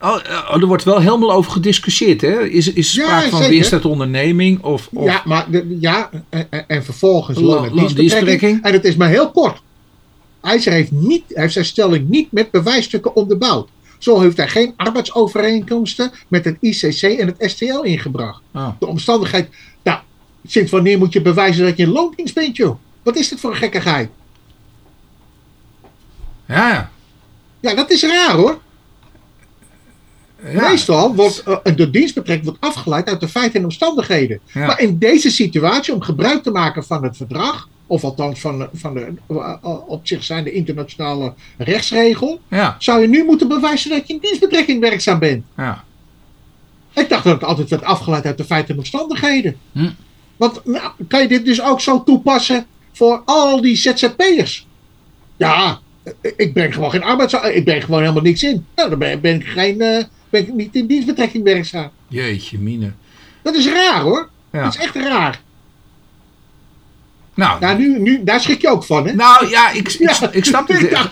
oh, 0.00 0.16
eh, 0.24 0.54
er 0.60 0.66
wordt 0.66 0.84
wel 0.84 0.98
helemaal 1.00 1.32
over 1.32 1.52
gediscussieerd, 1.52 2.20
hè? 2.20 2.46
Is, 2.46 2.72
is 2.72 2.92
Ja, 2.92 3.02
sprake 3.04 3.28
van 3.30 3.48
winst 3.48 3.72
uit 3.72 3.84
onderneming 3.84 4.62
of... 4.62 4.88
of 4.92 5.04
Ja, 5.04 5.22
maar 5.24 5.50
de, 5.50 5.76
ja, 5.80 6.10
en, 6.28 6.46
en- 6.50 6.64
en 6.68 6.84
vervolgens 6.84 7.38
Lo- 7.38 7.44
loon- 7.46 7.56
en 7.56 7.60
dienstbetrekking. 7.76 7.92
loondienstbetrekking. 7.92 8.64
En 8.64 8.72
het 8.72 8.84
is 8.84 8.96
maar 8.96 9.08
heel 9.08 9.30
kort. 9.30 9.62
IJzer 10.40 10.72
heeft, 10.72 10.90
niet, 10.90 11.22
heeft 11.28 11.52
zijn 11.52 11.64
stelling 11.64 12.08
niet 12.08 12.32
met 12.32 12.50
bewijsstukken 12.50 13.14
onderbouwd. 13.16 13.68
Zo 13.98 14.20
heeft 14.20 14.36
hij 14.36 14.48
geen 14.48 14.72
arbeidsovereenkomsten 14.76 16.10
met 16.28 16.44
het 16.44 16.56
ICC 16.60 17.02
en 17.02 17.26
het 17.26 17.50
STL 17.50 17.80
ingebracht. 17.82 18.40
Oh, 18.54 18.68
De 18.78 18.86
omstandigheid, 18.86 19.48
nou, 19.82 19.98
sinds 20.46 20.70
wanneer 20.70 20.98
moet 20.98 21.12
je 21.12 21.22
bewijzen 21.22 21.64
dat 21.64 21.76
je 21.76 21.82
een 21.82 21.92
loondienst 21.92 22.34
bent, 22.34 22.56
joh? 22.56 22.76
Wat 23.02 23.16
is 23.16 23.28
dit 23.28 23.40
voor 23.40 23.50
een 23.50 23.56
gekkigheid? 23.56 24.10
ja. 26.48 26.90
Ja, 27.60 27.74
dat 27.74 27.90
is 27.90 28.02
raar 28.02 28.34
hoor. 28.34 28.60
Ja. 30.52 30.68
Meestal 30.68 31.14
wordt 31.14 31.42
eh, 31.42 31.76
de 31.76 31.90
dienstbetrekking 31.90 32.48
wordt 32.48 32.64
afgeleid 32.66 33.08
uit 33.08 33.20
de 33.20 33.28
feiten 33.28 33.58
en 33.58 33.64
omstandigheden. 33.64 34.40
Ja. 34.52 34.66
Maar 34.66 34.80
in 34.80 34.98
deze 34.98 35.30
situatie, 35.30 35.94
om 35.94 36.00
gebruik 36.02 36.42
te 36.42 36.50
maken 36.50 36.84
van 36.84 37.02
het 37.04 37.16
verdrag, 37.16 37.68
of 37.86 38.04
althans 38.04 38.40
van, 38.40 38.58
de- 38.58 38.68
van 38.72 38.94
de 38.94 39.00
eh, 39.28 39.36
eh, 39.62 39.88
op 39.88 40.06
zich 40.06 40.24
zijn 40.24 40.44
de 40.44 40.52
internationale 40.52 41.32
rechtsregel, 41.58 42.40
Ja, 42.48 42.76
zou 42.78 43.00
je 43.00 43.08
nu 43.08 43.24
moeten 43.24 43.48
bewijzen 43.48 43.90
dat 43.90 44.06
je 44.08 44.14
in 44.14 44.20
dienstbetrekking 44.20 44.80
werkzaam 44.80 45.18
bent. 45.18 45.44
ja. 45.56 45.84
Ik 46.94 47.08
dacht 47.08 47.24
dat 47.24 47.32
het 47.32 47.44
altijd 47.44 47.70
werd 47.70 47.82
afgeleid 47.84 48.26
uit 48.26 48.38
de 48.38 48.44
feiten 48.44 48.70
en 48.72 48.78
omstandigheden. 48.78 49.56
Hm. 49.72 49.90
Want 50.36 50.60
nou, 50.64 50.90
kan 51.08 51.22
je 51.22 51.28
dit 51.28 51.44
dus 51.44 51.62
ook 51.62 51.80
zo 51.80 52.02
toepassen 52.04 52.66
voor 52.92 53.22
al 53.24 53.60
die 53.60 53.76
ZZP'ers? 53.76 54.66
Ja, 55.36 55.78
eh, 56.02 56.30
ik 56.36 56.52
breng 56.52 56.74
gewoon 56.74 56.90
geen 56.90 57.02
arbeids... 57.02 57.34
Ik 57.34 57.64
breng 57.64 57.84
gewoon 57.84 58.00
helemaal 58.00 58.22
niks 58.22 58.42
in. 58.42 58.66
Nou, 58.74 58.90
dan 58.90 58.98
ben, 58.98 59.20
ben 59.20 59.34
ik, 59.34 59.46
geen, 59.46 59.80
eh, 59.80 60.04
ben 60.30 60.40
ik 60.40 60.52
niet 60.54 60.74
in 60.74 60.86
dienstbetrekking 60.86 61.44
werkzaam. 61.44 61.90
Jeetje, 62.08 62.58
mine. 62.58 62.92
Dat 63.42 63.54
is 63.54 63.66
raar 63.68 64.00
hoor. 64.00 64.28
Ja. 64.52 64.62
Dat 64.62 64.74
is 64.74 64.80
echt 64.80 64.94
raar. 64.94 65.40
Nou, 67.34 67.60
Ja, 67.60 67.72
nu, 67.72 67.98
nu, 67.98 68.24
daar 68.24 68.40
schrik 68.40 68.60
je 68.60 68.68
ook 68.68 68.84
van, 68.84 69.06
hè? 69.06 69.12
nou 69.14 69.48
ja, 69.48 69.70
ik, 69.70 69.88
ik, 69.88 69.98
Ja. 69.98 70.32
ik 70.32 70.44
snap 70.44 70.68
het. 70.68 70.80
Ja. 70.90 71.10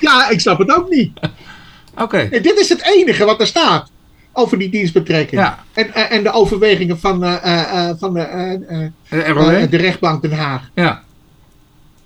Ja, 0.00 0.28
ik 0.28 0.40
snap 0.40 0.58
het 0.58 0.76
ook 0.76 0.88
niet. 0.90 1.20
Oké, 1.98 2.28
dit 2.30 2.58
is 2.58 2.68
het 2.68 2.82
enige 2.84 3.24
wat 3.24 3.40
er 3.40 3.46
staat 3.46 3.90
over 4.32 4.58
die 4.58 4.68
dienstbetrekking. 4.70 5.40
ja. 5.40 5.64
En, 5.72 5.94
en 5.94 6.10
en 6.10 6.22
de 6.22 6.30
overwegingen 6.32 6.98
van, 7.00 7.24
eh, 7.24 7.34
eh, 7.44 7.88
eh, 7.88 7.96
van 7.98 8.14
de, 8.14 8.20
eh, 8.20 8.52
eh, 8.52 8.88
Eh, 9.08 9.28
eh, 9.28 9.28
ROW? 9.28 9.70
de 9.70 9.76
rechtbank 9.76 10.22
Den 10.22 10.32
Haag. 10.32 10.70
Ja. 10.74 11.02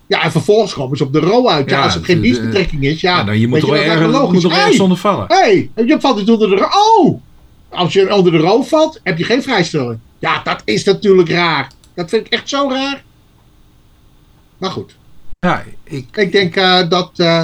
Ja, 0.07 0.23
en 0.23 0.31
vervolgens 0.31 0.73
komen 0.73 0.97
ze 0.97 1.03
op 1.03 1.13
de 1.13 1.19
ro 1.19 1.47
uit. 1.47 1.69
Ja, 1.69 1.77
Ja, 1.77 1.83
als 1.83 1.93
het 1.93 2.05
geen 2.05 2.21
dienstbetrekking 2.21 2.83
is, 2.83 3.01
ja. 3.01 3.17
Ja, 3.17 3.23
nou, 3.23 3.37
je 3.37 3.47
moet 3.47 3.59
toch 3.59 3.75
ergens, 3.75 4.01
moet 4.01 4.43
logisch. 4.43 4.43
Hey, 4.43 4.79
onder 4.79 4.97
vallen. 4.97 5.25
hey, 5.27 5.69
je 5.75 5.97
valt 5.99 6.17
niet 6.17 6.29
onder 6.29 6.49
de 6.49 6.55
ro. 6.55 6.67
Oh! 6.97 7.21
Als 7.69 7.93
je 7.93 8.15
onder 8.15 8.31
de 8.31 8.37
ro 8.37 8.61
valt, 8.61 8.99
heb 9.03 9.17
je 9.17 9.23
geen 9.23 9.43
vrijstelling. 9.43 9.99
Ja, 10.19 10.41
dat 10.43 10.61
is 10.65 10.83
natuurlijk 10.83 11.29
raar. 11.29 11.71
Dat 11.93 12.09
vind 12.09 12.25
ik 12.25 12.33
echt 12.33 12.49
zo 12.49 12.69
raar. 12.69 13.03
Maar 14.57 14.71
goed. 14.71 14.95
Ja, 15.39 15.63
ik, 15.83 16.05
Ik 16.17 16.31
denk 16.31 16.55
eh, 16.55 16.89
dat, 16.89 17.11
eh, 17.15 17.43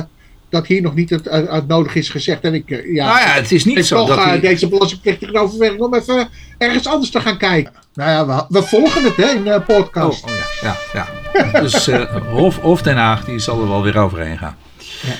dat 0.49 0.67
hier 0.67 0.81
nog 0.81 0.95
niet 0.95 1.09
het, 1.09 1.25
het, 1.25 1.49
het 1.49 1.67
nodig 1.67 1.95
is 1.95 2.09
gezegd. 2.09 2.41
En 2.41 2.53
ik, 2.53 2.69
eh, 2.69 2.93
ja, 2.93 3.05
nou 3.05 3.19
ja, 3.19 3.33
het 3.33 3.51
is 3.51 3.65
niet 3.65 3.77
ik 3.77 3.85
zo 3.85 3.97
toch 3.97 4.07
dat 4.07 4.17
eh, 4.17 4.25
hij... 4.25 4.39
deze 4.39 4.67
belastingplichtige 4.67 5.37
overweging 5.37 5.81
om 5.81 5.95
even 5.95 6.29
ergens 6.57 6.87
anders 6.87 7.11
te 7.11 7.19
gaan 7.19 7.37
kijken. 7.37 7.73
Nou 7.93 8.09
ja, 8.09 8.25
we, 8.25 8.59
we 8.59 8.63
volgen 8.67 9.03
het 9.03 9.15
hè, 9.15 9.29
in 9.29 9.43
de 9.43 9.53
Oh, 9.53 9.65
podcast. 9.65 10.23
oh 10.23 10.29
ja, 10.61 10.75
ja, 10.93 11.07
ja. 11.53 11.59
Dus 11.61 11.87
eh, 11.87 12.15
Hof, 12.31 12.59
Hof 12.59 12.81
Den 12.81 12.97
Haag, 12.97 13.25
die 13.25 13.39
zal 13.39 13.61
er 13.61 13.67
wel 13.67 13.83
weer 13.83 13.97
overheen 13.97 14.37
gaan. 14.37 14.55
Ja. 15.01 15.13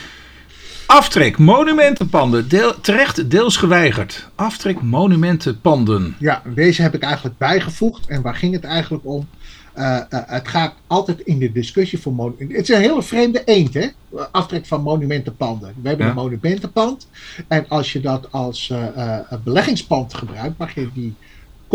Aftrek 0.86 1.38
monumentenpanden, 1.38 2.50
deel, 2.50 2.80
terecht 2.82 3.30
deels 3.30 3.58
geweigerd. 3.58 4.30
Aftrek 4.36 4.82
monumentenpanden. 4.82 6.16
Ja, 6.20 6.42
deze 6.56 6.82
heb 6.82 6.94
ik 6.94 7.04
eigenlijk 7.04 7.38
bijgevoegd. 7.38 8.08
En 8.08 8.22
waar 8.22 8.36
ging 8.36 8.54
het 8.54 8.64
eigenlijk 8.64 9.06
om? 9.06 9.28
Eh, 9.74 9.96
eh, 9.96 10.04
het 10.10 10.48
gaat 10.48 10.74
altijd 10.88 11.20
in 11.20 11.40
de 11.40 11.52
discussie 11.52 12.00
voor 12.02 12.14
monumenten. 12.14 12.56
Het 12.58 12.70
is 12.70 12.76
een 12.76 12.82
hele 12.82 13.04
vreemde 13.04 13.44
eend, 13.44 13.74
hè? 13.74 13.88
Aftrek 14.32 14.66
van 14.66 14.82
monumentenpanden. 14.82 15.74
We 15.82 15.88
hebben 15.88 16.06
Ja. 16.06 16.12
een 16.12 16.18
monumentenpand. 16.18 17.08
En 17.48 17.66
als 17.68 17.94
je 17.94 18.00
dat 18.02 18.28
als 18.32 18.70
eh, 18.70 18.88
eh, 19.20 19.20
beleggingspand 19.44 20.14
gebruikt, 20.14 20.58
mag 20.58 20.76
je 20.76 20.90
die 20.94 21.16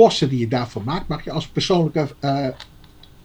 kosten 0.03 0.29
die 0.29 0.39
je 0.39 0.49
daarvoor 0.49 0.83
maakt, 0.85 1.09
mag 1.09 1.25
je 1.25 1.31
als 1.31 1.49
persoonlijke 1.49 2.09
eh, 2.21 2.49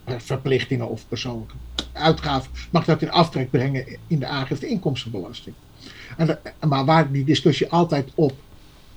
verplichtingen 0.05 0.89
of 0.89 1.07
persoonlijke 1.07 1.55
uitgaven, 1.91 2.51
mag 2.69 2.85
dat 2.85 3.01
in 3.01 3.11
aftrek 3.11 3.49
brengen 3.49 3.97
in 4.07 4.19
de 4.19 4.25
aangifte 4.25 4.67
inkomstenbelasting. 4.67 5.55
En, 6.17 6.39
maar 6.67 6.85
waar 6.85 7.11
die 7.11 7.23
discussie 7.23 7.69
altijd 7.71 8.11
op 8.15 8.33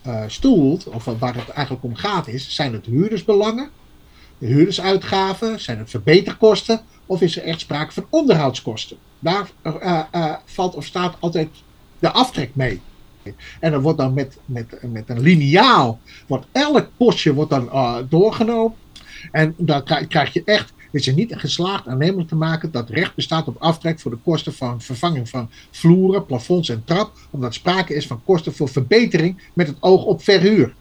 eh, 0.02 0.22
stoelt, 0.26 0.86
of 0.86 1.04
waar 1.04 1.34
het 1.34 1.48
eigenlijk 1.48 1.84
om 1.84 1.94
gaat, 1.94 2.28
is: 2.28 2.54
zijn 2.54 2.72
het 2.72 2.86
huurdersbelangen, 2.86 3.68
de 4.38 4.46
huurdersuitgaven, 4.46 5.60
zijn 5.60 5.78
het 5.78 5.90
verbeterkosten, 5.90 6.80
of 7.06 7.20
is 7.20 7.36
er 7.36 7.42
echt 7.42 7.60
sprake 7.60 7.92
van 7.92 8.06
onderhoudskosten? 8.10 8.96
Daar 9.18 9.50
eh, 9.62 10.34
valt 10.44 10.74
of 10.74 10.84
staat 10.84 11.16
altijd 11.20 11.48
de 11.98 12.10
aftrek 12.10 12.50
mee. 12.54 12.80
En 13.60 13.70
dan 13.70 13.80
wordt 13.80 13.98
dan 13.98 14.14
met, 14.14 14.38
met, 14.44 14.78
met 14.92 15.08
een 15.08 15.20
liniaal, 15.20 16.00
wordt 16.26 16.46
elk 16.52 16.88
postje 16.96 17.34
wordt 17.34 17.50
dan 17.50 17.70
eh, 17.70 17.96
doorgenomen. 18.08 18.76
En 19.32 19.54
dan 19.56 19.84
krijg, 20.08 20.32
je 20.32 20.42
echt, 20.44 20.72
is 20.90 21.06
er 21.06 21.14
niet 21.14 21.34
geslaagd 21.36 21.88
aannemelijk 21.88 22.28
te 22.28 22.36
maken 22.36 22.70
dat 22.70 22.90
recht 22.90 23.14
bestaat 23.14 23.48
op 23.48 23.56
aftrek 23.58 24.00
voor 24.00 24.10
de 24.10 24.18
kosten 24.24 24.54
van 24.54 24.80
vervanging 24.80 25.28
van 25.28 25.50
vloeren, 25.70 26.26
plafonds 26.26 26.68
en 26.68 26.82
trap, 26.84 27.12
omdat 27.30 27.54
sprake 27.54 27.94
is 27.94 28.06
van 28.06 28.22
kosten 28.24 28.54
voor 28.54 28.68
verbetering 28.68 29.42
met 29.52 29.66
het 29.66 29.76
oog 29.80 30.04
op 30.04 30.22
verhuur. 30.22 30.74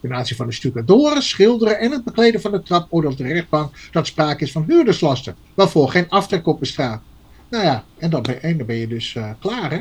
Ten 0.00 0.14
aanzien 0.14 0.36
van 0.36 0.46
de 0.46 0.52
stucadoren, 0.52 1.22
schilderen 1.22 1.78
en 1.78 1.90
het 1.90 2.04
bekleden 2.04 2.40
van 2.40 2.50
de 2.50 2.62
trap 2.62 2.86
oordeelt 2.90 3.18
de 3.18 3.26
rechtbank 3.26 3.74
dat 3.92 4.06
sprake 4.06 4.44
is 4.44 4.52
van 4.52 4.64
huurderslasten, 4.66 5.36
waarvoor 5.54 5.88
geen 5.88 6.08
aftrek 6.08 6.46
op 6.46 6.60
bestaat. 6.60 7.02
Nou 7.54 7.66
ja, 7.66 7.84
en 7.98 8.10
dan 8.10 8.22
ben, 8.22 8.42
en 8.42 8.56
dan 8.58 8.66
ben 8.66 8.76
je 8.76 8.86
dus 8.88 9.14
eh, 9.14 9.30
klaar 9.40 9.70
hè. 9.70 9.80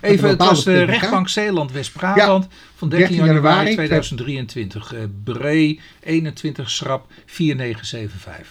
Even, 0.00 0.28
het 0.28 0.38
was 0.38 0.64
de 0.64 0.70
bepaalde 0.70 0.92
rechtbank 0.92 1.28
Zeeland-West-Brabant 1.28 2.46
van 2.76 2.88
13 2.88 3.08
13 3.08 3.26
januari 3.26 3.54
januari 3.54 3.74
2023. 3.74 4.94
eh 4.94 5.00
Bree 5.24 5.80
21 6.00 6.70
Schrap 6.70 7.06
4975. 7.26 8.46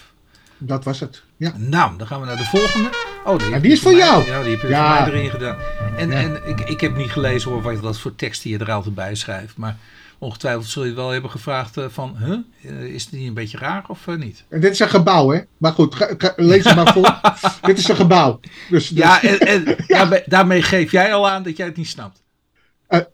Dat 0.58 0.84
was 0.84 1.00
het. 1.00 1.24
Ja. 1.38 1.54
Nou, 1.58 1.98
dan 1.98 2.08
gaan 2.08 2.20
we 2.20 2.26
naar 2.26 2.38
de 2.38 2.44
volgende. 2.46 2.90
Oh, 3.26 3.40
die, 3.40 3.60
die 3.60 3.72
is 3.72 3.80
voor 3.80 3.92
mij- 3.92 4.00
jou. 4.00 4.26
Ja, 4.26 4.42
die 4.42 4.52
heb 4.52 4.62
je 4.62 4.68
Ja. 4.68 4.96
voor 5.04 5.12
mij 5.12 5.20
erin 5.20 5.30
gedaan. 5.32 5.58
En, 5.98 6.12
en 6.12 6.42
ik, 6.46 6.60
ik 6.60 6.82
heb 6.82 6.96
niet 6.98 7.12
gelezen 7.12 7.52
hoor, 7.52 7.62
wat, 7.62 7.80
wat 7.80 8.00
voor 8.00 8.16
teksten 8.16 8.50
je 8.50 8.58
er 8.58 8.72
altijd 8.72 8.96
bij 8.96 9.16
schrijft. 9.16 9.58
Maar 9.58 9.78
ongetwijfeld 10.22 10.66
zul 10.66 10.86
je 10.86 10.94
wel 10.94 11.10
hebben 11.10 11.32
gevraagd 11.32 11.78
eh, 11.78 11.86
van, 11.90 12.16
huh? 12.26 12.38
Eh, 12.64 12.84
is 12.94 13.04
het 13.04 13.14
niet 13.14 13.28
een 13.28 13.34
beetje 13.34 13.58
raar 13.58 13.84
of 13.88 14.08
eh, 14.08 14.16
niet? 14.16 14.44
En 14.50 14.62
dit 14.62 14.72
is 14.72 14.80
een 14.80 14.90
gebouw 14.90 15.30
hè. 15.30 15.40
Maar 15.58 15.72
goed, 15.72 15.96
ga- 15.96 16.10
ga- 16.18 16.34
lees 16.36 16.64
het 16.64 16.76
maar 16.76 16.94
voor. 16.94 17.20
dit 17.68 17.78
is 17.78 17.88
een 17.88 17.96
gebouw. 17.96 18.40
Dus, 18.70 18.88
dus- 18.88 18.98
Ja, 18.98 19.22
en, 19.24 19.40
en 19.40 19.76
Daarmee, 19.88 20.22
daarmee 20.26 20.62
geef 20.62 20.92
jij 20.92 21.14
al 21.14 21.30
aan 21.30 21.44
dat 21.44 21.58
jij 21.58 21.66
het 21.66 21.76
niet 21.78 21.88
snapt. 21.88 22.20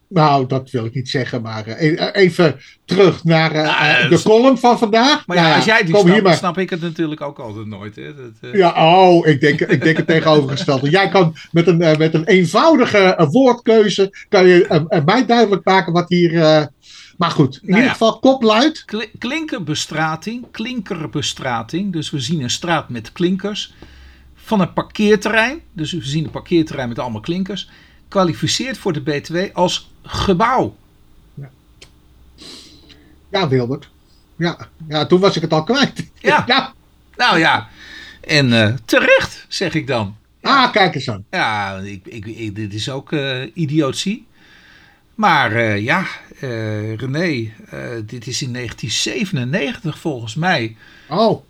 Nou, 0.10 0.48
dat 0.48 0.70
wil 0.70 0.86
ik 0.86 0.94
niet 0.94 1.10
zeggen, 1.10 1.42
maar 1.42 1.68
e- 1.68 1.96
even 2.12 2.60
terug 2.86 3.24
naar 3.24 3.56
Ja, 3.56 4.02
dat 4.02 4.10
de 4.10 4.30
column 4.30 4.58
van 4.58 4.78
vandaag. 4.78 5.28
Maar 5.28 5.38
ja, 5.38 5.44
Nou 5.44 5.56
als 5.56 5.66
jij 5.66 5.78
het 5.78 5.86
niet 5.86 5.96
kom 5.96 6.08
snapt, 6.08 6.22
maar. 6.24 6.36
snap 6.36 6.58
ik 6.58 6.70
het 6.70 6.82
natuurlijk 6.82 7.22
ook 7.22 7.40
altijd 7.40 7.66
nooit. 7.66 7.96
Hè? 7.96 8.16
Dat, 8.16 8.52
Ja, 8.54 8.74
oh, 8.94 9.28
ik 9.28 9.42
denk, 9.42 9.60
ik 9.62 9.84
denk 9.84 9.98
het 9.98 10.08
tegenovergestelde. 10.08 10.90
Jij 10.90 11.10
kan 11.10 11.36
met 11.52 11.68
een, 11.68 11.78
met 11.78 12.14
een 12.14 12.26
eenvoudige 12.26 13.28
woordkeuze 13.32 14.26
kan 14.30 14.48
je 14.48 14.86
mij 15.06 15.26
duidelijk 15.26 15.66
maken 15.66 15.94
wat 15.94 16.10
hier. 16.10 16.70
Maar 17.18 17.32
goed, 17.32 17.54
in 17.56 17.60
Nou 17.62 17.68
ieder 17.74 17.84
ja. 17.84 17.92
geval 17.92 18.20
kopluid. 18.20 18.86
Kli- 18.86 19.12
Klinkerbestrating, 19.18 20.46
klinkerbestrating. 20.52 21.94
Dus 21.94 22.10
we 22.10 22.20
zien 22.20 22.42
een 22.42 22.50
straat 22.50 22.90
met 22.90 23.12
klinkers. 23.12 23.74
Van 24.36 24.62
een 24.62 24.74
parkeerterrein. 24.74 25.60
Dus 25.74 25.92
we 25.92 26.06
zien 26.06 26.24
een 26.24 26.32
parkeerterrein 26.32 26.90
met 26.90 27.00
allemaal 27.00 27.22
klinkers. 27.22 27.70
Kwalificeert 28.08 28.78
voor 28.78 28.94
de 28.94 29.02
BTW 29.02 29.38
als 29.54 29.92
gebouw. 30.04 30.76
Ja, 33.32 33.48
Wilbert. 33.48 33.90
Ja. 34.38 34.68
ja, 34.88 35.06
toen 35.06 35.20
was 35.20 35.36
ik 35.36 35.42
het 35.42 35.54
al 35.54 35.64
kwijt. 35.64 36.06
Ja. 36.20 36.44
ja. 36.48 36.74
Nou 37.16 37.40
ja, 37.40 37.68
en 38.22 38.54
eh, 38.64 38.74
terecht, 38.86 39.46
zeg 39.48 39.74
ik 39.74 39.88
dan. 39.88 40.16
Ah, 40.42 40.72
kijk 40.72 40.96
eens 40.96 41.10
aan. 41.10 41.26
Ja, 41.32 41.78
ik, 41.78 42.06
ik, 42.08 42.26
ik- 42.26 42.56
dit 42.56 42.74
is 42.74 42.90
ook 42.90 43.12
eh, 43.12 43.42
idiotie. 43.54 44.28
Maar 45.16 45.52
eh, 45.52 45.84
ja, 45.84 46.06
eh, 46.40 46.96
René, 46.96 47.54
eh, 47.70 47.80
dit 48.06 48.28
is 48.28 48.42
in 48.42 48.52
1997 48.54 50.00
volgens 50.00 50.36
mij 50.36 50.76
Oh, 51.10 51.44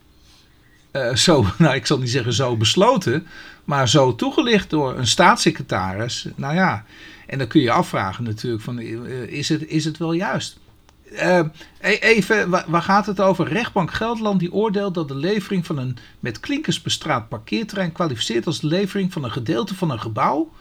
eh, 0.91 1.15
zo, 1.15 1.45
nou 1.57 1.75
ik 1.75 1.85
zal 1.85 1.97
niet 1.99 2.09
zeggen 2.09 2.33
zo 2.33 2.57
besloten, 2.57 3.27
maar 3.63 3.89
zo 3.89 4.15
toegelicht 4.15 4.69
door 4.69 4.97
een 4.97 5.07
staatssecretaris. 5.07 6.27
Nou 6.35 6.55
ja, 6.55 6.85
en 7.27 7.37
dan 7.37 7.47
kun 7.47 7.61
je 7.61 7.71
afvragen 7.71 8.23
natuurlijk 8.23 8.63
van, 8.63 8.79
is 8.79 9.49
het, 9.49 9.67
is 9.67 9.85
het 9.85 9.97
wel 9.97 10.13
juist? 10.13 10.57
E- 11.11 11.49
even, 11.81 12.49
wa- 12.49 12.65
waar 12.67 12.81
gaat 12.81 13.05
het 13.05 13.21
over? 13.21 13.47
Rechtbank 13.47 13.93
Gelderland 13.93 14.39
die 14.39 14.53
oordeelt 14.53 14.93
dat 14.93 15.07
de 15.07 15.15
levering 15.15 15.65
van 15.65 15.77
een 15.77 15.97
met 16.19 16.39
klinkers 16.39 16.81
bestraat 16.81 17.29
parkeerterrein 17.29 17.91
kwalificeert 17.91 18.45
als 18.45 18.59
de 18.59 18.67
levering 18.67 19.13
van 19.13 19.23
een 19.23 19.31
gedeelte 19.31 19.75
van 19.75 19.91
een 19.91 19.99
gebouw 19.99 20.51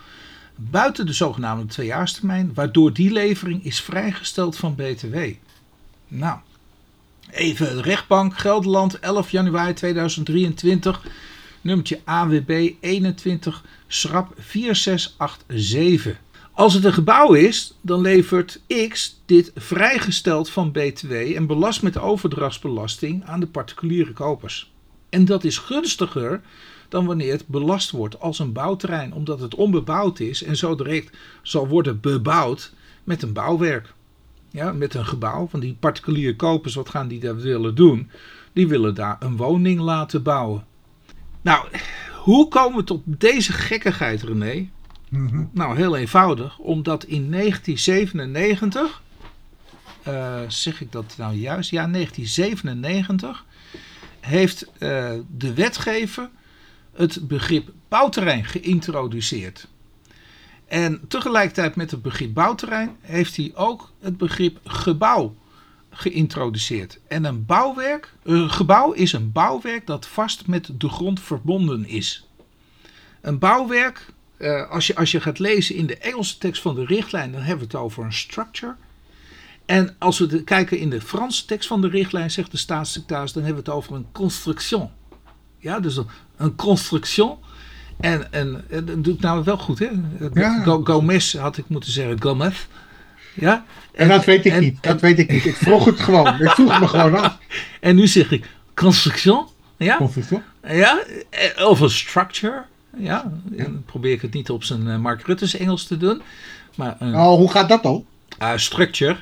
buiten 0.56 1.06
de 1.06 1.12
zogenaamde 1.12 1.66
tweejaarstermijn, 1.66 2.54
waardoor 2.54 2.92
die 2.92 3.10
levering 3.10 3.64
is 3.64 3.80
vrijgesteld 3.80 4.56
van 4.56 4.74
BTW. 4.74 5.16
Nou, 6.08 6.38
even 7.30 7.82
rechtbank 7.82 8.38
Gelderland 8.38 8.98
11 8.98 9.30
januari 9.30 9.72
2023, 9.72 11.02
nummertje 11.60 12.00
AWB 12.04 12.72
21 12.80 13.64
schrap 13.86 14.34
4687. 14.38 16.24
Als 16.52 16.74
het 16.74 16.84
een 16.84 16.92
gebouw 16.92 17.32
is, 17.32 17.74
dan 17.80 18.00
levert 18.00 18.60
X 18.88 19.20
dit 19.26 19.52
vrijgesteld 19.54 20.50
van 20.50 20.72
BTW 20.72 21.12
en 21.12 21.46
belast 21.46 21.82
met 21.82 21.98
overdrachtsbelasting 21.98 23.24
aan 23.24 23.40
de 23.40 23.46
particuliere 23.46 24.12
kopers. 24.12 24.72
En 25.08 25.24
dat 25.24 25.44
is 25.44 25.58
gunstiger 25.58 26.40
dan 26.88 27.06
wanneer 27.06 27.32
het 27.32 27.46
belast 27.46 27.90
wordt 27.90 28.20
als 28.20 28.38
een 28.38 28.52
bouwterrein, 28.52 29.12
omdat 29.12 29.40
het 29.40 29.54
onbebouwd 29.54 30.20
is 30.20 30.42
en 30.42 30.56
zo 30.56 30.74
direct 30.74 31.16
zal 31.42 31.68
worden 31.68 32.00
bebouwd 32.00 32.72
met 33.04 33.22
een 33.22 33.32
bouwwerk. 33.32 33.94
Ja, 34.50 34.72
met 34.72 34.94
een 34.94 35.06
gebouw. 35.06 35.46
Van 35.46 35.60
die 35.60 35.76
particuliere 35.80 36.36
kopers, 36.36 36.74
wat 36.74 36.88
gaan 36.88 37.08
die 37.08 37.20
daar 37.20 37.36
willen 37.36 37.74
doen? 37.74 38.10
Die 38.52 38.68
willen 38.68 38.94
daar 38.94 39.16
een 39.20 39.36
woning 39.36 39.80
laten 39.80 40.22
bouwen. 40.22 40.64
Nou, 41.42 41.66
hoe 42.12 42.48
komen 42.48 42.78
we 42.78 42.84
tot 42.84 43.02
deze 43.04 43.52
gekkigheid, 43.52 44.22
René? 44.22 44.68
Mhm. 45.08 45.44
Nou, 45.52 45.76
heel 45.76 45.96
eenvoudig. 45.96 46.58
Omdat 46.58 47.04
in 47.04 47.28
1997, 47.30 49.02
eh, 50.02 50.40
zeg 50.48 50.80
ik 50.80 50.92
dat 50.92 51.14
nou 51.18 51.34
juist? 51.34 51.70
Ja, 51.70 51.86
1997 51.86 53.44
heeft 54.20 54.66
eh, 54.78 55.12
de 55.36 55.54
wetgever 55.54 56.28
het 56.96 57.28
begrip 57.28 57.72
bouwterrein 57.88 58.44
geïntroduceerd. 58.44 59.68
En 60.66 61.00
tegelijkertijd 61.08 61.76
met 61.76 61.90
het 61.90 62.02
begrip 62.02 62.34
bouwterrein 62.34 62.96
heeft 63.00 63.36
hij 63.36 63.52
ook 63.54 63.92
het 64.00 64.16
begrip 64.16 64.58
gebouw 64.64 65.34
geïntroduceerd. 65.90 66.98
En 67.08 67.24
een 67.24 67.46
bouwwerk, 67.46 68.14
een 68.22 68.50
gebouw 68.50 68.92
is 68.92 69.12
een 69.12 69.32
bouwwerk 69.32 69.86
dat 69.86 70.06
vast 70.06 70.46
met 70.46 70.70
de 70.78 70.88
grond 70.88 71.20
verbonden 71.20 71.86
is. 71.86 72.28
Een 73.20 73.38
bouwwerk, 73.38 74.12
eh, 74.36 74.70
als, 74.70 74.86
je, 74.86 74.96
als 74.96 75.10
je 75.10 75.20
gaat 75.20 75.38
lezen 75.38 75.74
in 75.74 75.86
de 75.86 75.98
Engelse 75.98 76.38
tekst 76.38 76.62
van 76.62 76.74
de 76.74 76.84
richtlijn, 76.84 77.32
dan 77.32 77.40
hebben 77.40 77.68
we 77.68 77.76
het 77.76 77.84
over 77.84 78.04
een 78.04 78.12
structure. 78.12 78.74
En 79.66 79.96
als 79.98 80.18
we 80.18 80.44
kijken 80.44 80.78
in 80.78 80.90
de 80.90 81.00
Franse 81.00 81.44
tekst 81.44 81.68
van 81.68 81.80
de 81.80 81.88
richtlijn, 81.88 82.30
zegt 82.30 82.50
de 82.50 82.56
staatssecretaris, 82.56 83.32
dan 83.32 83.42
hebben 83.42 83.64
we 83.64 83.70
het 83.70 83.78
over 83.78 83.94
een 83.94 84.12
construction. 84.12 84.90
Ja, 85.58 85.80
dus 85.80 86.00
een, 86.36 86.54
construction. 86.54 87.36
En, 88.00 88.32
en, 88.32 88.64
en 88.70 88.84
dat 88.84 89.04
doet 89.04 89.20
nou 89.20 89.44
wel 89.44 89.58
goed, 89.58 89.78
hè? 89.78 89.88
Ja. 90.34 90.62
Go- 90.62 90.80
Gomez 90.84 91.34
had 91.36 91.56
ik 91.56 91.64
moeten 91.68 91.92
zeggen, 91.92 92.22
Gomez. 92.22 92.66
Ja? 93.34 93.64
en 93.94 94.08
dat 94.08 94.24
weet 94.24 94.44
ik 94.44 94.52
en- 94.52 94.60
niet. 94.60 94.82
Dat 94.82 95.00
weet 95.00 95.18
ik 95.18 95.30
niet. 95.30 95.44
Ik 95.44 95.56
vroeg 95.56 95.84
het 95.84 96.00
gewoon. 96.00 96.40
Ik 96.42 96.50
vroeg 96.50 96.80
me 96.80 96.88
gewoon 96.88 97.14
af. 97.20 97.38
En 97.80 97.96
nu 97.96 98.06
zeg 98.06 98.30
ik 98.30 98.44
construction. 98.74 99.46
Ja? 99.76 99.96
Conflict, 99.96 100.30
Ja? 100.68 101.02
Eh, 101.30 101.68
Of 101.68 101.80
een 101.80 101.90
structure. 101.90 102.64
Ja? 102.96 103.22
En 103.56 103.64
dan 103.64 103.82
probeer 103.86 104.12
ik 104.12 104.22
het 104.22 104.32
niet 104.32 104.50
op 104.50 104.64
zijn 104.64 104.88
eh, 104.88 104.96
Mark 104.98 105.22
Rutte's 105.26 105.56
Engels 105.56 105.86
te 105.86 105.96
doen. 105.96 106.22
Maar 106.74 106.96
een 106.98 107.14
Oh, 107.14 107.34
hoe 107.36 107.50
gaat 107.50 107.68
dat 107.68 107.82
dan? 107.82 108.04
eh, 108.38 108.52
structure. 108.56 109.16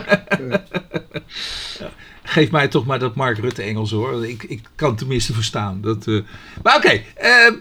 Geef 2.22 2.50
mij 2.50 2.68
toch 2.68 2.86
maar 2.86 2.98
dat 2.98 3.14
Mark 3.14 3.38
Rutte 3.38 3.62
Engels 3.62 3.90
hoor. 3.90 4.26
Ik, 4.26 4.42
ik 4.42 4.60
kan 4.74 4.96
tenminste 4.96 5.32
verstaan. 5.32 5.80
Dat, 5.80 6.06
eh, 6.06 6.20
Maar 6.62 6.76
oké. 6.76 6.88
eh, 7.14 7.46
eh, 7.46 7.52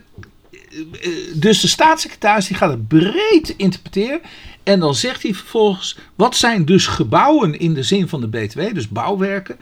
dus 1.34 1.60
de 1.62 1.68
staatssecretaris 1.68 2.48
die 2.48 2.58
gaat 2.58 2.70
het 2.70 2.88
breed 2.88 3.54
interpreteren. 3.58 4.22
En 4.64 4.80
dan 4.80 4.96
zegt 4.96 5.24
hij 5.24 5.34
vervolgens. 5.34 5.98
Wat 6.16 6.36
zijn 6.36 6.66
dus 6.66 6.88
gebouwen 6.88 7.60
in 7.60 7.74
de 7.74 7.84
zin 7.84 8.08
van 8.08 8.22
de 8.22 8.28
BTW? 8.28 8.74
Dus 8.74 8.88
bouwwerken. 8.88 9.58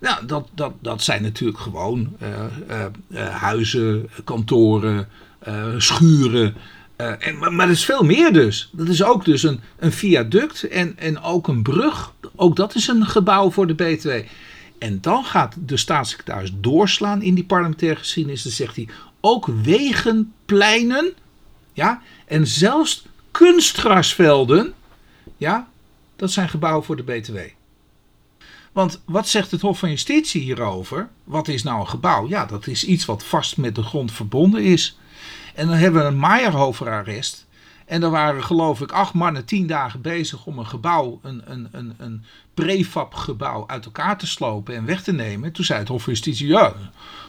Nou, 0.00 0.26
dat, 0.26 0.48
dat, 0.54 0.72
dat 0.80 1.02
zijn 1.02 1.22
natuurlijk 1.22 1.58
gewoon 1.58 2.16
eh, 2.18 3.28
huizen, 3.28 4.10
kantoren, 4.24 5.08
schuren. 5.78 6.54
Eh, 6.96 7.26
en, 7.26 7.38
maar, 7.38 7.66
dat 7.66 7.76
is 7.76 7.84
veel 7.84 8.02
meer 8.02 8.32
dus. 8.32 8.70
Dat 8.72 8.88
is 8.88 9.02
ook 9.02 9.24
dus 9.24 9.42
een, 9.42 9.60
een 9.78 9.92
viaduct 9.92 10.62
en, 10.62 10.98
en 10.98 11.22
ook 11.22 11.48
een 11.48 11.62
brug. 11.62 12.12
Ook 12.36 12.56
dat 12.56 12.74
is 12.74 12.88
een 12.88 13.06
gebouw 13.06 13.50
voor 13.50 13.66
de 13.66 13.74
BTW. 13.74 14.10
En 14.78 15.00
dan 15.00 15.24
gaat 15.24 15.56
de 15.66 15.76
staatssecretaris 15.76 16.52
doorslaan 16.54 17.22
in 17.22 17.34
die 17.34 17.44
parlementaire 17.44 17.98
geschiedenis. 17.98 18.42
Dan 18.42 18.52
zegt 18.52 18.76
hij 18.76 18.88
ook 19.20 19.46
wegen, 19.62 20.32
pleinen 20.46 21.12
ja, 21.72 22.02
en 22.26 22.46
zelfs 22.46 23.06
kunstgrasvelden. 23.30 24.74
Ja, 25.36 25.68
dat 26.16 26.30
zijn 26.30 26.48
gebouwen 26.48 26.84
voor 26.84 26.96
de 26.96 27.02
BTW. 27.02 27.36
Want 28.72 29.00
wat 29.04 29.28
zegt 29.28 29.50
het 29.50 29.60
Hof 29.60 29.78
van 29.78 29.90
Justitie 29.90 30.42
hierover? 30.42 31.08
Wat 31.24 31.48
is 31.48 31.62
nou 31.62 31.80
een 31.80 31.88
gebouw? 31.88 32.28
Ja, 32.28 32.46
dat 32.46 32.66
is 32.66 32.84
iets 32.84 33.04
wat 33.04 33.24
vast 33.24 33.56
met 33.56 33.74
de 33.74 33.82
grond 33.82 34.12
verbonden 34.12 34.62
is. 34.62 34.98
En 35.54 35.68
dan 35.68 35.76
hebben 35.76 36.02
we 36.02 36.06
een 36.06 36.20
Meijerhofer-arrest. 36.20 37.46
En 37.86 38.00
daar 38.00 38.10
waren 38.10 38.44
geloof 38.44 38.80
ik 38.80 38.92
acht 38.92 39.14
mannen 39.14 39.44
tien 39.44 39.66
dagen 39.66 40.00
bezig 40.00 40.46
om 40.46 40.58
een 40.58 40.66
gebouw, 40.66 41.18
een, 41.22 41.42
een, 41.44 41.68
een, 41.70 41.94
een 41.98 42.24
prefab 42.54 43.14
gebouw 43.14 43.64
uit 43.66 43.84
elkaar 43.84 44.18
te 44.18 44.26
slopen 44.26 44.74
en 44.74 44.84
weg 44.84 45.02
te 45.02 45.12
nemen. 45.12 45.52
Toen 45.52 45.64
zei 45.64 45.78
het 45.78 45.88
Hof 45.88 46.02
van 46.02 46.12
Justitie, 46.12 46.46
ja, 46.46 46.74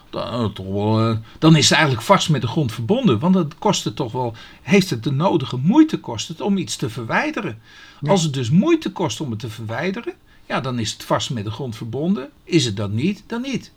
dan, 0.09 0.53
toch 0.53 0.65
wel, 0.65 1.09
eh, 1.09 1.17
dan 1.39 1.55
is 1.55 1.63
het 1.63 1.78
eigenlijk 1.78 2.05
vast 2.05 2.30
met 2.30 2.41
de 2.41 2.47
grond 2.47 2.71
verbonden. 2.71 3.19
Want 3.19 3.36
het 3.36 3.57
kost 3.57 3.84
het 3.84 3.95
toch 3.95 4.11
wel, 4.11 4.34
heeft 4.61 4.89
het 4.89 5.03
de 5.03 5.11
nodige 5.11 5.57
moeite 5.57 5.99
kost 5.99 6.28
het 6.28 6.41
om 6.41 6.57
iets 6.57 6.76
te 6.76 6.89
verwijderen. 6.89 7.59
Als 8.01 8.23
het 8.23 8.34
dus 8.34 8.49
moeite 8.49 8.91
kost 8.91 9.21
om 9.21 9.30
het 9.30 9.39
te 9.39 9.49
verwijderen, 9.49 10.13
ja, 10.45 10.59
dan 10.59 10.80
is 10.80 10.91
het 10.91 11.03
vast 11.03 11.30
met 11.30 11.43
de 11.43 11.51
grond 11.51 11.76
verbonden. 11.76 12.30
Is 12.43 12.65
het 12.65 12.78
dat 12.78 12.91
niet, 12.91 13.23
dan 13.28 13.41
niet. 13.41 13.71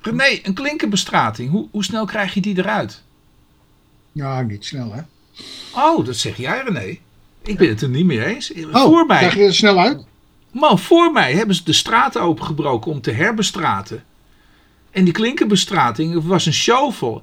René, 0.00 0.38
een 0.42 0.54
klinkerbestrating, 0.54 1.50
hoe, 1.50 1.68
hoe 1.70 1.84
snel 1.84 2.04
krijg 2.04 2.34
je 2.34 2.40
die 2.40 2.58
eruit? 2.58 3.02
Ja, 4.12 4.42
niet 4.42 4.64
snel, 4.64 4.92
hè? 4.92 5.00
Oh, 5.74 6.06
dat 6.06 6.16
zeg 6.16 6.36
jij 6.36 6.62
René. 6.64 6.98
Ik 7.42 7.58
ben 7.58 7.68
het 7.68 7.80
er 7.82 7.88
niet 7.88 8.04
mee 8.04 8.24
eens. 8.24 8.52
Oh, 8.52 8.82
voor 8.82 9.06
krijg 9.06 9.34
mij, 9.34 9.42
je 9.42 9.48
er 9.48 9.54
snel 9.54 9.78
uit? 9.78 10.04
man, 10.52 10.78
voor 10.78 11.12
mij 11.12 11.32
hebben 11.32 11.54
ze 11.54 11.64
de 11.64 11.72
straten 11.72 12.20
opengebroken 12.22 12.90
om 12.90 13.00
te 13.00 13.10
herbestraten. 13.10 14.04
En 14.90 15.04
die 15.04 15.12
klinkerbestrating 15.12 16.22
was 16.24 16.46
een 16.46 16.52
shovel. 16.52 17.22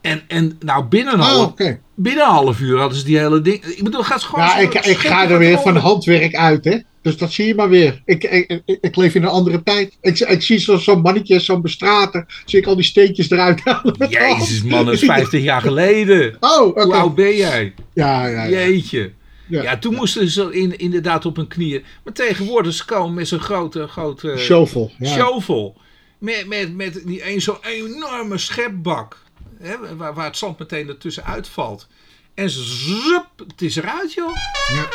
En, 0.00 0.22
en 0.28 0.56
nou, 0.60 0.84
binnen 0.84 1.14
een, 1.14 1.20
Oh, 1.20 1.26
half, 1.26 1.52
binnen 1.94 2.24
een 2.24 2.30
half 2.30 2.60
uur 2.60 2.78
hadden 2.78 2.98
ze 2.98 3.04
die 3.04 3.18
hele 3.18 3.40
ding. 3.40 3.64
Ik 3.64 3.84
bedoel, 3.84 4.02
gaat 4.02 4.22
gewoon 4.22 4.44
Ja, 4.44 4.56
ik, 4.56 4.74
ik 4.74 4.98
ga 4.98 5.28
er 5.28 5.38
weer 5.38 5.58
van 5.58 5.76
handwerk 5.76 6.34
uit, 6.34 6.64
hè? 6.64 6.78
Dus 7.06 7.16
dat 7.16 7.32
zie 7.32 7.46
je 7.46 7.54
maar 7.54 7.68
weer. 7.68 8.02
Ik, 8.04 8.24
ik, 8.24 8.60
ik, 8.64 8.78
ik 8.80 8.96
leef 8.96 9.14
in 9.14 9.22
een 9.22 9.28
andere 9.28 9.62
tijd. 9.62 9.96
Ik, 10.00 10.18
ik 10.18 10.42
zie 10.42 10.58
zo- 10.58 10.76
zo'n 10.76 11.00
mannetje, 11.00 11.38
zo'n 11.40 11.62
bestrater. 11.62 12.42
Zie 12.44 12.58
ik 12.58 12.66
al 12.66 12.74
die 12.74 12.84
steentjes 12.84 13.30
eruit 13.30 13.60
halen. 13.64 13.96
Jezus 14.10 14.62
man, 14.62 14.84
dat 14.84 14.94
is 14.94 15.00
50 15.04 15.42
jaar 15.42 15.60
geleden. 15.60 16.36
Oh, 16.40 16.66
oké. 16.66 16.82
Hoe 16.84 16.94
oud 16.94 17.14
ben 17.14 17.36
jij? 17.36 17.74
Ja, 17.94 18.26
ja, 18.26 18.44
ja. 18.44 18.58
Jeetje. 18.66 19.12
Ja. 19.48 19.62
Ja, 19.62 19.78
toen 19.78 19.94
moesten 19.94 20.28
ze 20.30 20.48
in, 20.52 20.78
inderdaad 20.78 21.26
op 21.26 21.36
hun 21.36 21.46
knieën. 21.48 21.84
Maar 22.04 22.12
tegenwoordig 22.12 22.72
ze 22.74 22.84
komen 22.84 23.14
met 23.14 23.28
zo'n 23.28 23.40
grote, 23.40 23.86
grote 23.86 24.34
Shovel. 24.38 24.92
Ja. 24.98 25.08
shovel. 25.14 25.76
Met, 26.18 26.46
met, 26.46 26.74
met 26.76 27.02
die 27.04 27.30
een, 27.32 27.40
zo'n 27.42 27.58
enorme 27.62 28.38
schepbak. 28.38 29.16
Hè, 29.58 29.96
waar, 29.96 30.14
waar 30.14 30.24
het 30.26 30.36
zand 30.36 30.58
meteen 30.58 30.88
ertussen 30.88 31.24
uitvalt. 31.24 31.86
En 32.34 32.50
zup, 32.50 33.26
het 33.48 33.62
is 33.62 33.76
eruit 33.76 34.12
joh. 34.12 34.34
Ja. 34.74 34.88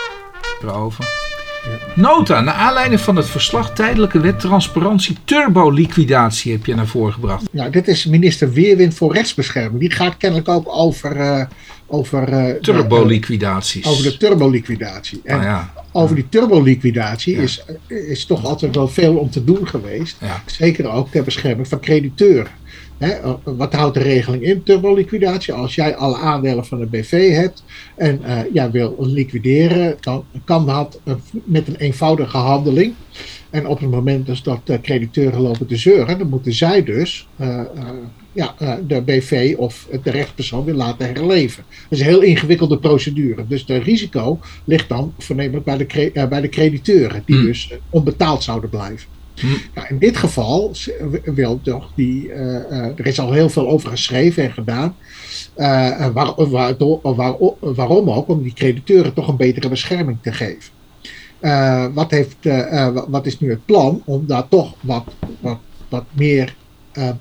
Erover. 0.61 1.05
Nota, 1.95 2.41
naar 2.41 2.53
aanleiding 2.53 3.01
van 3.01 3.15
het 3.15 3.29
verslag 3.29 3.73
tijdelijke 3.73 4.19
wet 4.19 4.39
transparantie 4.39 5.17
turbo-liquidatie 5.23 6.51
heb 6.51 6.65
je 6.65 6.75
naar 6.75 6.87
voren 6.87 7.13
gebracht. 7.13 7.43
Ja, 7.51 7.69
dit 7.69 7.87
is 7.87 8.05
minister 8.05 8.51
Weerwind 8.53 8.93
voor 8.93 9.13
rechtsbescherming. 9.13 9.79
Die 9.79 9.91
gaat 9.91 10.17
kennelijk 10.17 10.49
ook 10.49 10.67
over, 10.67 11.15
eh, 11.15 11.45
over, 11.87 12.29
uh, 12.29 12.53
turboliquidaties. 12.61 13.85
over 13.85 14.03
de 14.03 14.17
turboliquidatie. 14.17 15.21
En 15.23 15.35
Nou 15.37 15.49
ja. 15.49 15.73
over 15.91 16.15
die 16.15 16.29
turboliquidatie 16.29 17.35
Ja. 17.35 17.41
is, 17.41 17.63
is 17.87 18.25
toch 18.25 18.45
altijd 18.45 18.75
wel 18.75 18.87
veel 18.87 19.15
om 19.15 19.29
te 19.29 19.43
doen 19.43 19.67
geweest. 19.67 20.17
Ja. 20.21 20.43
Zeker 20.45 20.91
ook 20.91 21.11
ter 21.11 21.23
bescherming 21.23 21.67
van 21.67 21.79
crediteuren. 21.79 22.51
Hè, 23.01 23.37
wat 23.43 23.73
houdt 23.73 23.93
de 23.93 23.99
regeling 24.01 24.43
in, 24.43 24.63
turboliquidatie? 24.63 25.53
Als 25.53 25.75
jij 25.75 25.95
alle 25.95 26.17
aandelen 26.17 26.65
van 26.65 26.81
een 26.81 26.89
BV 26.89 27.33
hebt 27.33 27.63
en 27.95 28.21
jij 28.53 28.71
wil 28.71 28.95
liquideren, 28.99 29.97
dan 29.99 30.25
kan 30.45 30.65
dat 30.65 30.99
eh, 31.03 31.13
met 31.43 31.67
een 31.67 31.75
eenvoudige 31.75 32.37
handeling. 32.37 32.93
En 33.49 33.67
op 33.67 33.79
het 33.79 33.89
moment 33.89 34.25
dus 34.25 34.43
dat 34.43 34.59
de 34.63 34.81
crediteuren 34.81 35.41
lopen 35.41 35.67
te 35.67 35.75
zeuren, 35.75 36.17
dan 36.17 36.29
moeten 36.29 36.53
zij 36.53 36.83
dus 36.83 37.27
eh, 37.37 37.61
ja, 38.31 38.55
de 38.87 39.01
BV 39.01 39.55
of 39.57 39.87
de 40.03 40.11
rechtspersoon 40.11 40.65
weer 40.65 40.73
laten 40.73 41.05
herleven. 41.05 41.63
Dat 41.89 41.99
is 41.99 41.99
een 41.99 42.11
heel 42.11 42.21
ingewikkelde 42.21 42.77
procedure. 42.77 43.47
Dus 43.47 43.65
de 43.65 43.77
risico 43.77 44.39
ligt 44.65 44.89
dan 44.89 45.13
voornamelijk 45.17 45.65
bij 45.65 45.77
de, 45.77 46.27
bij 46.27 46.41
de 46.41 46.49
crediteuren, 46.49 47.23
die 47.25 47.35
Hmm. 47.35 47.45
dus 47.45 47.73
onbetaald 47.89 48.43
zouden 48.43 48.69
blijven. 48.69 49.20
Hmm. 49.41 49.57
Ja, 49.75 49.89
in 49.89 49.97
dit 49.99 50.17
geval 50.17 50.71
wil 51.23 51.59
toch 51.63 51.91
die, 51.95 52.31
eh, 52.31 52.55
eh, 52.55 52.99
er 52.99 53.05
is 53.07 53.19
al 53.19 53.31
heel 53.33 53.49
veel 53.49 53.69
over 53.69 53.89
geschreven 53.89 54.43
en 54.43 54.51
gedaan. 54.51 54.95
Eh, 55.53 56.01
en 56.01 56.13
waar, 56.13 56.49
waardoor- 56.49 56.99
waar- 57.15 57.35
waarom 57.59 58.09
ook? 58.09 58.27
Om 58.27 58.43
die 58.43 58.53
crediteuren 58.53 59.13
toch 59.13 59.27
een 59.27 59.35
betere 59.35 59.69
bescherming 59.69 60.17
te 60.21 60.31
geven. 60.31 60.71
Wat, 61.93 62.11
heeft, 62.11 62.35
wa- 62.93 63.09
wat 63.09 63.25
is 63.25 63.39
nu 63.39 63.49
het 63.49 63.65
plan 63.65 64.01
om 64.05 64.23
daar 64.27 64.47
toch 64.47 64.73
wat, 64.81 65.03
wat, 65.39 65.57
wat 65.89 66.03
meer 66.11 66.55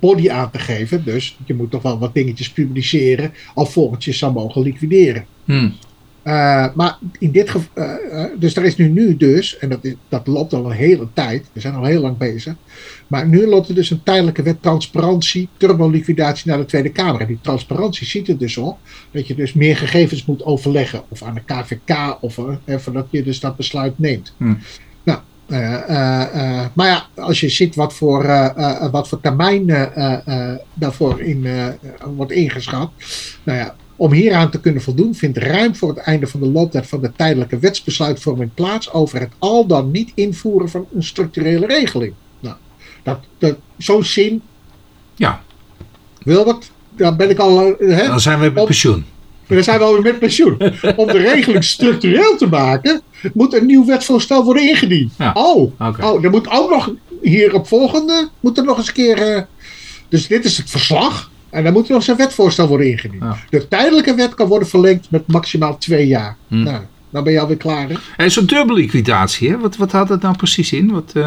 body 0.00 0.30
aan 0.30 0.50
te 0.50 0.58
geven? 0.58 1.04
Dus 1.04 1.36
je 1.46 1.54
moet 1.54 1.70
toch 1.70 1.82
wel 1.82 1.98
wat 1.98 2.14
dingetjes 2.14 2.50
publiceren 2.50 3.32
alvorens 3.54 4.04
je 4.04 4.12
zou 4.12 4.32
mogen 4.32 4.62
liquideren. 4.62 5.24
Hm. 5.44 5.68
Eh, 6.22 6.66
maar 6.74 6.98
in 7.18 7.30
dit 7.30 7.50
geval, 7.50 7.98
dus 8.38 8.56
er 8.56 8.64
is 8.64 8.76
nu, 8.76 8.88
nu 8.88 9.16
dus, 9.16 9.58
en 9.58 9.68
dat, 9.68 9.80
dat 10.08 10.26
loopt 10.26 10.52
al 10.52 10.64
een 10.64 10.76
hele 10.76 11.08
tijd, 11.12 11.46
we 11.52 11.60
zijn 11.60 11.74
al 11.74 11.84
heel 11.84 12.00
lang 12.00 12.16
bezig, 12.16 12.54
maar 13.06 13.28
nu 13.28 13.46
loopt 13.46 13.68
er 13.68 13.74
dus 13.74 13.90
een 13.90 14.02
tijdelijke 14.02 14.42
wet 14.42 14.62
transparantie, 14.62 15.48
turboliquidatie 15.56 16.50
naar 16.50 16.58
de 16.58 16.64
Tweede 16.64 16.90
Kamer. 16.90 17.20
En 17.20 17.26
die 17.26 17.38
transparantie 17.40 18.06
ziet 18.06 18.28
er 18.28 18.38
dus 18.38 18.56
op 18.56 18.78
dat 19.10 19.26
je 19.26 19.34
dus 19.34 19.52
meer 19.52 19.76
gegevens 19.76 20.24
moet 20.24 20.44
overleggen, 20.44 21.02
of 21.08 21.22
aan 21.22 21.34
de 21.34 21.54
KVK, 21.54 22.16
of 22.20 22.38
eh, 22.38 22.78
voordat 22.78 23.06
je 23.10 23.22
dus 23.22 23.40
dat 23.40 23.56
besluit 23.56 23.98
neemt. 23.98 24.34
Hm. 24.36 24.54
Nou, 25.02 25.18
eh, 25.46 25.74
eh, 25.74 26.60
eh, 26.60 26.66
maar 26.72 26.86
ja, 26.86 27.06
als 27.14 27.40
je 27.40 27.48
ziet 27.48 27.74
wat 27.74 27.94
voor, 27.94 28.24
eh, 28.24 28.46
eh, 28.56 28.90
wat 28.90 29.08
voor 29.08 29.20
termijn 29.20 29.70
eh, 29.70 29.96
eh, 29.96 30.50
eh, 30.50 30.58
daarvoor 30.74 31.20
in, 31.20 31.46
eh, 31.46 31.66
wordt 32.16 32.32
ingeschat, 32.32 32.90
nou 33.42 33.58
ja, 33.58 33.74
om 34.00 34.12
hieraan 34.12 34.50
te 34.50 34.60
kunnen 34.60 34.82
voldoen 34.82 35.14
vindt 35.14 35.38
ruim 35.38 35.74
voor 35.76 35.88
het 35.88 35.98
einde 35.98 36.26
van 36.26 36.40
de 36.40 36.46
looptijd 36.46 36.86
van 36.86 37.00
de 37.00 37.12
tijdelijke 37.16 37.58
wetsbesluitvorming 37.58 38.50
plaats 38.54 38.92
over 38.92 39.20
het 39.20 39.30
al 39.38 39.66
dan 39.66 39.90
niet 39.90 40.12
invoeren 40.14 40.68
van 40.68 40.86
een 40.94 41.02
structurele 41.02 41.66
regeling. 41.66 42.12
Nou, 42.40 42.56
dat, 43.02 43.18
dat, 43.38 43.56
zo'n 43.78 44.04
zin, 44.04 44.42
Ja, 45.14 45.42
Wilbert, 46.22 46.70
dan 46.96 47.16
ben 47.16 47.30
ik 47.30 47.38
al. 47.38 47.76
eh, 47.76 47.96
Hè? 47.96 48.06
dan 48.06 48.20
zijn 48.20 48.40
we 48.40 48.60
Op- 48.60 48.66
pensioen. 48.66 49.04
Dan 49.46 49.62
zijn 49.62 49.78
we 49.78 49.84
alweer 49.84 50.02
met 50.02 50.18
pensioen. 50.18 50.52
Om 50.96 51.06
de 51.06 51.18
regeling 51.18 51.64
structureel 51.64 52.36
te 52.36 52.46
maken, 52.46 53.00
moet 53.34 53.54
een 53.54 53.66
nieuw 53.66 53.84
wetsvoorstel 53.86 54.44
worden 54.44 54.68
ingediend. 54.68 55.12
Ja. 55.18 55.30
Oh, 55.34 55.72
oh, 56.00 56.24
er 56.24 56.30
moet 56.30 56.50
ook 56.50 56.70
nog 56.70 56.92
hier 57.22 57.54
op 57.54 57.66
volgende, 57.68 58.28
moet 58.40 58.58
er 58.58 58.64
nog 58.64 58.78
eens 58.78 58.86
een 58.88 58.94
keer. 58.94 59.18
eh, 59.18 59.42
dus 60.08 60.26
dit 60.26 60.44
is 60.44 60.56
het 60.56 60.70
verslag. 60.70 61.30
En 61.50 61.64
dan 61.64 61.72
moet 61.72 61.88
er 61.88 61.94
nog 61.94 62.06
een 62.06 62.16
wetvoorstel 62.16 62.68
worden 62.68 62.90
ingediend. 62.90 63.22
Ja. 63.22 63.36
De 63.50 63.68
tijdelijke 63.68 64.14
wet 64.14 64.34
kan 64.34 64.48
worden 64.48 64.68
verlengd 64.68 65.10
met 65.10 65.26
maximaal 65.26 65.78
twee 65.78 66.06
jaar. 66.06 66.36
Hm. 66.48 66.62
Nou, 66.62 66.82
dan 67.10 67.24
ben 67.24 67.32
je 67.32 67.40
alweer 67.40 67.56
klaar. 67.56 67.88
Hè? 67.88 67.94
En 68.16 68.30
zo'n 68.30 68.46
turboliquidatie, 68.46 69.50
hè? 69.50 69.58
Wat, 69.58 69.76
wat 69.76 69.92
houdt 69.92 70.08
dat 70.08 70.22
nou 70.22 70.36
precies 70.36 70.72
in? 70.72 70.90
Wat, 70.90 71.12
eh, 71.14 71.26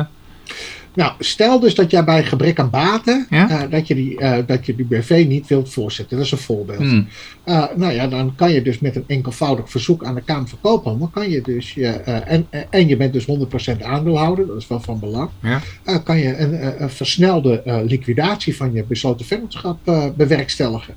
Nou, 0.96 1.12
stel 1.20 1.60
dus 1.60 1.76
dat 1.76 1.92
jij 1.92 2.04
bij 2.04 2.24
gebrek 2.24 2.60
aan 2.60 2.70
baten, 2.70 3.28
Ja. 3.30 3.50
eh, 3.50 3.72
dat, 3.72 3.88
je 3.88 3.96
die, 3.96 4.18
eh, 4.20 4.38
dat 4.46 4.66
je 4.66 4.76
die 4.76 4.86
BV 4.86 5.26
niet 5.28 5.48
wilt 5.48 5.70
voorzetten. 5.74 6.18
Dat 6.18 6.26
is 6.26 6.32
een 6.32 6.38
voorbeeld. 6.38 6.80
hm. 6.80 7.02
Uh, 7.46 7.66
nou 7.76 7.94
ja, 7.94 8.08
dan 8.08 8.34
kan 8.36 8.52
je 8.52 8.62
dus 8.62 8.80
met 8.80 8.96
een 8.96 9.04
enkelvoudig 9.08 9.70
verzoek 9.70 10.04
aan 10.06 10.16
de 10.16 10.22
Kamer 10.22 10.48
van 10.48 10.60
Koophandel, 10.62 11.08
kan 11.08 11.30
je 11.30 11.42
dus, 11.42 11.74
je, 11.74 11.88
eh, 11.88 12.32
en, 12.34 12.48
en 12.70 12.88
je 12.88 12.98
bent 12.98 13.14
dus 13.14 13.26
100% 13.26 13.84
aandeelhouder, 13.84 14.48
dat 14.48 14.58
is 14.58 14.68
wel 14.68 14.80
van 14.80 15.00
belang, 15.00 15.30
Ja. 15.42 15.98
kan 15.98 16.18
je 16.18 16.38
een, 16.38 16.54
eh, 16.54 16.80
een 16.82 16.90
versnelde 16.90 17.62
eh, 17.62 17.80
liquidatie 17.86 18.56
van 18.56 18.74
je 18.74 18.84
besloten 18.84 19.26
vennootschap 19.26 19.78
eh, 19.84 20.06
bewerkstelligen. 20.16 20.94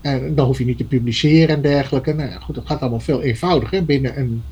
En 0.00 0.34
dan 0.34 0.46
hoef 0.46 0.58
je 0.58 0.64
niet 0.64 0.78
te 0.78 0.84
publiceren 0.84 1.54
en 1.56 1.62
dergelijke. 1.62 2.12
Nou 2.12 2.30
ja, 2.30 2.38
goed, 2.38 2.54
dat 2.54 2.66
gaat 2.66 2.80
allemaal 2.80 3.00
veel 3.00 3.22
eenvoudiger. 3.22 3.84
Binnen 3.84 4.18
een 4.18 4.42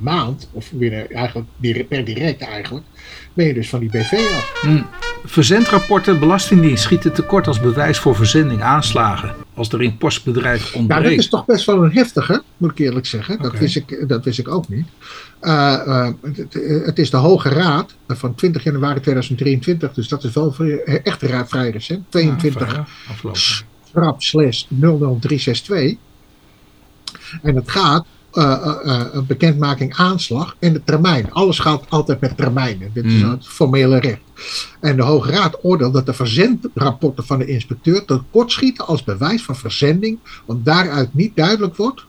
maand, 0.00 0.48
of 0.52 0.72
binnen 0.72 1.10
eigenlijk 1.10 1.48
per 1.88 2.04
direct 2.04 2.40
eigenlijk, 2.42 2.84
ben 3.34 3.46
je 3.46 3.54
dus 3.54 3.68
van 3.68 3.80
die 3.80 3.90
BV 3.90 4.12
af. 4.12 4.60
Hm. 4.60 4.82
Verzendrapporten 5.24 6.18
Belastingdienst 6.18 6.82
schieten 6.82 7.12
tekort 7.12 7.46
als 7.46 7.60
bewijs 7.60 7.98
voor 7.98 8.16
verzending 8.16 8.62
aanslagen. 8.62 9.34
Als 9.54 9.72
er 9.72 9.82
in 9.82 9.96
postbedrijf 9.96 10.60
Nou, 10.74 10.86
dat 10.86 10.96
ontbreekt. 10.96 11.20
is 11.20 11.28
toch 11.28 11.44
best 11.44 11.66
wel 11.66 11.84
een 11.84 11.92
heftige, 11.92 12.42
moet 12.56 12.70
ik 12.70 12.78
eerlijk 12.78 13.06
zeggen. 13.06 13.42
Dat, 13.42 13.58
wist, 13.58 13.76
ik, 13.76 14.04
dat 14.08 14.24
wist 14.24 14.38
ik 14.38 14.48
ook 14.48 14.68
niet. 14.68 14.86
Uh, 15.42 15.80
uh, 15.86 16.08
het, 16.22 16.54
het 16.86 16.98
is 16.98 17.10
de 17.10 17.16
Hoge 17.16 17.48
Raad 17.48 17.94
van 18.08 18.34
20 18.34 18.62
januari 18.64 19.00
2023, 19.00 19.92
dus 19.92 20.08
dat 20.08 20.24
is 20.24 20.32
wel 20.32 20.54
echt 21.04 21.22
ra- 21.22 21.46
vrij 21.46 21.70
recent. 21.70 22.10
22 22.10 22.72
Ja, 22.74 22.86
schrap 23.90 24.22
slash 24.22 24.64
00362. 24.68 25.94
En 27.42 27.56
het 27.56 27.70
gaat 27.70 28.06
uh, 28.32 28.74
uh, 28.84 29.04
een 29.12 29.26
bekendmaking 29.26 29.94
aanslag 29.94 30.56
en 30.58 30.72
de 30.72 30.84
termijn. 30.84 31.32
Alles 31.32 31.58
gaat 31.58 31.84
altijd 31.88 32.20
met 32.20 32.36
termijnen. 32.36 32.90
Dit 32.92 33.04
is 33.04 33.22
Mm. 33.22 33.30
het 33.30 33.46
formele 33.46 33.98
recht. 34.00 34.20
En 34.80 34.96
de 34.96 35.02
Hoge 35.02 35.30
Raad 35.30 35.58
oordeelt 35.62 35.92
dat 35.92 36.06
de 36.06 36.12
verzendrapporten 36.12 37.24
van 37.24 37.38
de 37.38 37.46
inspecteur 37.46 38.04
tekortschieten 38.04 38.86
als 38.86 39.04
bewijs 39.04 39.42
van 39.42 39.56
verzending, 39.56 40.18
want 40.46 40.64
daaruit 40.64 41.14
niet 41.14 41.36
duidelijk 41.36 41.76
wordt 41.76 42.04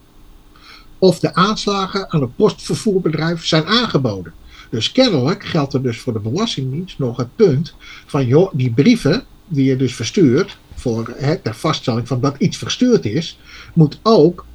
of 0.97 1.19
de 1.19 1.35
aanslagen 1.35 2.11
aan 2.11 2.21
het 2.21 2.35
postvervoerbedrijf 2.35 3.45
zijn 3.45 3.65
aangeboden. 3.65 4.33
Dus 4.69 4.91
kennelijk 4.91 5.45
geldt 5.45 5.73
er 5.73 5.81
dus 5.83 5.99
voor 5.99 6.13
de 6.13 6.19
Belastingdienst 6.19 6.99
nog 6.99 7.17
het 7.17 7.35
punt 7.35 7.73
van 8.05 8.25
joh, 8.25 8.53
die 8.53 8.73
brieven 8.73 9.23
die 9.47 9.65
je 9.65 9.75
dus 9.75 9.95
verstuurt 9.95 10.57
voor 10.75 11.13
hè, 11.17 11.35
de 11.43 11.53
vaststelling 11.53 12.07
van 12.07 12.21
dat 12.21 12.35
iets 12.37 12.57
verstuurd 12.57 13.05
is, 13.05 13.39
moet 13.73 13.99
ook 14.03 14.45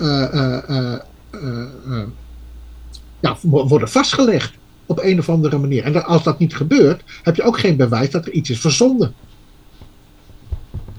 ja, 3.20 3.36
wo- 3.42 3.66
worden 3.68 3.88
vastgelegd 3.88 4.52
op 4.86 4.98
een 5.02 5.18
of 5.18 5.28
andere 5.28 5.58
manier. 5.58 5.84
En 5.84 6.04
als 6.04 6.22
dat 6.22 6.38
niet 6.38 6.56
gebeurt, 6.56 7.02
heb 7.22 7.36
je 7.36 7.42
ook 7.42 7.58
geen 7.58 7.76
bewijs 7.76 8.10
dat 8.10 8.26
er 8.26 8.32
iets 8.32 8.50
is 8.50 8.60
verzonden. 8.60 9.14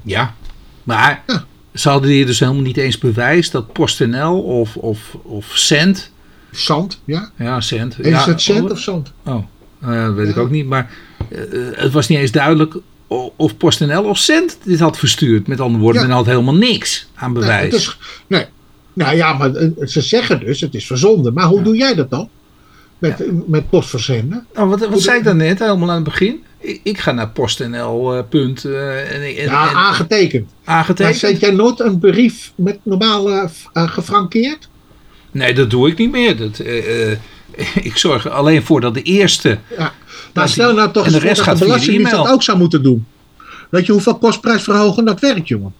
Ja, 0.01 0.35
maar 0.83 1.23
Ja. 1.27 1.43
ze 1.73 1.89
hadden 1.89 2.09
hier 2.09 2.25
dus 2.25 2.39
helemaal 2.39 2.61
niet 2.61 2.77
eens 2.77 2.97
bewijs 2.97 3.51
dat 3.51 3.73
PostNL 3.73 4.41
of, 4.43 4.75
of, 4.77 5.15
of 5.23 5.45
Cent. 5.53 6.11
Zand, 6.51 7.01
ja? 7.05 7.31
Ja, 7.37 7.61
Cent. 7.61 7.99
Is 7.99 8.07
ja, 8.07 8.25
het 8.25 8.41
cent 8.41 8.71
of 8.71 8.79
zand? 8.79 9.11
Oh, 9.25 9.43
eh, 9.81 10.05
dat 10.05 10.13
weet 10.13 10.29
ik 10.29 10.35
Ja. 10.35 10.41
ook 10.41 10.49
niet. 10.49 10.65
Maar 10.65 10.91
eh, 11.29 11.39
het 11.71 11.91
was 11.91 12.07
niet 12.07 12.17
eens 12.19 12.31
duidelijk 12.31 12.75
of 13.35 13.57
PostNL 13.57 14.03
of 14.03 14.17
Cent 14.17 14.57
dit 14.63 14.79
had 14.79 14.97
verstuurd. 14.97 15.47
Met 15.47 15.59
andere 15.59 15.83
woorden, 15.83 16.01
Ja. 16.01 16.07
men 16.07 16.15
had 16.17 16.25
helemaal 16.25 16.55
niks 16.55 17.07
aan 17.15 17.31
Nee, 17.31 17.41
bewijs. 17.41 17.73
is, 17.73 17.97
nee. 18.27 18.45
Nou 18.93 19.15
ja, 19.15 19.33
maar 19.33 19.55
eh, 19.55 19.69
ze 19.85 20.01
zeggen 20.01 20.39
dus 20.39 20.61
het 20.61 20.73
is 20.75 20.85
verzonden. 20.85 21.33
Maar 21.33 21.45
hoe 21.45 21.57
Ja. 21.57 21.63
doe 21.63 21.77
jij 21.77 21.95
dat 21.95 22.09
dan? 22.09 22.29
Met, 22.97 23.23
met 23.47 23.69
postverzenden? 23.69 24.45
Nou, 24.53 24.69
wat, 24.69 24.87
wat 24.87 25.01
zei 25.01 25.17
ik 25.17 25.23
dan 25.23 25.37
net 25.37 25.59
helemaal 25.59 25.89
aan 25.89 25.95
het 25.95 26.03
begin? 26.03 26.43
Ik, 26.59 26.79
ik 26.83 26.97
ga 26.97 27.11
naar 27.11 27.29
PostNL 27.29 28.15
eh, 28.15 28.23
punt 28.29 28.65
eh, 28.65 29.15
en, 29.15 29.21
en, 29.21 29.33
Ja, 29.33 29.69
en- 29.69 29.75
aangetekend. 29.75 30.49
Maar 30.65 30.75
aangetekend. 30.75 31.15
zet 31.17 31.39
jij 31.39 31.51
nooit 31.51 31.79
een 31.79 31.99
brief 31.99 32.51
met 32.55 32.79
normaal 32.83 33.49
gefrankeerd? 33.73 34.69
Nee, 35.31 35.53
dat 35.53 35.69
doe 35.69 35.87
ik 35.89 35.97
niet 35.97 36.11
meer. 36.11 36.37
Dat, 36.37 36.59
eh, 36.59 37.11
eh, 37.11 37.17
ik 37.89 37.97
zorg 37.97 38.25
er 38.25 38.31
alleen 38.31 38.63
voor 38.63 38.81
dat 38.81 38.93
de 38.93 39.01
eerste. 39.01 39.49
Ja. 39.77 39.77
Dat 39.77 39.93
Maar 40.33 40.49
stel 40.49 40.73
nou 40.73 40.91
toch 40.91 41.03
eens 41.03 41.13
dat 41.13 41.21
de 41.21 41.27
gaat 41.27 41.43
via 41.43 41.53
de 41.53 41.59
Belastingdienst 41.59 42.11
dat 42.11 42.27
ook 42.27 42.43
zou 42.43 42.57
moeten 42.57 42.83
doen. 42.83 43.05
Weet 43.69 43.85
je 43.85 43.91
hoeveel 43.91 44.17
kostprijsverhoging 44.17 45.07
dat 45.07 45.19
werkt, 45.19 45.47
jongen? 45.47 45.73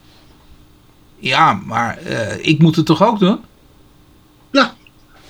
Ja, 1.20 1.52
maar 1.66 1.96
eh, 1.96 2.36
ik 2.48 2.58
moet 2.58 2.76
het 2.76 2.86
toch 2.86 3.02
ook 3.02 3.18
doen? 3.18 3.38
Ja, 4.52 4.74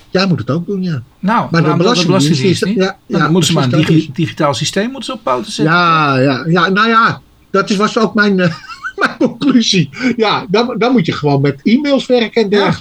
jij 0.09 0.27
moet 0.27 0.39
het 0.39 0.49
ook 0.49 0.65
doen, 0.65 0.83
ja. 0.83 1.01
Nou, 1.19 1.47
Maar 1.51 1.63
de 1.63 1.75
Belastingdienst 1.75 2.41
is- 2.43 2.61
niet? 2.61 2.75
ja, 2.75 2.81
Nou, 2.83 2.95
ja, 3.07 3.17
dan 3.19 3.31
moeten 3.31 3.49
ze 3.51 3.55
maar 3.59 3.63
een 3.73 3.85
digi- 3.85 4.09
digitaal 4.13 4.53
systeem 4.53 4.85
moeten 4.85 5.03
ze 5.03 5.13
op 5.13 5.23
poten 5.23 5.51
zetten. 5.51 5.73
Ja, 5.75 6.17
ja, 6.19 6.43
ja, 6.47 6.69
nou 6.69 6.87
ja, 6.89 7.21
dat 7.51 7.69
is, 7.69 7.75
was 7.75 7.97
ook 7.97 8.13
mijn, 8.13 8.35
mijn 9.01 9.17
conclusie. 9.17 9.89
Ja, 10.17 10.45
dan, 10.49 10.75
dan 10.77 10.91
moet 10.91 11.05
je 11.05 11.11
gewoon 11.11 11.41
met 11.41 11.59
e-mails 11.63 12.05
werken 12.05 12.43
en 12.43 12.49
Ja. 12.49 12.71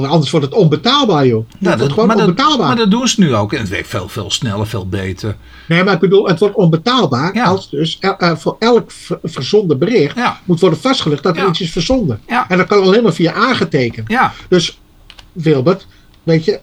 Want 0.00 0.06
anders 0.12 0.30
wordt 0.30 0.46
het 0.46 0.54
onbetaalbaar, 0.54 1.26
joh. 1.26 1.44
Het 1.50 1.60
Nou, 1.60 1.64
wordt 1.64 1.80
dat, 1.80 1.92
gewoon 1.92 2.06
maar, 2.06 2.16
dat, 2.16 2.26
onbetaalbaar. 2.28 2.66
maar 2.66 2.76
dat 2.76 2.90
doen 2.90 3.08
ze 3.08 3.20
nu 3.20 3.34
ook. 3.34 3.52
En 3.52 3.58
het 3.60 3.68
werkt 3.68 3.88
veel, 3.88 4.08
veel 4.08 4.30
sneller, 4.30 4.66
veel 4.66 4.88
beter. 4.88 5.36
Nee, 5.68 5.84
maar 5.84 5.94
ik 5.94 6.00
bedoel, 6.00 6.28
het 6.28 6.38
wordt 6.38 6.54
onbetaalbaar 6.54 7.34
Ja. 7.34 7.44
als 7.44 7.70
dus 7.70 7.98
eh, 8.00 8.36
voor 8.36 8.56
elk 8.58 8.90
ver- 8.90 9.18
verzonden 9.22 9.78
bericht 9.78 10.16
Ja, 10.16 10.40
moet 10.44 10.60
worden 10.60 10.78
vastgelegd 10.80 11.22
dat 11.22 11.36
er 11.36 11.42
Ja. 11.42 11.48
iets 11.48 11.60
is 11.60 11.70
verzonden. 11.72 12.20
Ja. 12.28 12.48
En 12.48 12.58
dat 12.58 12.66
kan 12.66 12.82
alleen 12.82 13.02
maar 13.02 13.12
via 13.12 13.32
aangetekend. 13.32 14.08
ja. 14.10 14.32
Dus, 14.48 14.80
Wilbert, 15.32 15.86
weet 16.22 16.44
je, 16.44 16.60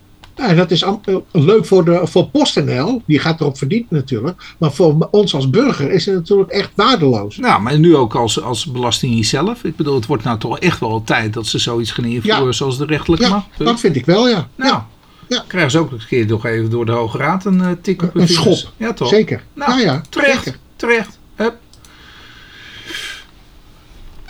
en 0.48 0.56
dat 0.56 0.72
is 0.72 0.86
leuk 1.32 1.66
voor, 1.66 1.86
de, 1.86 2.00
voor 2.04 2.28
PostNL, 2.30 3.02
die 3.06 3.20
gaat 3.20 3.40
erop 3.42 3.58
verdienen 3.58 3.88
natuurlijk. 3.90 4.42
Maar 4.58 4.72
voor 4.72 5.08
ons 5.12 5.34
als 5.36 5.50
burger 5.50 5.92
is 5.92 6.06
het 6.06 6.16
natuurlijk 6.16 6.50
echt 6.50 6.70
waardeloos. 6.76 7.38
Nou, 7.38 7.62
maar 7.62 7.80
nu 7.80 7.96
ook 7.96 8.16
als, 8.16 8.42
als 8.42 8.66
belasting 8.66 9.26
zelf. 9.26 9.64
Ik 9.64 9.76
bedoel, 9.76 9.96
het 9.96 10.06
wordt 10.06 10.24
nou 10.24 10.38
toch 10.40 10.60
echt 10.60 10.80
wel 10.80 11.04
tijd 11.04 11.34
dat 11.34 11.46
ze 11.46 11.60
zoiets 11.60 11.92
gaan 11.92 12.06
invoeren 12.06 12.46
Ja. 12.46 12.52
zoals 12.52 12.78
de 12.78 12.86
rechtelijke 12.86 13.26
Ja, 13.26 13.32
macht. 13.32 13.46
dat 13.58 13.80
vind 13.80 13.96
ik 13.96 14.06
wel, 14.06 14.28
ja. 14.30 14.48
Nou, 14.56 14.72
ja, 14.72 14.88
ja. 15.28 15.44
krijgen 15.48 15.72
ze 15.72 15.78
ook 15.80 15.92
een 15.92 16.02
keer 16.08 16.26
nog 16.26 16.46
even 16.46 16.70
door 16.70 16.86
de 16.86 16.92
Hoge 16.92 17.18
Raad 17.18 17.46
een 17.46 17.62
eh, 17.62 17.68
tik 17.82 18.02
op 18.02 18.14
hun 18.14 18.22
Een 18.22 18.28
vingers. 18.28 18.60
schop. 18.60 18.74
Ja, 18.78 18.94
toch? 18.94 19.08
zeker. 19.10 19.44
Nou, 19.54 19.72
ja, 19.72 19.78
ja, 19.80 20.02
Terecht, 20.10 20.44
zeker. 20.44 20.60
terecht. 20.76 21.20
Hup. 21.36 21.56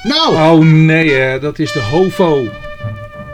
Nou, 0.04 0.36
Oh 0.36 0.66
nee, 0.66 1.12
hè, 1.12 1.40
dat 1.40 1.60
is 1.60 1.72
de 1.72 1.82
HOVO. 1.82 2.48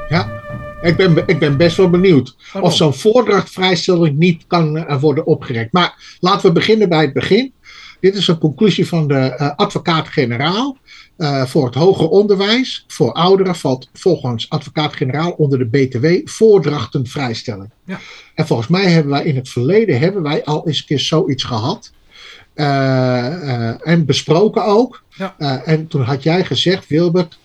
ja. 0.09 0.43
Ik 0.85 0.95
ben, 0.97 1.23
ik 1.25 1.39
ben 1.39 1.57
best 1.57 1.77
wel 1.77 1.89
benieuwd 1.89 2.35
Waarom? 2.53 2.71
of 2.71 2.77
zo'n 2.77 2.93
voordrachtvrijstelling 2.93 4.17
niet 4.17 4.43
kan 4.47 4.77
eh, 4.77 5.01
worden 5.01 5.25
opgerekt. 5.25 5.73
Maar 5.73 6.17
laten 6.19 6.47
we 6.47 6.53
beginnen 6.53 6.89
bij 6.89 7.01
het 7.01 7.13
begin. 7.13 7.53
Dit 7.99 8.15
is 8.15 8.27
een 8.27 8.37
conclusie 8.37 8.87
van 8.87 9.07
de 9.07 9.15
eh, 9.15 9.51
advocaat-generaal. 9.55 10.77
Eh, 11.17 11.45
voor 11.45 11.65
het 11.65 11.75
hoger 11.75 12.09
onderwijs, 12.09 12.85
voor 12.87 13.13
ouderen, 13.13 13.55
valt 13.55 13.89
volgens 13.93 14.49
advocaat-generaal 14.49 15.31
onder 15.31 15.59
de 15.59 15.65
BTW 15.65 16.29
voordrachtenvrijstelling. 16.29 17.69
Ja. 17.85 17.99
En 18.33 18.47
volgens 18.47 18.67
mij 18.67 18.85
hebben 18.85 19.11
wij 19.11 19.23
in 19.23 19.35
het 19.35 19.49
verleden 19.49 19.99
hebben 19.99 20.21
wij 20.21 20.43
al 20.43 20.67
eens 20.67 20.79
een 20.79 20.85
keer 20.85 20.99
zoiets 20.99 21.43
gehad. 21.43 21.91
Eh, 22.53 23.69
eh, 23.69 23.75
en 23.83 24.05
besproken 24.05 24.65
ook. 24.65 25.03
Ja. 25.09 25.35
En 25.65 25.87
toen 25.87 26.01
had 26.01 26.23
jij 26.23 26.45
gezegd, 26.45 26.87
Wilbert, 26.87 27.37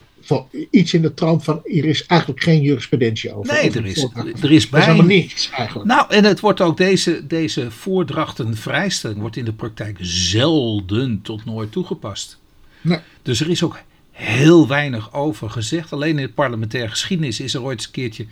iets 0.70 0.94
in 0.94 1.02
de 1.02 1.14
trant 1.14 1.44
van 1.44 1.60
hier 1.64 1.84
is 1.84 2.06
eigenlijk 2.06 2.42
geen 2.42 2.60
jurisprudentie 2.62 3.34
over. 3.34 3.52
Nee, 3.52 3.68
over 3.68 3.80
er 3.80 3.86
is, 3.86 4.02
er 4.42 4.52
is 4.52 4.70
Dat 4.70 4.80
is 4.80 4.86
helemaal 4.86 5.06
bij. 5.06 5.16
niets 5.16 5.50
eigenlijk. 5.50 5.88
Nou, 5.88 6.10
en 6.10 6.24
het 6.24 6.40
wordt 6.40 6.60
ook 6.60 6.76
deze, 6.76 7.26
deze 7.26 7.70
voordrachtenvrijstelling 7.70 9.20
wordt 9.20 9.36
in 9.36 9.44
de 9.44 9.52
praktijk 9.52 9.98
zelden 10.00 11.22
tot 11.22 11.44
nooit 11.44 11.72
toegepast. 11.72 12.38
Nee. 12.80 12.98
Dus 13.22 13.40
er 13.40 13.50
is 13.50 13.62
ook 13.62 13.78
heel 14.10 14.68
weinig 14.68 15.12
over 15.12 15.50
gezegd. 15.50 15.92
Alleen 15.92 16.18
in 16.18 16.26
de 16.26 16.32
parlementaire 16.32 16.90
geschiedenis 16.90 17.40
is 17.40 17.54
er 17.54 17.62
ooit 17.62 17.76
eens 17.78 17.86
een 17.86 17.92
keertje 17.92 18.26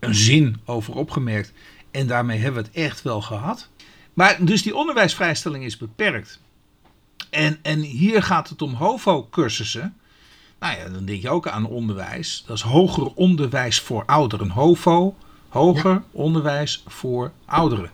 een 0.00 0.14
zin 0.14 0.56
over 0.64 0.94
opgemerkt. 0.94 1.52
En 1.90 2.06
daarmee 2.06 2.38
hebben 2.38 2.62
we 2.62 2.68
het 2.68 2.76
echt 2.76 3.02
wel 3.02 3.20
gehad. 3.20 3.68
Maar 4.12 4.44
dus 4.44 4.62
die 4.62 4.76
onderwijsvrijstelling 4.76 5.64
is 5.64 5.76
beperkt. 5.76 6.40
En, 7.30 7.58
en 7.62 7.80
hier 7.80 8.22
gaat 8.22 8.48
het 8.48 8.62
om 8.62 8.74
HOVO-cursussen. 8.74 9.96
Nou 10.64 10.76
ja, 10.76 10.88
dan 10.88 11.04
denk 11.04 11.22
je 11.22 11.30
ook 11.30 11.48
aan 11.48 11.66
onderwijs. 11.66 12.44
Dat 12.46 12.56
is 12.56 12.62
hoger 12.62 13.06
onderwijs 13.14 13.80
voor 13.80 14.02
ouderen. 14.06 14.48
HOVO, 14.50 15.16
hoger 15.48 16.02
onderwijs 16.10 16.82
voor 16.86 17.32
ouderen. 17.44 17.90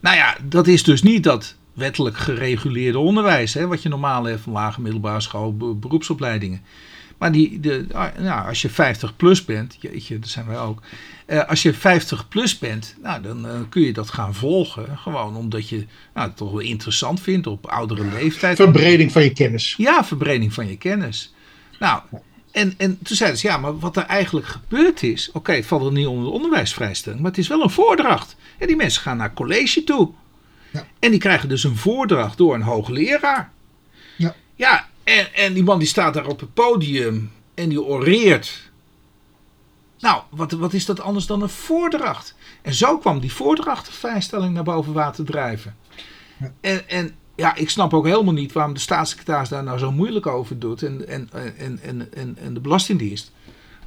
Nou 0.00 0.16
ja, 0.16 0.36
dat 0.42 0.66
is 0.66 0.82
dus 0.82 1.02
niet 1.02 1.24
dat 1.24 1.54
wettelijk 1.72 2.16
gereguleerde 2.16 2.98
onderwijs, 2.98 3.54
hè, 3.54 3.66
wat 3.66 3.82
je 3.82 3.88
normaal 3.88 4.24
hebt 4.24 4.40
van 4.40 4.52
lage 4.52 4.80
middelbare 4.80 5.20
school, 5.20 5.56
be- 5.56 5.74
beroepsopleidingen. 5.74 6.62
Maar 7.18 7.32
die, 7.32 7.60
de, 7.60 7.86
ah, 7.92 8.18
nou, 8.18 8.48
als 8.48 8.62
je 8.62 8.70
50 8.70 9.16
plus 9.16 9.44
bent, 9.44 9.76
jeetje, 9.80 10.18
dat 10.18 10.28
zijn 10.28 10.46
wij 10.46 10.58
ook. 10.58 10.82
Eh, 11.26 11.48
als 11.48 11.62
je 11.62 11.74
50 11.74 12.28
plus 12.28 12.58
bent, 12.58 12.96
nou, 13.02 13.22
dan 13.22 13.46
eh, 13.46 13.52
kun 13.68 13.82
je 13.82 13.92
dat 13.92 14.10
gaan 14.10 14.34
volgen. 14.34 14.98
Gewoon 14.98 15.36
omdat 15.36 15.68
je 15.68 15.86
nou, 16.14 16.28
het 16.28 16.36
toch 16.36 16.50
wel 16.50 16.60
interessant 16.60 17.20
vindt 17.20 17.46
op 17.46 17.66
oudere 17.66 18.04
leeftijd. 18.04 18.56
Verbreding 18.56 19.12
van 19.12 19.22
je 19.22 19.32
kennis. 19.32 19.74
Ja, 19.76 20.04
verbreding 20.04 20.54
van 20.54 20.68
je 20.68 20.76
kennis. 20.76 21.32
Nou, 21.78 22.02
en, 22.50 22.74
en 22.76 22.98
toen 23.02 23.16
zeiden 23.16 23.38
ze, 23.38 23.46
ja, 23.46 23.56
maar 23.56 23.78
wat 23.78 23.96
er 23.96 24.02
eigenlijk 24.02 24.46
gebeurd 24.46 25.02
is... 25.02 25.30
Oké, 25.32 25.52
het 25.52 25.66
valt 25.66 25.84
er 25.84 25.92
niet 25.92 26.06
onder 26.06 26.24
de 26.24 26.30
onderwijsvrijstelling, 26.30 27.20
maar 27.20 27.30
het 27.30 27.40
is 27.40 27.48
wel 27.48 27.62
een 27.62 27.70
voordracht. 27.70 28.36
En 28.58 28.66
die 28.66 28.76
mensen 28.76 29.02
gaan 29.02 29.16
naar 29.16 29.34
college 29.34 29.84
toe. 29.84 30.10
Ja. 30.70 30.86
En 30.98 31.10
die 31.10 31.20
krijgen 31.20 31.48
dus 31.48 31.64
een 31.64 31.76
voordracht 31.76 32.36
door 32.36 32.54
een 32.54 32.62
hoogleraar. 32.62 33.52
Ja. 34.16 34.34
Ja, 34.54 34.88
en, 35.04 35.34
en 35.34 35.52
die 35.52 35.62
man 35.62 35.78
die 35.78 35.88
staat 35.88 36.14
daar 36.14 36.26
op 36.26 36.40
het 36.40 36.54
podium 36.54 37.32
en 37.54 37.68
die 37.68 37.82
oreert. 37.82 38.70
Nou, 39.98 40.22
wat, 40.28 40.52
wat 40.52 40.72
is 40.72 40.84
dat 40.84 41.00
anders 41.00 41.26
dan 41.26 41.42
een 41.42 41.48
voordracht? 41.48 42.34
En 42.62 42.74
zo 42.74 42.98
kwam 42.98 43.20
die 43.20 43.32
voordrachtenvrijstelling 43.32 44.54
naar 44.54 44.64
boven 44.64 44.92
water 44.92 45.24
drijven. 45.24 45.76
Ja. 46.36 46.52
En, 46.60 46.88
en 46.88 47.14
ja, 47.38 47.56
ik 47.56 47.70
snap 47.70 47.94
ook 47.94 48.06
helemaal 48.06 48.32
niet 48.34 48.52
waarom 48.52 48.74
de 48.74 48.80
staatssecretaris 48.80 49.48
daar 49.48 49.62
nou 49.64 49.78
zo 49.78 49.92
moeilijk 49.92 50.26
over 50.26 50.58
doet. 50.58 50.82
En, 50.82 51.08
en, 51.08 51.28
en, 51.32 51.78
en, 51.82 52.08
en, 52.14 52.36
en 52.44 52.54
de 52.54 52.60
Belastingdienst. 52.60 53.30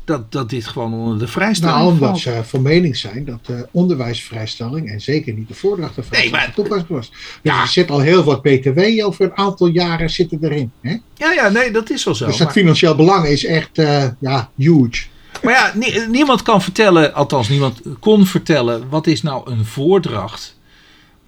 Dat, 0.06 0.32
dat 0.32 0.50
dit 0.50 0.68
gewoon 0.68 0.94
onder 0.94 1.20
de 1.20 1.28
vrijstelling 1.28 1.78
Nou, 1.78 1.92
omdat 1.92 2.10
valt. 2.10 2.20
ze 2.20 2.42
van 2.44 2.62
mening 2.62 2.98
zijn 2.98 3.26
dat 3.26 3.46
de 3.46 3.68
onderwijsvrijstelling 3.72 4.90
en 4.92 5.02
zeker 5.02 5.34
niet 5.34 5.48
de 5.48 5.54
voordrachtenvrijstelling 5.54 6.32
Nee, 6.38 6.46
maar- 6.46 6.54
toepasselijk 6.56 6.90
was. 6.90 7.10
Dus 7.10 7.20
Ja. 7.42 7.62
er 7.62 7.68
zit 7.68 7.92
al 7.92 8.00
heel 8.00 8.24
wat 8.24 8.42
BTW 8.42 9.06
over 9.06 9.26
een 9.26 9.38
aantal 9.38 9.68
jaren 9.68 10.10
zitten 10.10 10.40
erin. 10.44 10.72
Hè? 10.82 10.98
Ja, 11.16 11.32
ja, 11.32 11.50
nee, 11.50 11.72
dat 11.72 11.90
is 11.90 12.04
wel 12.04 12.16
zo. 12.16 12.26
dus 12.26 12.38
dat 12.38 12.46
maar, 12.48 12.56
financieel 12.56 12.96
belang 12.96 13.26
is 13.26 13.46
echt 13.46 13.78
eh, 13.78 14.06
ja, 14.20 14.50
huge. 14.56 15.04
maar 15.44 15.54
ja, 15.54 15.72
nie- 15.76 16.08
niemand 16.08 16.42
kan 16.42 16.62
vertellen, 16.62 17.14
althans 17.14 17.50
niemand 17.50 17.82
kon 18.00 18.26
vertellen, 18.26 18.90
wat 18.90 19.08
is 19.08 19.22
nou 19.22 19.52
een 19.52 19.66
voordracht? 19.66 20.60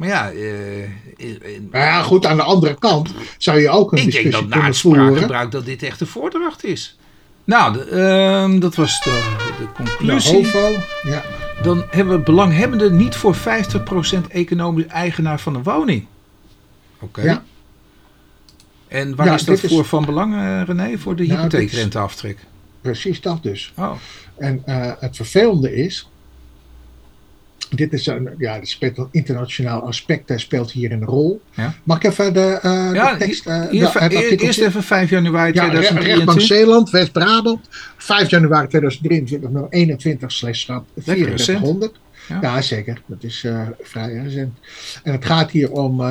Maar 0.03 0.11
ja, 0.11 0.31
eh, 0.31 0.83
eh, 0.83 0.89
Maar 1.71 1.81
ja, 1.81 2.01
goed, 2.01 2.25
aan 2.25 2.37
de 2.37 2.43
andere 2.43 2.75
kant 2.79 3.13
zou 3.37 3.59
je 3.59 3.69
ook 3.69 3.91
een 3.91 3.97
ik 3.97 4.03
denk 4.03 4.13
discussie 4.13 4.31
dat 4.41 4.49
na 4.49 4.49
kunnen 4.49 4.71
het 4.71 4.77
voeren. 4.79 5.05
spraakgebruik 5.05 5.51
dat 5.51 5.65
dit 5.65 5.83
echt 5.83 6.01
een 6.01 6.07
voordracht 6.07 6.63
is. 6.63 6.97
Nou, 7.43 7.73
de, 7.73 7.83
ehm, 7.83 8.59
dat 8.59 8.75
was 8.75 9.01
de, 9.03 9.09
de 9.57 9.63
De 9.63 9.71
conclusie. 9.71 10.33
HOVO, 10.35 10.71
ja. 11.03 11.23
Dan 11.61 11.83
hebben 11.89 12.17
we 12.17 12.23
belanghebbenden 12.23 12.95
niet 12.95 13.15
voor 13.15 13.35
50% 13.35 14.27
economisch 14.29 14.85
eigenaar 14.87 15.39
van 15.39 15.55
een 15.55 15.63
woning. 15.63 16.05
Oké. 16.99 17.21
Ja. 17.21 17.43
En 18.87 19.15
waar 19.15 19.25
Ja, 19.25 19.33
is 19.33 19.43
dat 19.43 19.63
is- 19.63 19.71
voor 19.71 19.85
van 19.85 20.05
belang, 20.05 20.33
eh, 20.35 20.61
René? 20.65 20.97
Voor 20.97 21.15
de 21.15 21.23
Nou, 21.25 21.35
is- 21.37 21.43
hypotheekrenteaftrek? 21.43 22.37
Precies 22.81 23.21
dat 23.21 23.43
dus. 23.43 23.73
Oh, 23.77 23.91
En 24.37 24.61
eh, 24.65 24.91
het 24.99 25.15
vervelende 25.15 25.75
is. 25.75 26.09
Dit 27.75 27.93
is 27.93 28.05
een, 28.07 28.29
ja, 28.37 28.59
er 28.59 28.67
speelt 28.67 28.97
een 28.97 29.07
internationaal 29.11 29.81
aspect, 29.81 30.31
speelt 30.35 30.71
hier 30.71 30.91
een 30.91 31.03
rol. 31.05 31.41
Ja. 31.53 31.73
Mag 31.83 31.97
ik 31.97 32.03
even 32.03 32.33
de, 32.33 32.59
eh, 32.61 32.89
ja, 32.93 33.17
tekst... 33.17 33.45
eh, 33.47 33.55
hier- 33.59 33.69
de- 33.69 33.75
hier- 33.75 33.85
het 33.85 33.95
artikeltje- 33.95 34.45
eerst 34.45 34.59
even 34.61 34.83
5 34.83 35.09
januari 35.09 35.53
Ja, 35.53 35.63
Re- 35.63 35.69
rechtbank 35.69 35.99
2023. 35.99 36.57
Zeeland, 36.57 36.89
West-Brabant, 36.89 37.67
5 37.97 38.29
januari 38.29 38.67
2023, 38.67 39.49
nummer 39.49 39.71
21 39.71 40.31
slash 40.31 40.65
recent. 40.65 40.83
3400. 41.03 41.99
Ja. 42.27 42.39
Ja. 42.41 42.61
zeker. 42.61 43.01
Dat 43.05 43.23
is 43.23 43.43
eh, 43.43 43.61
vrij 43.81 44.13
recent. 44.13 44.57
En 45.03 45.11
het 45.11 45.25
gaat 45.25 45.51
hier 45.51 45.71
om, 45.71 46.01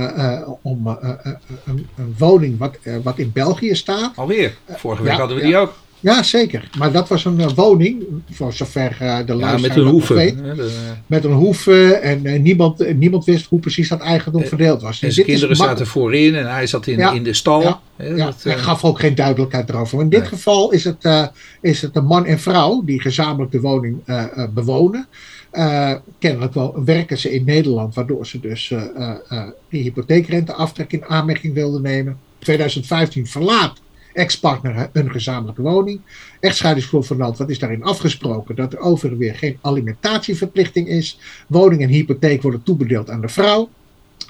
om 0.62 0.86
een, 0.86 2.14
woning 2.18 2.58
wat, 2.58 2.78
wat 3.02 3.18
in 3.18 3.30
België 3.32 3.74
staat. 3.74 4.12
Alweer. 4.16 4.56
Vorige 4.70 5.02
week 5.02 5.12
ja, 5.12 5.18
hadden 5.18 5.36
we 5.36 5.42
ja. 5.42 5.48
die 5.48 5.56
ook. 5.56 5.74
Ja, 6.02 6.22
zeker. 6.22 6.68
Maar 6.78 6.92
dat 6.92 7.08
was 7.08 7.24
een 7.24 7.40
eh, 7.40 7.48
woning, 7.54 8.04
voor 8.30 8.52
zover 8.52 8.96
eh, 8.98 9.18
de 9.26 9.36
Ja, 9.36 9.58
met 9.58 9.76
een 9.76 9.86
hoeve. 9.86 10.14
weet. 10.14 10.38
de- 10.38 10.70
Met 11.06 11.24
een 11.24 11.32
hoeve 11.32 11.94
en 11.94 12.26
eh, 12.26 12.40
niemand, 12.40 12.80
eh, 12.80 12.94
niemand 12.94 13.24
wist 13.24 13.46
hoe 13.46 13.58
precies 13.60 13.88
dat 13.88 14.00
eigendom 14.00 14.42
Eh, 14.42 14.48
verdeeld 14.48 14.82
was. 14.82 15.00
En 15.00 15.06
Dus 15.06 15.14
zijn 15.14 15.26
kinderen 15.26 15.56
zaten 15.56 15.86
voorin 15.86 16.34
en 16.34 16.50
hij 16.52 16.66
zat 16.66 16.86
in, 16.86 16.98
Ja. 16.98 17.12
in 17.12 17.22
de 17.22 17.32
stal. 17.32 17.62
Ja. 17.62 17.80
Dat, 18.16 18.42
hij 18.42 18.54
eh, 18.54 18.62
gaf 18.62 18.84
ook 18.84 18.98
geen 19.00 19.14
duidelijkheid 19.14 19.68
erover. 19.68 19.94
Maar 19.96 20.04
in 20.04 20.10
dit 20.10 20.20
Nee. 20.20 20.28
geval 20.28 20.70
is 20.70 20.84
het, 20.84 21.04
eh, 21.04 21.26
is 21.60 21.82
het 21.82 21.96
een 21.96 22.04
man 22.06 22.26
en 22.26 22.38
vrouw 22.40 22.82
die 22.84 23.00
gezamenlijk 23.00 23.52
de 23.52 23.60
woning 23.60 23.96
eh, 24.04 24.22
eh, 24.22 24.48
bewonen. 24.54 25.06
Eh, 25.50 25.92
kennelijk 26.18 26.54
wel 26.54 26.84
werken 26.84 27.18
ze 27.18 27.32
in 27.34 27.44
Nederland, 27.44 27.94
waardoor 27.94 28.26
ze 28.26 28.40
dus 28.40 28.70
eh 28.70 28.82
eh, 28.96 29.10
eh, 29.28 29.42
die 29.68 29.82
hypotheekrenteaftrek 29.82 30.92
in 30.92 31.04
aanmerking 31.04 31.54
wilden 31.54 31.82
nemen. 31.82 32.18
2015 32.38 33.26
verlaat 33.26 33.80
ex-partner 34.12 34.88
hun 34.92 35.10
gezamenlijke 35.10 35.62
woning. 35.62 36.00
Echtscheidingsconvenant, 36.40 37.38
wat 37.38 37.50
is 37.50 37.58
daarin 37.58 37.82
afgesproken? 37.82 38.56
Dat 38.56 38.72
er 38.72 38.78
over 38.78 39.10
en 39.10 39.16
weer 39.16 39.34
geen 39.34 39.58
alimentatieverplichting 39.60 40.88
is. 40.88 41.18
Woning 41.48 41.82
en 41.82 41.88
hypotheek 41.88 42.42
worden 42.42 42.62
toebedeeld 42.62 43.10
aan 43.10 43.20
de 43.20 43.28
vrouw. 43.28 43.68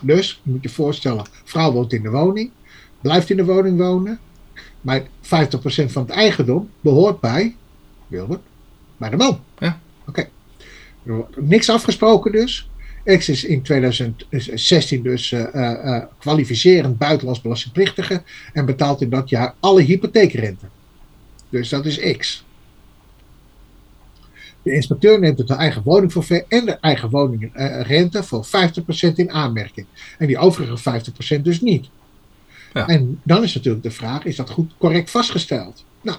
Dus, 0.03 0.41
je 0.43 0.51
moet 0.51 0.63
je 0.63 0.69
voorstellen, 0.69 1.25
vrouw 1.45 1.73
woont 1.73 1.93
in 1.93 2.03
de 2.03 2.11
woning, 2.11 2.51
blijft 3.01 3.31
in 3.31 3.37
de 3.37 3.45
woning 3.45 3.79
wonen. 3.79 4.19
Maar 4.81 5.03
50% 5.03 5.07
van 5.87 6.03
het 6.03 6.11
eigendom 6.11 6.71
behoort 6.81 7.21
bij, 7.21 7.57
Wilbert, 8.07 8.41
bij 8.97 9.11
de 9.11 9.17
man. 9.17 9.41
Ja. 9.59 9.81
Oké. 10.07 10.29
Er 11.05 11.15
wordt 11.15 11.41
Niks 11.41 11.71
afgesproken 11.71 12.33
dus. 12.33 12.69
X 13.05 13.29
is 13.29 13.45
in 13.45 13.63
2016 13.63 15.03
dus 15.03 15.33
eh, 15.33 15.55
eh, 15.55 15.97
eh, 15.97 16.05
kwalificerend 16.19 16.99
buitenlands 16.99 17.41
belastingplichtige 17.41 18.23
en 18.53 18.65
betaalt 18.65 19.01
in 19.01 19.11
dat 19.11 19.29
jaar 19.29 19.55
alle 19.61 19.83
hypotheekrente. 19.83 20.67
Dus 21.49 21.69
dat 21.69 21.87
is 21.87 22.17
X. 22.17 22.45
De 24.63 24.73
inspecteur 24.73 25.19
neemt 25.19 25.39
het 25.39 25.49
de 25.49 25.55
eigen 25.55 25.83
woningforfait 25.83 26.45
en 26.49 26.67
de 26.67 26.73
eigen 26.73 27.11
woningrente 27.11 28.23
voor 28.23 28.47
50% 28.47 28.49
in 29.15 29.31
aanmerking. 29.31 29.87
En 30.19 30.27
die 30.27 30.39
overige 30.39 31.01
50% 31.39 31.43
dus 31.43 31.61
niet. 31.61 31.89
Ja. 32.73 32.87
En 32.87 33.21
dan 33.23 33.43
is 33.43 33.55
natuurlijk 33.55 33.85
de 33.85 33.91
vraag, 33.91 34.25
is 34.25 34.37
dat 34.37 34.51
goed 34.51 34.73
correct 34.79 35.11
vastgesteld? 35.11 35.85
Nou, 36.01 36.19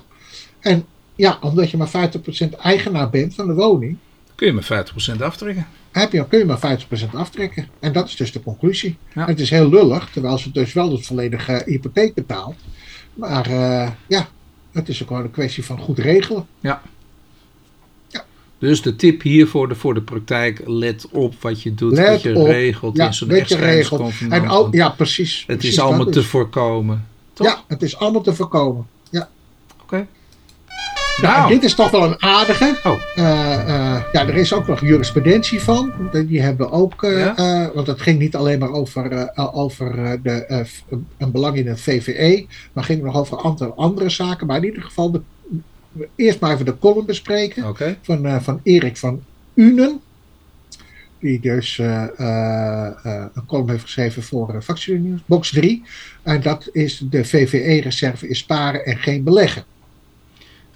en 0.59 0.85
ja, 1.15 1.37
omdat 1.41 1.69
je 1.69 1.77
maar 1.77 2.11
50% 2.47 2.49
eigenaar 2.61 3.09
bent 3.09 3.35
van 3.35 3.47
de 3.47 3.53
woning, 3.53 3.97
Kun 4.35 4.47
je 4.47 4.53
maar 4.53 4.85
50% 5.17 5.21
aftrekken. 5.21 5.67
Heb 5.93 6.11
je, 6.11 6.27
kun 6.27 6.39
je 6.39 6.45
maar 6.45 6.77
50% 7.09 7.09
aftrekken. 7.13 7.67
En 7.79 7.93
dat 7.93 8.07
is 8.07 8.15
dus 8.15 8.31
de 8.31 8.43
conclusie. 8.43 8.97
Ja. 9.15 9.25
Het 9.25 9.39
is 9.39 9.49
heel 9.49 9.69
lullig, 9.69 10.09
terwijl 10.09 10.37
ze 10.37 10.51
dus 10.51 10.73
wel 10.73 10.89
de 10.89 11.03
volledige 11.03 11.61
hypotheek 11.65 12.13
betaalt. 12.13 12.55
Maar 13.13 13.45
eh, 13.45 13.89
ja, 14.07 14.27
het 14.71 14.89
is 14.89 15.01
ook 15.01 15.07
gewoon 15.07 15.23
een 15.23 15.31
kwestie 15.31 15.65
van 15.65 15.79
goed 15.79 15.99
regelen. 15.99 16.45
Dus 18.57 18.81
de 18.81 18.95
tip 18.95 19.21
hier 19.21 19.47
voor 19.47 19.67
de, 19.67 19.75
voor 19.75 19.93
de 19.93 20.01
praktijk, 20.01 20.61
let 20.65 21.07
op 21.11 21.33
wat 21.41 21.61
je 21.61 21.73
doet, 21.73 21.91
Let 21.93 22.07
wat 22.09 22.21
je 22.21 22.35
op. 22.35 22.47
regelt 22.47 22.97
Ja, 22.97 23.05
in 23.05 23.13
zo'n 23.13 23.27
wat 23.27 23.37
je 23.49 23.55
regelt. 23.55 24.01
echtscheidingsconvenant. 24.01 24.73
Ja, 24.73 24.89
precies. 24.89 25.37
Het 25.47 25.57
precies 25.57 25.69
is 25.77 25.79
allemaal 25.79 26.05
te 26.05 26.11
dus. 26.11 26.25
voorkomen. 26.25 27.07
Toch? 27.33 27.47
Ja, 27.47 27.63
het 27.67 27.81
is 27.81 27.97
allemaal 27.97 28.21
te 28.21 28.33
voorkomen. 28.33 28.87
Nou, 31.21 31.37
Nou, 31.37 31.49
dit 31.49 31.63
is 31.63 31.75
toch 31.75 31.91
wel 31.91 32.03
een 32.03 32.21
aardige. 32.21 32.79
Oh. 32.83 32.99
Eh, 33.15 33.53
eh, 33.59 34.03
ja, 34.11 34.27
er 34.27 34.35
is 34.35 34.53
ook 34.53 34.67
nog 34.67 34.81
jurisprudentie 34.81 35.61
van. 35.61 35.93
Die 36.11 36.41
hebben 36.41 36.71
ook, 36.71 37.03
eh, 37.03 37.19
Ja? 37.19 37.71
want 37.73 37.87
het 37.87 38.01
ging 38.01 38.19
niet 38.19 38.35
alleen 38.35 38.59
maar 38.59 38.71
over, 38.71 39.31
over 39.53 40.19
de, 40.23 40.65
een 41.17 41.31
belang 41.31 41.55
in 41.57 41.67
het 41.67 41.81
VVE, 41.81 42.45
maar 42.73 42.83
ging 42.83 43.03
nog 43.03 43.15
over 43.15 43.37
een 43.37 43.43
aantal 43.43 43.73
andere 43.75 44.09
zaken. 44.09 44.47
Maar 44.47 44.57
in 44.57 44.65
ieder 44.65 44.81
geval, 44.81 45.11
de, 45.11 45.21
eerst 46.15 46.39
maar 46.39 46.53
even 46.53 46.65
de 46.65 46.79
column 46.79 47.05
bespreken 47.05 47.75
van, 48.01 48.41
van 48.41 48.59
Erik 48.63 48.97
van 48.97 49.23
Unen. 49.53 50.01
Die 51.19 51.39
dus 51.39 51.77
een 51.77 53.45
column 53.47 53.69
heeft 53.69 53.83
geschreven 53.83 54.23
voor 54.23 54.61
uh, 54.87 55.13
box 55.25 55.49
3. 55.49 55.83
En 56.23 56.41
dat 56.41 56.69
is 56.71 57.03
de 57.09 57.25
VVE-reserve 57.25 58.27
is 58.27 58.37
sparen 58.37 58.85
en 58.85 58.97
geen 58.97 59.23
beleggen. 59.23 59.63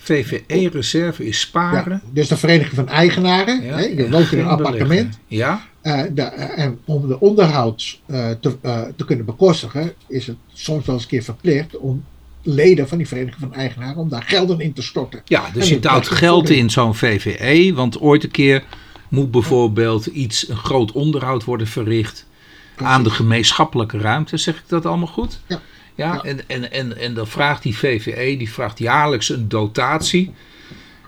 VVE-reserve 0.08 1.26
is 1.26 1.40
sparen. 1.40 2.02
Ja, 2.04 2.10
dus 2.14 2.28
de 2.28 2.38
Vereniging 2.38 2.76
van 2.76 2.90
Eigenaren. 2.90 3.64
Ja, 3.64 3.78
hè, 3.78 3.84
je 3.84 4.10
woont 4.10 4.32
in 4.32 4.40
een 4.40 4.46
appartement. 4.46 5.20
Ja, 5.28 5.62
eh, 5.82 6.02
de, 6.12 6.22
eh, 6.22 6.64
en 6.64 6.80
om 6.86 7.08
de 7.08 7.20
onderhoud 7.20 8.00
eh, 8.06 8.30
te, 8.42 8.58
te 8.96 9.06
kunnen 9.06 9.26
bekostigen, 9.26 9.94
is 10.08 10.28
het 10.28 10.36
soms 10.54 10.86
wel 10.86 10.96
eens 10.96 11.04
een 11.04 11.10
keer 11.10 11.24
verplicht 11.24 11.78
om 11.78 12.04
leden 12.42 12.88
van 12.88 12.98
die 12.98 13.08
Vereniging 13.08 13.40
van 13.40 13.54
Eigenaren 13.54 13.98
om 13.98 14.10
daar 14.10 14.24
gelden 14.24 14.60
in 14.60 14.74
te 14.74 14.82
storten. 14.82 15.22
ja 15.26 15.50
dus 15.54 15.70
En 15.70 15.76
je 15.76 15.80
duwt 15.80 16.08
geld 16.08 16.50
in 16.50 16.70
zo'n 16.70 16.96
VVE. 16.96 17.74
Want 17.74 18.00
ooit 18.00 18.24
een 18.24 18.32
keer 18.32 18.64
moet 19.10 19.32
bijvoorbeeld 19.32 20.06
iets, 20.06 20.50
een 20.50 20.58
groot 20.58 20.92
onderhoud 20.92 21.44
worden 21.44 21.68
verricht 21.68 22.26
aan 22.76 23.04
de 23.04 23.10
gemeenschappelijke 23.10 23.98
ruimte. 23.98 24.38
Zeg 24.38 24.56
ik 24.56 24.64
dat 24.68 24.86
allemaal 24.86 25.08
goed? 25.08 25.40
Ja. 25.48 25.62
Ja, 25.98 26.14
Ja. 26.14 26.22
En, 26.24 26.48
en, 26.50 26.72
en, 26.72 26.98
en 26.98 27.14
dan 27.14 27.28
vraagt 27.28 27.64
die 27.64 27.78
VVE, 27.78 28.36
die 28.38 28.52
vraagt 28.52 28.80
jaarlijks 28.80 29.30
een 29.30 29.48
dotatie. 29.50 30.34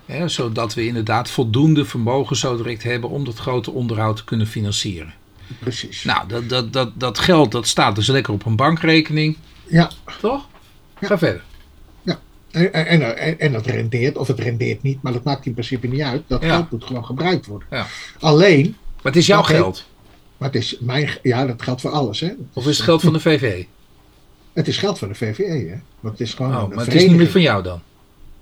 Hè, 0.05 0.27
zodat 0.27 0.73
we 0.73 0.85
inderdaad 0.85 1.29
voldoende 1.29 1.85
vermogen 1.85 2.35
zo 2.35 2.57
direct 2.57 2.83
hebben 2.83 3.09
om 3.09 3.25
dat 3.25 3.37
grote 3.37 3.71
onderhoud 3.71 4.15
te 4.15 4.23
kunnen 4.23 4.47
financieren. 4.47 5.13
Precies. 5.59 6.03
Nou, 6.03 6.27
dat, 6.27 6.49
dat, 6.49 6.73
dat, 6.73 6.91
dat 6.95 7.19
geld 7.19 7.51
dat 7.51 7.67
staat 7.67 7.95
dus 7.95 8.07
lekker 8.07 8.33
op 8.33 8.45
een 8.45 8.55
bankrekening, 8.55 9.37
Ja, 9.67 9.91
toch? 10.21 10.47
Ga 11.01 11.17
verder. 11.17 11.43
en, 12.51 12.73
en, 12.73 13.17
en, 13.17 13.39
en 13.39 13.51
dat 13.51 13.65
rendeert, 13.65 14.17
of 14.17 14.27
het 14.27 14.39
rendeert 14.39 14.81
niet, 14.81 15.01
maar 15.01 15.13
dat 15.13 15.23
maakt 15.23 15.45
in 15.45 15.53
principe 15.53 15.87
niet 15.87 16.01
uit. 16.01 16.21
Dat 16.27 16.41
Ja. 16.43 16.49
geld 16.55 16.71
moet 16.71 16.83
gewoon 16.83 17.05
gebruikt 17.05 17.45
worden. 17.45 17.67
Ja. 17.71 17.85
Alleen, 18.19 18.75
Maar 18.95 19.03
het 19.11 19.15
is 19.15 19.25
jouw 19.27 19.43
geld. 19.43 19.85
maar 20.37 20.47
het 20.51 20.57
is 20.61 20.77
mijn, 20.79 21.09
ja, 21.23 21.45
dat 21.45 21.61
geldt 21.61 21.81
voor 21.81 21.91
alles. 21.91 22.19
Hè. 22.19 22.29
Of 22.53 22.67
is 22.67 22.75
het 22.77 22.85
geld 22.85 23.01
van 23.01 23.13
de 23.13 23.19
VVE? 23.19 23.65
Het 24.59 24.67
is 24.67 24.77
geld 24.77 24.97
van 24.99 25.07
de 25.07 25.15
VVE, 25.15 25.43
hè? 25.69 25.75
Want 25.99 26.17
het 26.19 26.27
is 26.27 26.33
gewoon 26.33 26.55
Oh, 26.55 26.75
maar 26.75 26.85
het 26.85 26.93
is 26.93 27.05
niet 27.07 27.15
meer 27.17 27.29
van 27.29 27.41
jou 27.41 27.63
dan? 27.63 27.81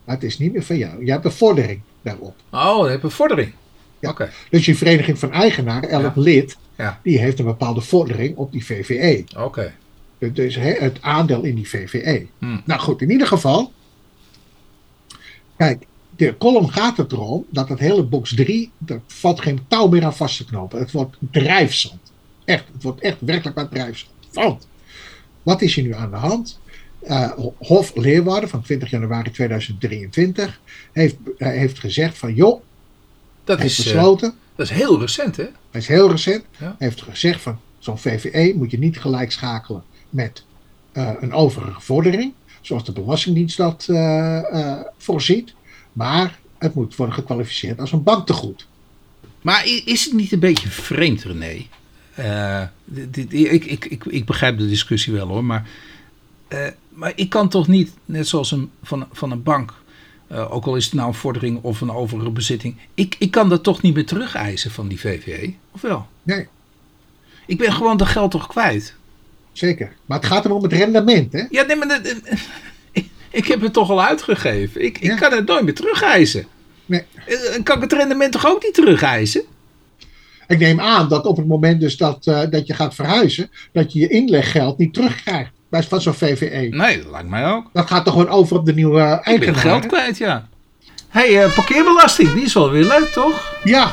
Maar 0.03 0.15
het 0.15 0.23
is 0.23 0.37
niet 0.37 0.53
meer 0.53 0.63
van 0.63 0.77
jou. 0.77 1.05
Je 1.05 1.11
hebt 1.11 1.25
een 1.25 1.31
vordering 1.31 1.81
daarop. 2.01 2.35
Oh, 2.51 2.89
je 2.89 2.99
een 3.01 3.11
vordering. 3.11 3.53
Ja. 3.99 4.09
Oké. 4.09 4.29
Dus 4.49 4.65
die 4.65 4.77
vereniging 4.77 5.19
van 5.19 5.31
eigenaren, 5.31 5.89
elk 5.89 6.15
Ja. 6.15 6.21
lid, 6.21 6.57
Ja. 6.77 6.99
die 7.03 7.19
heeft 7.19 7.39
een 7.39 7.45
bepaalde 7.45 7.81
vordering 7.81 8.35
op 8.37 8.51
die 8.51 8.65
VVE. 8.65 9.23
Oké. 9.37 9.73
Dus 10.19 10.55
hè, 10.55 10.71
het 10.71 11.01
aandeel 11.01 11.43
in 11.43 11.55
die 11.55 11.69
VVE. 11.69 12.25
Hmm. 12.39 12.61
Nou 12.65 12.79
goed, 12.81 13.01
in 13.01 13.11
ieder 13.11 13.27
geval. 13.27 13.71
Kijk, 15.57 15.85
de 16.15 16.35
column 16.37 16.71
gaat 16.71 16.97
het 16.97 17.11
erom 17.11 17.45
dat 17.49 17.69
het 17.69 17.79
hele 17.79 18.03
box 18.03 18.35
3, 18.35 18.71
er 18.85 19.01
valt 19.07 19.41
geen 19.41 19.59
touw 19.67 19.87
meer 19.87 20.05
aan 20.05 20.15
vast 20.15 20.37
te 20.37 20.45
knopen. 20.45 20.79
Het 20.79 20.91
wordt 20.91 21.17
drijfzand. 21.31 22.11
Echt, 22.45 22.63
het 22.73 22.83
wordt 22.83 23.01
echt 23.01 23.17
werkelijk 23.19 23.55
wat 23.57 23.71
drijfzand. 23.71 24.11
Want, 24.33 24.67
wat 25.47 25.61
is 25.61 25.77
er 25.77 25.83
nu 25.83 25.93
aan 25.93 26.09
de 26.09 26.15
hand? 26.15 26.59
Eh, 26.99 27.31
Hof 27.57 27.95
Leeuwarden 27.95 28.49
van 28.49 28.61
20 28.61 28.89
januari 28.89 29.31
2023 29.31 30.59
heeft, 30.91 31.15
eh, 31.37 31.47
heeft 31.47 31.79
gezegd 31.79 32.17
van 32.17 32.33
joh, 32.33 32.61
Dat 33.43 33.63
is, 33.63 33.79
eh, 33.79 33.83
besloten, 33.83 34.33
dat 34.55 34.65
is 34.69 34.71
heel 34.77 34.99
recent, 34.99 35.35
hè? 35.35 35.43
hij 35.71 35.81
is 35.81 35.87
heel 35.87 36.09
recent, 36.09 36.43
Ja. 36.59 36.75
heeft 36.79 37.01
gezegd 37.01 37.41
van 37.41 37.59
zo'n 37.79 37.97
VVE 37.97 38.53
moet 38.55 38.71
je 38.71 38.79
niet 38.79 38.99
gelijk 38.99 39.31
schakelen 39.31 39.83
met 40.09 40.43
een 40.93 41.33
overige 41.33 41.81
vordering, 41.81 42.33
zoals 42.61 42.85
de 42.85 42.91
Belastingdienst 42.91 43.57
dat 43.57 43.85
voorziet, 44.97 45.53
maar 45.93 46.39
het 46.57 46.73
moet 46.73 46.95
worden 46.95 47.15
gekwalificeerd 47.15 47.79
als 47.79 47.91
een 47.91 48.03
banktegoed. 48.03 48.67
Maar 49.41 49.65
is 49.85 50.05
het 50.05 50.13
niet 50.13 50.31
een 50.31 50.39
beetje 50.39 50.69
vreemd, 50.69 51.23
René? 51.23 51.65
Eh, 52.17 52.63
dit- 52.85 53.33
ik, 53.33 53.65
ik, 53.65 53.85
ik, 53.85 54.05
ik 54.05 54.25
begrijp 54.25 54.57
de 54.57 54.67
discussie 54.67 55.13
wel 55.13 55.27
hoor, 55.27 55.43
maar, 55.43 55.67
eh, 56.47 56.67
maar 56.89 57.11
ik 57.15 57.29
kan 57.29 57.49
toch 57.49 57.67
niet, 57.67 57.91
net 58.05 58.27
zoals 58.27 58.51
een, 58.51 58.69
van, 58.83 59.07
van 59.11 59.31
een 59.31 59.43
bank, 59.43 59.73
eh, 60.27 60.53
ook 60.53 60.65
al 60.65 60.75
is 60.75 60.85
het 60.85 60.93
nou 60.93 61.07
een 61.07 61.13
vordering 61.13 61.59
of 61.63 61.81
een 61.81 61.91
overige 61.91 62.29
bezitting, 62.29 62.75
ik, 62.93 63.15
ik 63.19 63.31
kan 63.31 63.49
dat 63.49 63.63
toch 63.63 63.81
niet 63.81 63.93
meer 63.93 64.05
terugeisen 64.05 64.71
van 64.71 64.87
die 64.87 64.99
VVE, 64.99 65.53
of 65.71 65.81
wel? 65.81 66.07
Nee, 66.23 66.47
Ik 67.45 67.57
ben 67.57 67.73
gewoon 67.73 67.97
dat 67.97 68.07
geld 68.07 68.31
toch 68.31 68.47
kwijt? 68.47 68.95
zeker. 69.51 69.93
Maar 70.05 70.17
het 70.17 70.27
gaat 70.27 70.45
er 70.45 70.51
om 70.51 70.63
het 70.63 70.73
rendement, 70.73 71.33
hè? 71.33 71.43
Ja, 71.49 71.63
nee, 71.63 71.75
maar 71.75 72.01
ik, 72.91 73.05
ik 73.29 73.45
heb 73.47 73.61
het 73.61 73.73
toch 73.73 73.89
al 73.89 74.03
uitgegeven. 74.03 74.83
Ik, 74.83 74.97
ik 74.97 75.15
kan 75.15 75.31
het 75.33 75.45
nooit 75.47 75.63
meer 75.63 75.73
terugeisen. 75.75 76.45
Nee. 76.85 77.03
Eh, 77.25 77.63
Kan 77.63 77.75
ik 77.75 77.81
het 77.81 77.93
rendement 77.93 78.31
toch 78.31 78.47
ook 78.47 78.63
niet 78.63 78.73
terugeisen? 78.73 79.43
Ik 80.47 80.59
neem 80.59 80.79
aan 80.81 81.09
dat 81.09 81.25
op 81.25 81.37
het 81.37 81.47
moment 81.47 81.79
dus 81.81 81.97
dat, 81.97 82.25
eh, 82.27 82.39
dat 82.49 82.67
je 82.67 82.73
gaat 82.73 82.95
verhuizen, 82.95 83.49
dat 83.73 83.93
je 83.93 83.99
je 83.99 84.07
inleggeld 84.07 84.77
niet 84.77 84.93
terugkrijgt 84.93 85.51
bij 85.69 85.83
van 85.83 86.01
zo'n 86.01 86.13
VVE. 86.13 86.67
Nee, 86.71 87.01
dat 87.03 87.11
lijkt 87.11 87.29
mij 87.29 87.45
ook. 87.51 87.69
Dat 87.73 87.87
gaat 87.87 88.05
toch 88.05 88.13
gewoon 88.13 88.29
over 88.29 88.57
op 88.57 88.65
de 88.65 88.73
nieuwe 88.73 89.01
Ik 89.01 89.23
ben 89.23 89.23
eigenaar. 89.23 89.55
geld 89.61 89.85
kwijt, 89.85 90.17
ja. 90.17 90.47
hey, 91.09 91.43
eh, 91.43 91.55
parkeerbelasting, 91.55 92.33
die 92.33 92.43
is 92.43 92.53
wel 92.53 92.71
weer 92.71 92.83
leuk, 92.85 93.09
toch? 93.13 93.53
Ja, 93.63 93.91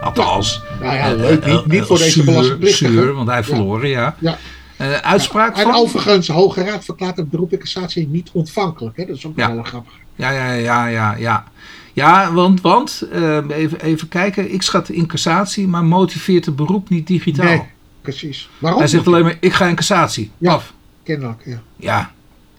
Althans. 0.00 0.62
nou 0.80 0.94
ja, 0.96 1.14
leuk. 1.14 1.44
Niet, 1.46 1.66
niet 1.66 1.82
voor 1.82 1.96
eh, 1.96 2.02
deze 2.02 2.24
belastingplichtige. 2.24 3.12
want 3.12 3.28
hij 3.28 3.44
verloren, 3.44 3.88
ja. 3.88 4.16
Ja. 4.18 4.38
Uitspraak 5.02 5.56
En 5.56 5.62
van? 5.62 5.74
overigens, 5.74 6.26
de 6.26 6.32
Hoge 6.32 6.64
Raad 6.64 6.84
verklaart 6.84 7.16
het 7.16 7.30
beroep 7.30 7.52
in 7.52 7.58
cassatie 7.58 8.08
niet 8.08 8.30
ontvankelijk. 8.32 8.96
Hè? 8.96 9.06
Dat 9.06 9.16
is 9.16 9.26
ook 9.26 9.36
Ja. 9.36 9.54
wel 9.54 9.62
grappig. 9.62 9.92
Ja, 10.16 10.30
ja, 10.30 10.52
ja, 10.52 10.86
ja, 10.86 11.14
ja. 11.18 11.44
Ja, 11.98 12.32
want, 12.32 12.60
want 12.60 13.02
eh, 13.12 13.38
even, 13.48 13.80
even 13.80 14.08
kijken. 14.08 14.52
Ik 14.52 14.62
schat 14.62 14.86
de 14.86 14.92
incassatie, 14.92 15.68
maar 15.68 15.84
motiveert 15.84 16.44
het 16.46 16.56
beroep 16.56 16.88
niet 16.88 17.06
digitaal. 17.06 17.46
Nee, 17.46 17.62
precies. 18.02 18.48
Waarom? 18.58 18.78
Hij 18.80 18.88
zegt 18.88 19.06
alleen 19.06 19.22
maar, 19.22 19.36
ik 19.40 19.52
ga 19.52 19.66
in 19.66 19.74
cassatie. 19.74 20.30
Ja. 20.38 20.52
Af. 20.52 20.72
Kennelijk, 21.02 21.42
ja. 21.44 21.62
Ja. 21.76 22.12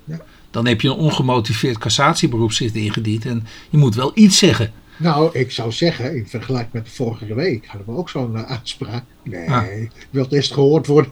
Ja. 0.04 0.20
Dan 0.52 0.68
heb 0.68 0.82
je 0.82 0.88
een 0.90 0.96
ongemotiveerd 0.96 1.78
cassatieberoep 1.78 2.52
zitten 2.52 2.82
ingediend. 2.82 3.26
En 3.26 3.48
je 3.70 3.78
moet 3.78 3.96
wel 3.96 4.12
iets 4.14 4.38
zeggen. 4.38 4.72
Nou, 4.98 5.30
ik 5.40 5.52
zou 5.52 5.72
zeggen, 5.72 6.16
in 6.16 6.28
vergelijking 6.28 6.74
met 6.74 6.86
de 6.86 6.92
vorige 6.92 7.34
week 7.34 7.66
hadden 7.68 7.94
we 7.94 8.00
ook 8.00 8.10
zo'n 8.10 8.36
eh, 8.38 8.44
uitspraak. 8.52 9.04
Nee, 9.24 9.50
Ah. 9.52 9.64
ik 9.82 9.92
wil 10.10 10.24
het 10.24 10.34
eerst 10.34 10.54
gehoord 10.54 10.88
worden. 10.88 11.12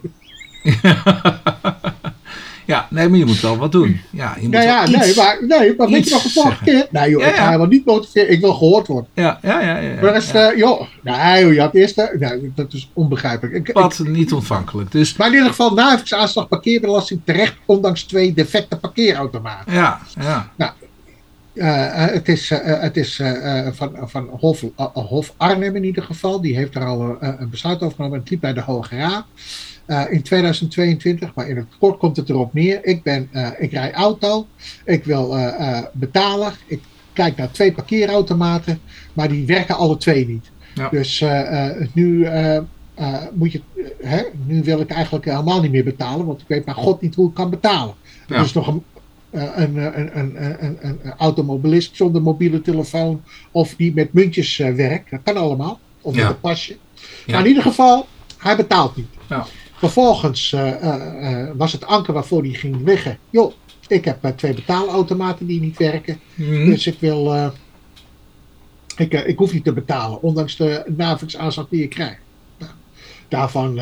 Ja, 2.68 2.86
nee, 2.90 3.08
maar 3.08 3.18
je 3.18 3.24
moet 3.24 3.40
wel 3.40 3.56
wat 3.56 3.72
doen. 3.72 4.00
Ja, 4.10 4.34
je 4.36 4.42
moet 4.42 4.50
Nou 4.52 4.64
ja, 4.64 4.86
iets... 4.86 4.96
nee, 4.98 5.14
maar, 5.16 5.38
nee, 5.48 5.74
maar 5.76 5.88
weet 5.88 6.04
je 6.08 6.10
nog 6.14 6.22
de 6.22 6.28
vorige 6.28 6.64
keer? 6.64 6.86
Nee 6.90 7.10
joh, 7.10 7.20
Ja, 7.22 7.28
ik 7.28 7.34
ga 7.34 7.44
helemaal 7.46 7.66
niet 7.66 7.84
motiveren. 7.84 8.30
Ik 8.30 8.40
wil 8.40 8.52
gehoord 8.54 8.86
worden. 8.86 9.10
Ja, 9.14 9.38
ja, 9.42 9.60
ja. 9.60 9.76
ja, 9.78 10.00
Maar 10.02 10.16
is, 10.16 10.30
ja. 10.30 10.50
eh, 10.50 10.58
joh, 10.58 10.80
nee 11.02 11.42
joh, 11.44 11.52
je 11.52 11.60
had 11.60 11.74
eerst... 11.74 11.98
eh, 11.98 12.18
nee, 12.30 12.52
dat 12.54 12.72
is 12.72 12.90
onbegrijpelijk. 12.92 13.56
Ik, 13.56 13.68
ik- 13.68 13.74
Wat 13.74 13.98
niet 14.04 14.32
ontvankelijk. 14.32 14.92
Dus 14.92 15.16
maar 15.16 15.26
in 15.26 15.32
ieder 15.32 15.48
geval, 15.48 15.78
aanslag 16.08 16.48
parkeerbelasting 16.48 17.20
terecht, 17.24 17.54
ondanks 17.66 18.02
twee 18.02 18.32
defecte 18.34 18.76
parkeerautomaten. 18.78 19.72
ja, 19.72 20.00
ja. 20.56 20.74
Eh, 21.54 22.04
eh, 22.04 22.12
het 22.14 22.28
is, 22.28 22.50
het 22.64 22.96
is 22.96 23.20
van, 23.72 23.92
van 24.04 24.28
Hof, 24.40 24.64
Hof 24.92 25.34
Arnhem 25.36 25.76
in 25.76 25.84
ieder 25.84 26.02
geval. 26.02 26.40
Die 26.40 26.56
heeft 26.56 26.74
er 26.74 26.84
al 26.84 27.16
een 27.20 27.48
besluit 27.50 27.80
over 27.82 27.96
genomen. 27.96 28.18
Het 28.18 28.30
liep 28.30 28.40
bij 28.40 28.52
de 28.52 28.60
Hoge 28.62 28.96
Raad 28.96 29.24
eh, 29.88 30.04
in 30.10 30.22
2022. 30.22 31.34
Maar 31.34 31.48
in 31.48 31.56
het 31.56 31.66
kort 31.78 31.98
komt 31.98 32.16
het 32.16 32.28
erop 32.28 32.54
neer. 32.54 32.84
Ik, 32.84 33.02
ben, 33.02 33.28
eh, 33.32 33.48
ik 33.58 33.72
rij 33.72 33.92
auto. 33.92 34.46
Ik 34.84 35.04
wil 35.04 35.36
eh, 35.36 35.82
betalen. 35.92 36.52
Ik 36.66 36.80
gekeken 37.12 37.34
naar 37.36 37.50
twee 37.50 37.72
parkeerautomaten, 37.72 38.80
maar 39.12 39.28
die 39.28 39.46
werken 39.46 39.76
alle 39.76 39.96
twee 39.96 40.26
niet. 40.26 40.50
Ja. 40.74 40.88
Dus 40.88 41.24
nu, 41.92 42.28
moet 43.32 43.52
je, 43.52 43.60
hè, 44.02 44.22
nu 44.46 44.62
wil 44.62 44.80
ik 44.80 44.90
eigenlijk 44.90 45.24
helemaal 45.24 45.60
niet 45.60 45.70
meer 45.70 45.84
betalen, 45.84 46.26
want 46.26 46.40
ik 46.40 46.48
weet 46.48 46.64
maar 46.64 46.74
god 46.74 47.00
niet 47.00 47.14
hoe 47.14 47.28
ik 47.28 47.34
kan 47.34 47.50
betalen. 47.50 47.94
Ja. 48.26 48.42
Is 48.42 48.52
nog 48.52 48.66
een, 48.66 48.82
een, 49.30 49.76
een, 49.76 50.18
een, 50.18 50.78
een, 50.80 51.00
automobilist 51.16 51.96
zonder 51.96 52.22
mobiele 52.22 52.60
telefoon 52.60 53.22
of 53.50 53.74
die 53.76 53.94
met 53.94 54.12
muntjes 54.12 54.56
werkt. 54.56 55.10
Dat 55.10 55.20
kan 55.22 55.36
allemaal. 55.36 55.80
Of 56.00 56.14
met 56.14 56.22
Ja. 56.22 56.28
een 56.28 56.40
pasje. 56.40 56.76
Maar 57.26 57.40
in 57.40 57.46
ieder 57.46 57.62
geval, 57.62 58.06
hij 58.38 58.56
betaalt 58.56 58.96
niet. 58.96 59.08
Ja. 59.28 59.46
Vervolgens 59.78 60.52
eh, 60.52 60.68
eh, 60.68 61.32
eh, 61.32 61.48
was 61.56 61.72
het 61.72 61.86
anker 61.86 62.12
waarvoor 62.12 62.42
hij 62.42 62.52
ging 62.52 62.84
liggen. 62.84 63.18
Joh, 63.30 63.52
ik 63.86 64.04
heb 64.04 64.32
twee 64.36 64.54
betaalautomaten 64.54 65.46
die 65.46 65.60
niet 65.60 65.76
werken. 65.76 66.20
Mhm. 66.34 66.64
Dus 66.64 66.86
ik 66.86 66.96
wil. 66.98 67.52
ik, 68.96 69.12
ik 69.12 69.38
hoef 69.38 69.52
niet 69.52 69.64
te 69.64 69.72
betalen, 69.72 70.22
ondanks 70.22 70.56
de 70.56 70.84
navigsaanslag 70.96 71.68
die 71.68 71.80
je 71.80 71.88
krijgt. 71.88 72.20
Nou, 72.58 72.72
daarvan 73.28 73.80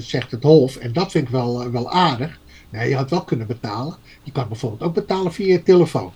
zegt 0.00 0.30
het 0.30 0.42
Hof, 0.42 0.76
en 0.76 0.92
dat 0.92 1.10
vind 1.10 1.24
ik 1.24 1.32
wel, 1.32 1.70
wel 1.70 1.90
aardig. 1.90 2.38
Nee, 2.70 2.88
je 2.88 2.96
had 2.96 3.10
wel 3.10 3.24
kunnen 3.24 3.46
betalen. 3.46 3.96
Je 4.22 4.32
kan 4.32 4.48
bijvoorbeeld 4.48 4.82
ook 4.82 4.94
betalen 4.94 5.32
via 5.32 5.46
je 5.46 5.62
telefoon. 5.62 6.12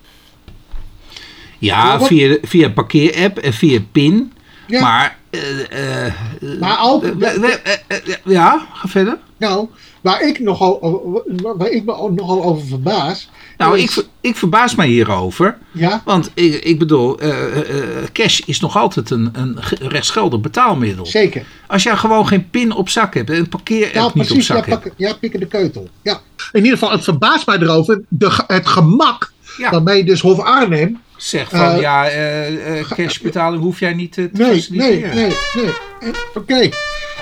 Ja, 1.58 2.00
via, 2.00 2.38
via 2.42 2.68
parkeerapp 2.70 3.38
en 3.38 3.52
via 3.52 3.80
PIN. 3.92 4.32
Ja. 4.66 4.80
Maar, 4.80 5.16
eh, 5.30 6.06
eh, 6.06 6.12
Maar 6.60 6.78
ook- 6.84 7.04
eh, 7.04 7.34
eh, 7.44 7.52
eh, 7.86 7.98
ja, 8.24 8.66
ga 8.72 8.88
verder. 8.88 9.18
Nou, 9.36 9.68
waar 10.00 10.22
ik 10.22 10.38
nogal, 10.40 11.22
waar 11.56 11.68
ik 11.68 11.84
me 11.84 11.94
ook 11.94 12.14
nogal 12.14 12.44
over 12.44 12.66
verbaas. 12.66 13.30
Nou, 13.56 13.78
is- 13.78 13.96
ik, 13.98 14.06
ik 14.20 14.36
verbaas 14.36 14.74
mij 14.74 14.86
hierover. 14.86 15.58
Ja, 15.72 16.02
Want 16.04 16.30
ik, 16.34 16.54
ik 16.54 16.78
bedoel, 16.78 17.18
eh, 17.18 17.58
eh, 17.58 17.84
cash 18.12 18.38
is 18.40 18.60
nog 18.60 18.76
altijd 18.76 19.10
een, 19.10 19.28
een 19.32 19.56
ge- 19.62 19.76
rechtsgeldig 19.80 20.40
betaalmiddel. 20.40 21.06
zeker. 21.06 21.44
Als 21.66 21.82
jij 21.82 21.96
gewoon 21.96 22.26
geen 22.28 22.50
pin 22.50 22.72
op 22.74 22.88
zak 22.88 23.14
hebt 23.14 23.30
en 23.30 23.36
een 23.36 23.48
parkeerapp 23.48 23.94
Ja, 23.94 24.00
niet 24.02 24.10
op 24.10 24.26
precies. 24.26 24.46
Ja, 24.46 24.54
zak 24.54 24.66
hebt. 24.66 24.88
ja, 24.96 25.14
pikken 25.20 25.40
de 25.40 25.46
keutel. 25.46 25.88
Ja. 26.02 26.20
In 26.52 26.62
ieder 26.64 26.78
geval, 26.78 26.90
het 26.90 27.04
verbaast 27.04 27.46
mij 27.46 27.58
erover. 27.58 28.02
De, 28.08 28.38
het 28.46 28.66
gemak 28.66 29.32
Ja. 29.58 29.70
waarmee 29.70 30.04
dus 30.04 30.20
Hof 30.20 30.38
Arnhem. 30.40 31.00
Zeg 31.24 31.48
van, 31.50 31.60
Eh, 31.74 31.80
ja, 31.80 32.06
eh, 32.08 32.78
eh, 32.80 32.86
cashbetaling 32.88 33.62
hoef 33.62 33.80
jij 33.80 33.92
niet 33.94 34.12
te 34.12 34.20
Nee, 34.32 34.46
nee, 34.46 34.54
faciliteren. 34.56 35.14
nee, 35.14 35.32
nee. 35.54 36.12
Oké. 36.34 36.68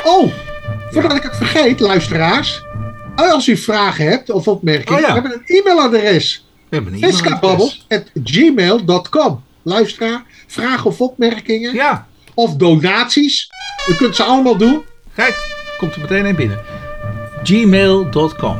Oh, 0.04 0.32
voordat 0.90 1.16
ik 1.16 1.22
het 1.22 1.36
vergeet, 1.36 1.80
luisteraars. 1.80 2.62
Als 3.16 3.48
u 3.48 3.56
vragen 3.56 4.06
hebt 4.08 4.30
of 4.30 4.48
opmerkingen, 4.48 4.94
Oh 4.94 5.00
ja. 5.00 5.06
we 5.06 5.12
hebben 5.20 5.32
een 5.46 5.56
e-mailadres. 5.56 6.46
We 6.68 6.76
hebben 6.76 6.92
een 6.92 6.98
e-mailadres. 7.02 7.86
Luisteraar, 9.62 10.22
vragen 10.46 10.86
of 10.86 11.00
opmerkingen 11.00 11.74
Ja, 11.74 12.06
of 12.34 12.54
donaties. 12.56 13.48
U 13.90 13.94
kunt 13.94 14.16
ze 14.16 14.22
allemaal 14.22 14.56
doen. 14.56 14.82
kijk, 15.14 15.36
komt 15.78 15.94
er 15.94 16.00
meteen 16.00 16.24
een 16.24 16.36
binnen. 16.36 16.58
gmail.com 17.42 18.56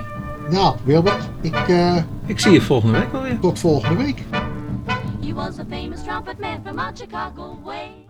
Nou, 0.50 0.76
Wilbert, 0.84 1.22
ik 1.40 1.56
Ik 2.26 2.40
zie 2.40 2.52
je 2.52 2.60
volgende 2.60 2.98
week 2.98 3.12
wel 3.12 3.22
weer. 3.22 3.38
tot 3.40 3.58
volgende 3.58 4.02
week. 4.04 4.18
He 5.32 5.36
was 5.36 5.58
a 5.58 5.64
famous 5.64 6.04
trumpet 6.04 6.38
man 6.38 6.62
from 6.62 6.78
out 6.78 6.98
Chicago 6.98 7.54
way. 7.64 8.01